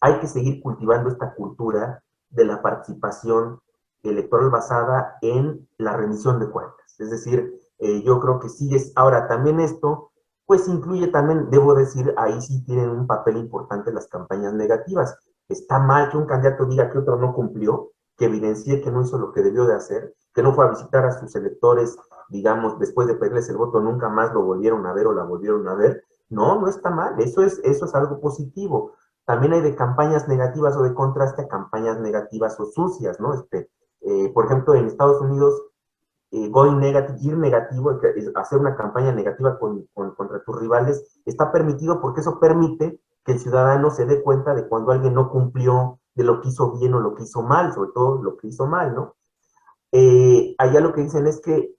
hay 0.00 0.18
que 0.20 0.26
seguir 0.26 0.62
cultivando 0.62 1.08
esta 1.08 1.34
cultura 1.34 2.02
de 2.30 2.44
la 2.44 2.62
participación 2.62 3.60
electoral 4.02 4.50
basada 4.50 5.18
en 5.22 5.68
la 5.78 5.96
rendición 5.96 6.40
de 6.40 6.50
cuentas. 6.50 6.98
Es 6.98 7.10
decir, 7.10 7.60
eh, 7.78 8.02
yo 8.02 8.20
creo 8.20 8.38
que 8.40 8.48
sí 8.48 8.74
es, 8.74 8.92
ahora 8.96 9.28
también 9.28 9.60
esto 9.60 10.12
pues 10.46 10.68
incluye 10.68 11.08
también, 11.08 11.50
debo 11.50 11.74
decir, 11.74 12.12
ahí 12.16 12.40
sí 12.42 12.62
tienen 12.64 12.90
un 12.90 13.06
papel 13.06 13.36
importante 13.38 13.92
las 13.92 14.06
campañas 14.08 14.52
negativas. 14.52 15.16
Está 15.52 15.78
mal 15.78 16.10
que 16.10 16.16
un 16.16 16.26
candidato 16.26 16.64
diga 16.64 16.90
que 16.90 16.98
otro 16.98 17.16
no 17.16 17.34
cumplió, 17.34 17.92
que 18.16 18.24
evidencie 18.24 18.80
que 18.80 18.90
no 18.90 19.02
hizo 19.02 19.18
lo 19.18 19.32
que 19.32 19.42
debió 19.42 19.66
de 19.66 19.74
hacer, 19.74 20.14
que 20.34 20.42
no 20.42 20.54
fue 20.54 20.64
a 20.64 20.70
visitar 20.70 21.04
a 21.04 21.12
sus 21.12 21.34
electores, 21.36 21.96
digamos, 22.30 22.78
después 22.78 23.06
de 23.06 23.14
pedirles 23.14 23.48
el 23.50 23.58
voto, 23.58 23.80
nunca 23.80 24.08
más 24.08 24.32
lo 24.32 24.42
volvieron 24.42 24.86
a 24.86 24.92
ver 24.92 25.06
o 25.06 25.12
la 25.12 25.24
volvieron 25.24 25.68
a 25.68 25.74
ver. 25.74 26.02
No, 26.30 26.60
no 26.60 26.68
está 26.68 26.90
mal, 26.90 27.20
eso 27.20 27.42
es, 27.42 27.60
eso 27.62 27.84
es 27.84 27.94
algo 27.94 28.20
positivo. 28.20 28.92
También 29.26 29.52
hay 29.52 29.60
de 29.60 29.76
campañas 29.76 30.26
negativas 30.26 30.76
o 30.76 30.82
de 30.82 30.94
contraste 30.94 31.42
a 31.42 31.48
campañas 31.48 32.00
negativas 32.00 32.58
o 32.58 32.64
sucias, 32.64 33.20
¿no? 33.20 33.34
Este, 33.34 33.70
eh, 34.00 34.30
por 34.32 34.46
ejemplo, 34.46 34.74
en 34.74 34.86
Estados 34.86 35.20
Unidos, 35.20 35.62
eh, 36.30 36.48
going 36.48 36.78
negative, 36.78 37.18
ir 37.20 37.36
negativo, 37.36 38.00
hacer 38.36 38.58
una 38.58 38.74
campaña 38.74 39.12
negativa 39.12 39.58
contra 39.58 40.42
tus 40.42 40.58
rivales, 40.58 41.20
está 41.26 41.52
permitido 41.52 42.00
porque 42.00 42.22
eso 42.22 42.40
permite 42.40 42.98
que 43.24 43.32
el 43.32 43.38
ciudadano 43.38 43.90
se 43.90 44.06
dé 44.06 44.22
cuenta 44.22 44.54
de 44.54 44.68
cuando 44.68 44.92
alguien 44.92 45.14
no 45.14 45.30
cumplió, 45.30 46.00
de 46.14 46.24
lo 46.24 46.40
que 46.40 46.48
hizo 46.48 46.72
bien 46.78 46.94
o 46.94 47.00
lo 47.00 47.14
que 47.14 47.22
hizo 47.22 47.42
mal, 47.42 47.72
sobre 47.72 47.90
todo 47.94 48.22
lo 48.22 48.36
que 48.36 48.48
hizo 48.48 48.66
mal, 48.66 48.94
¿no? 48.94 49.16
Eh, 49.92 50.54
allá 50.58 50.80
lo 50.80 50.92
que 50.92 51.02
dicen 51.02 51.26
es 51.26 51.40
que 51.40 51.74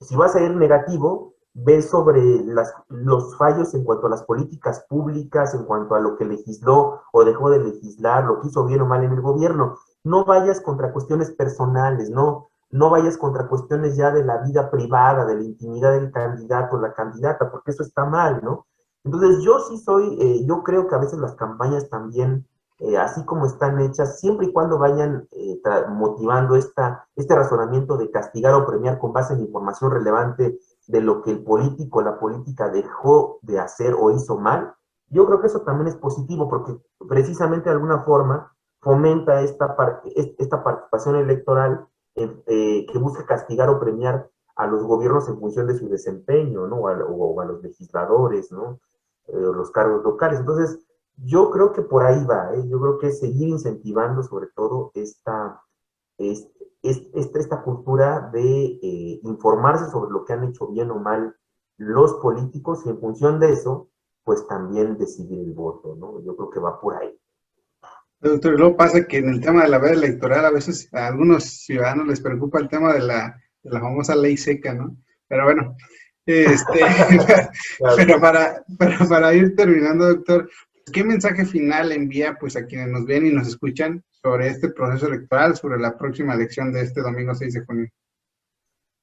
si 0.00 0.16
vas 0.16 0.36
a 0.36 0.40
ir 0.40 0.54
negativo, 0.54 1.34
ve 1.54 1.80
sobre 1.80 2.22
las, 2.44 2.74
los 2.88 3.36
fallos 3.38 3.72
en 3.74 3.84
cuanto 3.84 4.06
a 4.06 4.10
las 4.10 4.22
políticas 4.24 4.84
públicas, 4.88 5.54
en 5.54 5.64
cuanto 5.64 5.94
a 5.94 6.00
lo 6.00 6.16
que 6.16 6.26
legisló 6.26 7.00
o 7.12 7.24
dejó 7.24 7.48
de 7.48 7.60
legislar, 7.60 8.24
lo 8.24 8.40
que 8.40 8.48
hizo 8.48 8.66
bien 8.66 8.82
o 8.82 8.86
mal 8.86 9.04
en 9.04 9.12
el 9.12 9.22
gobierno. 9.22 9.78
No 10.04 10.24
vayas 10.26 10.60
contra 10.60 10.92
cuestiones 10.92 11.30
personales, 11.30 12.10
no, 12.10 12.48
no 12.70 12.90
vayas 12.90 13.16
contra 13.16 13.48
cuestiones 13.48 13.96
ya 13.96 14.10
de 14.10 14.22
la 14.22 14.42
vida 14.42 14.70
privada, 14.70 15.24
de 15.24 15.36
la 15.36 15.42
intimidad 15.42 15.92
del 15.92 16.12
candidato 16.12 16.76
o 16.76 16.80
la 16.80 16.92
candidata, 16.92 17.50
porque 17.50 17.70
eso 17.70 17.82
está 17.82 18.04
mal, 18.04 18.40
¿no? 18.44 18.66
Entonces 19.06 19.42
yo 19.44 19.60
sí 19.60 19.78
soy, 19.78 20.18
eh, 20.20 20.44
yo 20.46 20.64
creo 20.64 20.88
que 20.88 20.96
a 20.96 20.98
veces 20.98 21.20
las 21.20 21.36
campañas 21.36 21.88
también, 21.88 22.44
eh, 22.80 22.98
así 22.98 23.24
como 23.24 23.46
están 23.46 23.80
hechas, 23.80 24.18
siempre 24.18 24.46
y 24.46 24.52
cuando 24.52 24.78
vayan 24.78 25.28
eh, 25.30 25.60
motivando 25.88 26.56
esta, 26.56 27.06
este 27.14 27.36
razonamiento 27.36 27.96
de 27.96 28.10
castigar 28.10 28.54
o 28.54 28.66
premiar 28.66 28.98
con 28.98 29.12
base 29.12 29.34
en 29.34 29.40
información 29.40 29.92
relevante 29.92 30.58
de 30.88 31.00
lo 31.00 31.22
que 31.22 31.30
el 31.30 31.44
político, 31.44 32.02
la 32.02 32.18
política 32.18 32.68
dejó 32.68 33.38
de 33.42 33.60
hacer 33.60 33.94
o 33.98 34.10
hizo 34.10 34.38
mal, 34.38 34.74
yo 35.08 35.24
creo 35.24 35.40
que 35.40 35.46
eso 35.46 35.60
también 35.60 35.86
es 35.86 35.96
positivo 35.96 36.48
porque 36.48 36.76
precisamente 37.08 37.70
de 37.70 37.76
alguna 37.76 38.02
forma 38.02 38.52
fomenta 38.80 39.40
esta, 39.40 40.02
esta 40.36 40.64
participación 40.64 41.16
electoral 41.16 41.86
que 42.14 42.98
busca 42.98 43.24
castigar 43.24 43.68
o 43.68 43.78
premiar 43.78 44.30
a 44.56 44.66
los 44.66 44.82
gobiernos 44.82 45.28
en 45.28 45.38
función 45.38 45.66
de 45.66 45.78
su 45.78 45.88
desempeño, 45.88 46.66
¿no? 46.66 46.76
O 46.76 47.40
a, 47.40 47.44
los 47.44 47.62
legisladores, 47.62 48.50
¿no? 48.50 48.80
Eh, 49.28 49.32
los 49.36 49.70
cargos 49.70 50.04
locales. 50.04 50.40
Entonces, 50.40 50.86
yo 51.16 51.50
creo 51.50 51.72
que 51.72 51.82
por 51.82 52.04
ahí 52.04 52.24
va, 52.24 52.54
¿eh? 52.54 52.68
Yo 52.68 52.80
creo 52.80 52.98
que 52.98 53.08
es 53.08 53.20
seguir 53.20 53.48
incentivando 53.48 54.22
sobre 54.22 54.48
todo 54.54 54.92
esta, 54.94 55.62
esta, 56.18 57.38
esta 57.38 57.62
cultura 57.62 58.30
de 58.32 58.78
eh, 58.82 59.20
informarse 59.22 59.90
sobre 59.90 60.12
lo 60.12 60.24
que 60.24 60.34
han 60.34 60.44
hecho 60.44 60.68
bien 60.68 60.90
o 60.90 60.98
mal 60.98 61.34
los 61.78 62.14
políticos 62.14 62.82
y 62.84 62.90
en 62.90 63.00
función 63.00 63.40
de 63.40 63.52
eso, 63.52 63.90
pues 64.24 64.46
también 64.46 64.96
decidir 64.96 65.40
el 65.40 65.52
voto, 65.52 65.96
¿no? 65.96 66.22
Yo 66.22 66.36
creo 66.36 66.50
que 66.50 66.60
va 66.60 66.80
por 66.80 66.96
ahí. 66.96 67.18
Doctor, 68.20 68.58
luego 68.58 68.76
pasa 68.76 69.06
que 69.06 69.18
en 69.18 69.28
el 69.28 69.40
tema 69.40 69.62
de 69.62 69.68
la 69.68 69.78
veda 69.78 69.92
electoral 69.92 70.44
a 70.44 70.50
veces 70.50 70.92
a 70.94 71.08
algunos 71.08 71.44
ciudadanos 71.44 72.06
les 72.06 72.20
preocupa 72.20 72.58
el 72.58 72.68
tema 72.68 72.94
de 72.94 73.00
la, 73.00 73.36
de 73.62 73.70
la 73.70 73.80
famosa 73.80 74.16
ley 74.16 74.36
seca, 74.36 74.72
¿no? 74.72 74.96
Pero 75.28 75.44
bueno, 75.44 75.76
este, 76.26 76.80
pero, 77.96 78.20
para, 78.20 78.64
pero 78.78 79.08
para 79.08 79.32
ir 79.32 79.54
terminando, 79.54 80.08
doctor, 80.08 80.50
¿qué 80.92 81.04
mensaje 81.04 81.44
final 81.44 81.92
envía 81.92 82.36
pues 82.38 82.56
a 82.56 82.66
quienes 82.66 82.88
nos 82.88 83.06
ven 83.06 83.26
y 83.26 83.32
nos 83.32 83.46
escuchan 83.48 84.04
sobre 84.10 84.48
este 84.48 84.70
proceso 84.70 85.06
electoral, 85.06 85.56
sobre 85.56 85.78
la 85.78 85.96
próxima 85.96 86.34
elección 86.34 86.72
de 86.72 86.82
este 86.82 87.00
domingo 87.00 87.34
6 87.34 87.54
de 87.54 87.64
junio? 87.64 87.88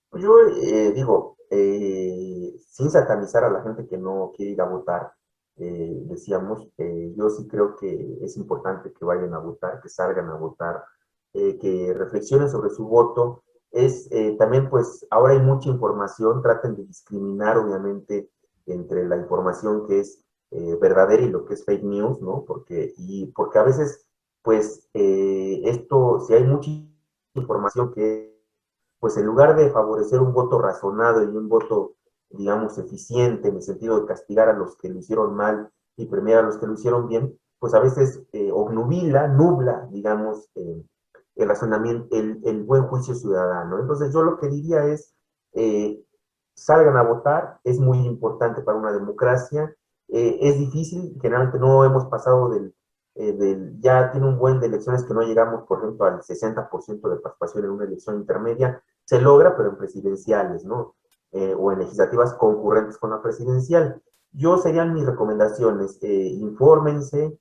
Pues 0.10 0.22
yo 0.22 0.36
eh, 0.64 0.92
digo, 0.94 1.38
eh, 1.50 2.54
sin 2.70 2.92
satanizar 2.92 3.46
a 3.46 3.50
la 3.50 3.64
gente 3.64 3.88
que 3.88 3.98
no 3.98 4.32
quiere 4.36 4.52
ir 4.52 4.62
a 4.62 4.66
votar, 4.66 5.14
eh, 5.56 6.04
decíamos, 6.08 6.68
yo 6.78 7.30
sí 7.30 7.48
creo 7.48 7.76
que 7.78 8.18
es 8.22 8.36
importante 8.38 8.92
que 8.92 9.06
vayan 9.06 9.34
a 9.34 9.40
votar, 9.40 9.80
que 9.82 9.90
salgan 9.90 10.30
a 10.30 10.36
votar, 10.36 10.84
que 11.34 11.96
reflexionen 11.98 12.48
sobre 12.48 12.70
su 12.70 12.86
voto. 12.88 13.44
Es 13.74 14.10
también, 14.38 14.70
pues, 14.70 15.06
ahora 15.10 15.34
hay 15.34 15.40
mucha 15.42 15.70
información, 15.70 16.42
traten 16.42 16.76
de 16.76 16.86
discriminar, 16.86 17.58
obviamente, 17.58 18.30
entre 18.68 19.06
la 19.08 19.18
información 19.18 19.88
que 19.88 20.00
es 20.02 20.24
verdadera 20.80 21.24
y 21.24 21.30
lo 21.30 21.46
que 21.46 21.56
es 21.56 21.66
fake 21.66 21.84
news, 21.84 22.22
¿no? 22.22 22.46
Porque, 22.46 22.94
y 22.98 23.26
porque 23.28 23.60
a 23.60 23.64
veces 23.64 24.06
pues 24.44 24.88
eh, 24.94 25.62
esto, 25.64 26.20
si 26.28 26.34
hay 26.34 26.44
mucha 26.44 26.70
información 27.34 27.94
que, 27.94 28.32
pues 29.00 29.18
en 29.18 29.26
lugar 29.26 29.56
de 29.56 29.72
favorecer 29.72 30.20
un 30.22 30.34
voto 30.34 30.60
razonado 30.60 31.24
y 31.24 31.28
un 31.28 31.50
voto, 31.50 31.96
digamos, 32.30 32.78
eficiente, 32.78 33.50
en 33.50 33.56
el 33.58 33.62
sentido 33.64 34.00
de 34.00 34.06
castigar 34.06 34.50
a 34.50 34.54
los 34.54 34.76
que 34.78 34.90
lo 34.90 35.00
hicieron 35.00 35.36
mal 35.36 35.72
y 35.98 36.06
premiar 36.08 36.40
a 36.40 36.44
los 36.44 36.58
que 36.58 36.68
lo 36.68 36.74
hicieron 36.74 37.08
bien, 37.08 37.40
pues 37.60 37.74
a 37.74 37.80
veces 37.80 38.22
eh, 38.34 38.52
obnubila, 38.52 39.28
nubla, 39.30 39.88
digamos, 39.92 40.50
eh, 40.56 40.84
el 41.36 41.48
razonamiento, 41.48 42.16
el, 42.16 42.64
buen 42.64 42.84
juicio 42.84 43.16
ciudadano. 43.16 43.80
Entonces 43.80 44.14
yo 44.14 44.24
lo 44.24 44.38
que 44.38 44.48
diría 44.50 44.86
es, 44.86 45.16
salgan 46.56 46.98
a 46.98 47.04
votar, 47.04 47.60
es 47.64 47.80
muy 47.80 48.00
importante 48.00 48.62
para 48.62 48.78
una 48.78 48.92
democracia, 48.92 49.76
es 50.08 50.60
difícil, 50.60 51.18
generalmente 51.22 51.60
no 51.60 51.84
hemos 51.86 52.06
pasado 52.06 52.50
del 52.50 52.74
eh, 53.16 53.74
ya 53.80 54.12
tiene 54.12 54.28
un 54.28 54.40
buen 54.40 54.60
de 54.60 54.68
elecciones 54.68 55.04
que 55.04 55.14
no 55.14 55.22
llegamos, 55.22 55.64
por 55.68 55.80
ejemplo, 55.80 56.06
al 56.06 56.22
60% 56.22 57.10
de 57.10 57.18
participación 57.18 57.66
en 57.66 57.72
una 57.72 57.86
elección 57.86 58.18
intermedia, 58.18 58.82
se 59.06 59.22
logra, 59.22 59.56
pero 59.56 59.70
en 59.70 59.78
presidenciales, 59.78 60.66
¿no? 60.66 60.96
Eh, 61.32 61.56
o 61.58 61.72
en 61.72 61.80
legislativas 61.80 62.34
concurrentes 62.36 62.98
con 62.98 63.12
la 63.12 63.22
presidencial. 63.22 64.02
Yo 64.32 64.58
serían 64.58 64.94
mis 64.94 65.06
recomendaciones, 65.06 66.00
eh, 66.02 66.28
infórmense, 66.28 67.38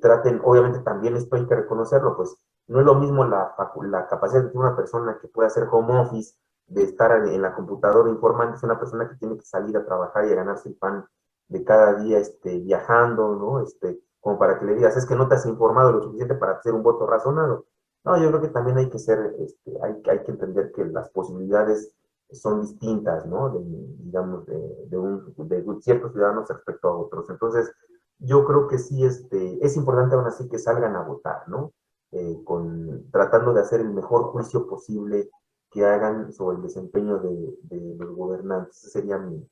traten, 0.00 0.40
obviamente 0.44 0.78
también 0.78 1.16
esto 1.16 1.36
hay 1.36 1.46
que 1.46 1.56
reconocerlo, 1.56 2.16
pues 2.16 2.36
no 2.66 2.80
es 2.80 2.86
lo 2.86 2.94
mismo 2.94 3.24
la, 3.24 3.54
la 3.82 4.06
capacidad 4.06 4.44
de 4.44 4.58
una 4.58 4.74
persona 4.76 5.18
que 5.20 5.28
puede 5.28 5.48
hacer 5.48 5.68
home 5.70 5.98
office, 6.00 6.34
de 6.66 6.82
estar 6.84 7.12
en, 7.26 7.42
la 7.42 7.54
computadora 7.54 8.08
informando, 8.08 8.56
es 8.56 8.62
una 8.62 8.78
persona 8.78 9.08
que 9.08 9.16
tiene 9.16 9.36
que 9.36 9.44
salir 9.44 9.76
a 9.76 9.84
trabajar 9.84 10.26
y 10.26 10.32
a 10.32 10.36
ganarse 10.36 10.70
el 10.70 10.76
pan 10.76 11.04
de 11.48 11.62
cada 11.62 11.94
día 11.96 12.18
este, 12.18 12.58
viajando, 12.60 13.36
¿no? 13.36 13.60
Este, 13.60 14.00
como 14.20 14.38
para 14.38 14.58
que 14.58 14.64
le 14.64 14.74
digas, 14.74 14.96
es 14.96 15.04
que 15.06 15.14
no 15.14 15.28
te 15.28 15.34
has 15.34 15.44
informado 15.46 15.92
lo 15.92 16.02
suficiente 16.02 16.34
para 16.34 16.52
hacer 16.52 16.72
un 16.72 16.82
voto 16.82 17.06
razonado. 17.06 17.66
No, 18.04 18.16
yo 18.18 18.28
creo 18.28 18.40
que 18.40 18.48
también 18.48 18.78
hay 18.78 18.88
que 18.88 18.98
ser, 18.98 19.34
este, 19.38 19.72
hay, 19.82 20.02
hay 20.10 20.24
que 20.24 20.30
entender 20.30 20.72
que 20.72 20.84
las 20.86 21.10
posibilidades 21.10 21.94
son 22.32 22.62
distintas, 22.62 23.26
¿no? 23.26 23.50
De, 23.50 23.60
digamos, 23.98 24.46
de, 24.46 24.86
de, 24.88 24.98
un, 24.98 25.34
de, 25.36 25.64
ciertos 25.80 26.12
ciudadanos 26.12 26.48
respecto 26.48 26.88
a 26.88 26.96
otros. 26.96 27.28
Entonces, 27.28 27.70
yo 28.18 28.44
creo 28.44 28.68
que 28.68 28.78
sí 28.78 29.04
este, 29.04 29.64
es 29.64 29.76
importante 29.76 30.14
aún 30.14 30.26
así 30.26 30.48
que 30.48 30.58
salgan 30.58 30.96
a 30.96 31.02
votar, 31.02 31.48
¿no? 31.48 31.72
Eh, 32.16 32.44
con, 32.44 33.10
tratando 33.10 33.52
de 33.52 33.62
hacer 33.62 33.80
el 33.80 33.90
mejor 33.90 34.26
juicio 34.30 34.68
posible 34.68 35.30
que 35.68 35.84
hagan 35.84 36.32
sobre 36.32 36.58
el 36.58 36.62
desempeño 36.62 37.18
de, 37.18 37.56
de 37.62 37.96
los 37.96 38.14
gobernantes. 38.14 38.76
Esa 38.84 39.00
sería 39.00 39.18
mi, 39.18 39.44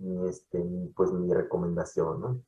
mi, 0.00 0.28
este, 0.28 0.62
pues, 0.94 1.10
mi 1.12 1.32
recomendación, 1.32 2.20
¿no? 2.20 2.42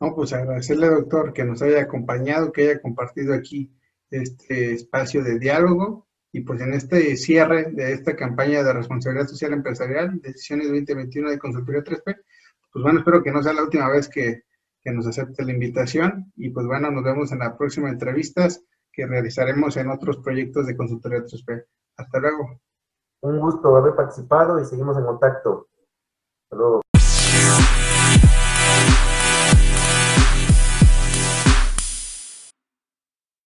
No, 0.00 0.14
pues 0.14 0.32
agradecerle, 0.32 0.88
doctor, 0.88 1.34
que 1.34 1.44
nos 1.44 1.60
haya 1.60 1.82
acompañado, 1.82 2.50
que 2.50 2.70
haya 2.70 2.80
compartido 2.80 3.34
aquí 3.34 3.70
este 4.10 4.72
espacio 4.72 5.22
de 5.22 5.38
diálogo 5.38 6.06
y 6.32 6.40
pues 6.40 6.60
en 6.62 6.72
este 6.72 7.14
cierre 7.16 7.72
de 7.72 7.92
esta 7.92 8.16
campaña 8.16 8.62
de 8.62 8.72
responsabilidad 8.72 9.26
social 9.26 9.52
empresarial, 9.52 10.18
decisiones 10.22 10.68
2021 10.68 11.30
de 11.30 11.38
consultoría 11.38 11.84
3P, 11.84 12.04
pues 12.72 12.82
bueno, 12.82 13.00
espero 13.00 13.22
que 13.22 13.32
no 13.32 13.42
sea 13.42 13.52
la 13.52 13.64
última 13.64 13.90
vez 13.90 14.08
que, 14.08 14.45
que 14.86 14.92
nos 14.92 15.08
acepte 15.08 15.44
la 15.44 15.50
invitación 15.50 16.32
y 16.36 16.50
pues 16.50 16.64
bueno, 16.64 16.92
nos 16.92 17.02
vemos 17.02 17.32
en 17.32 17.40
la 17.40 17.58
próxima 17.58 17.90
entrevistas 17.90 18.62
que 18.92 19.04
realizaremos 19.04 19.76
en 19.76 19.90
otros 19.90 20.18
proyectos 20.18 20.68
de 20.68 20.76
consultoría 20.76 21.24
3P. 21.24 21.66
Hasta 21.96 22.20
luego. 22.20 22.60
Un 23.22 23.40
gusto 23.40 23.74
haber 23.74 23.96
participado 23.96 24.60
y 24.60 24.64
seguimos 24.64 24.96
en 24.96 25.06
contacto. 25.06 25.66
Hasta 26.44 26.56
luego. 26.56 26.82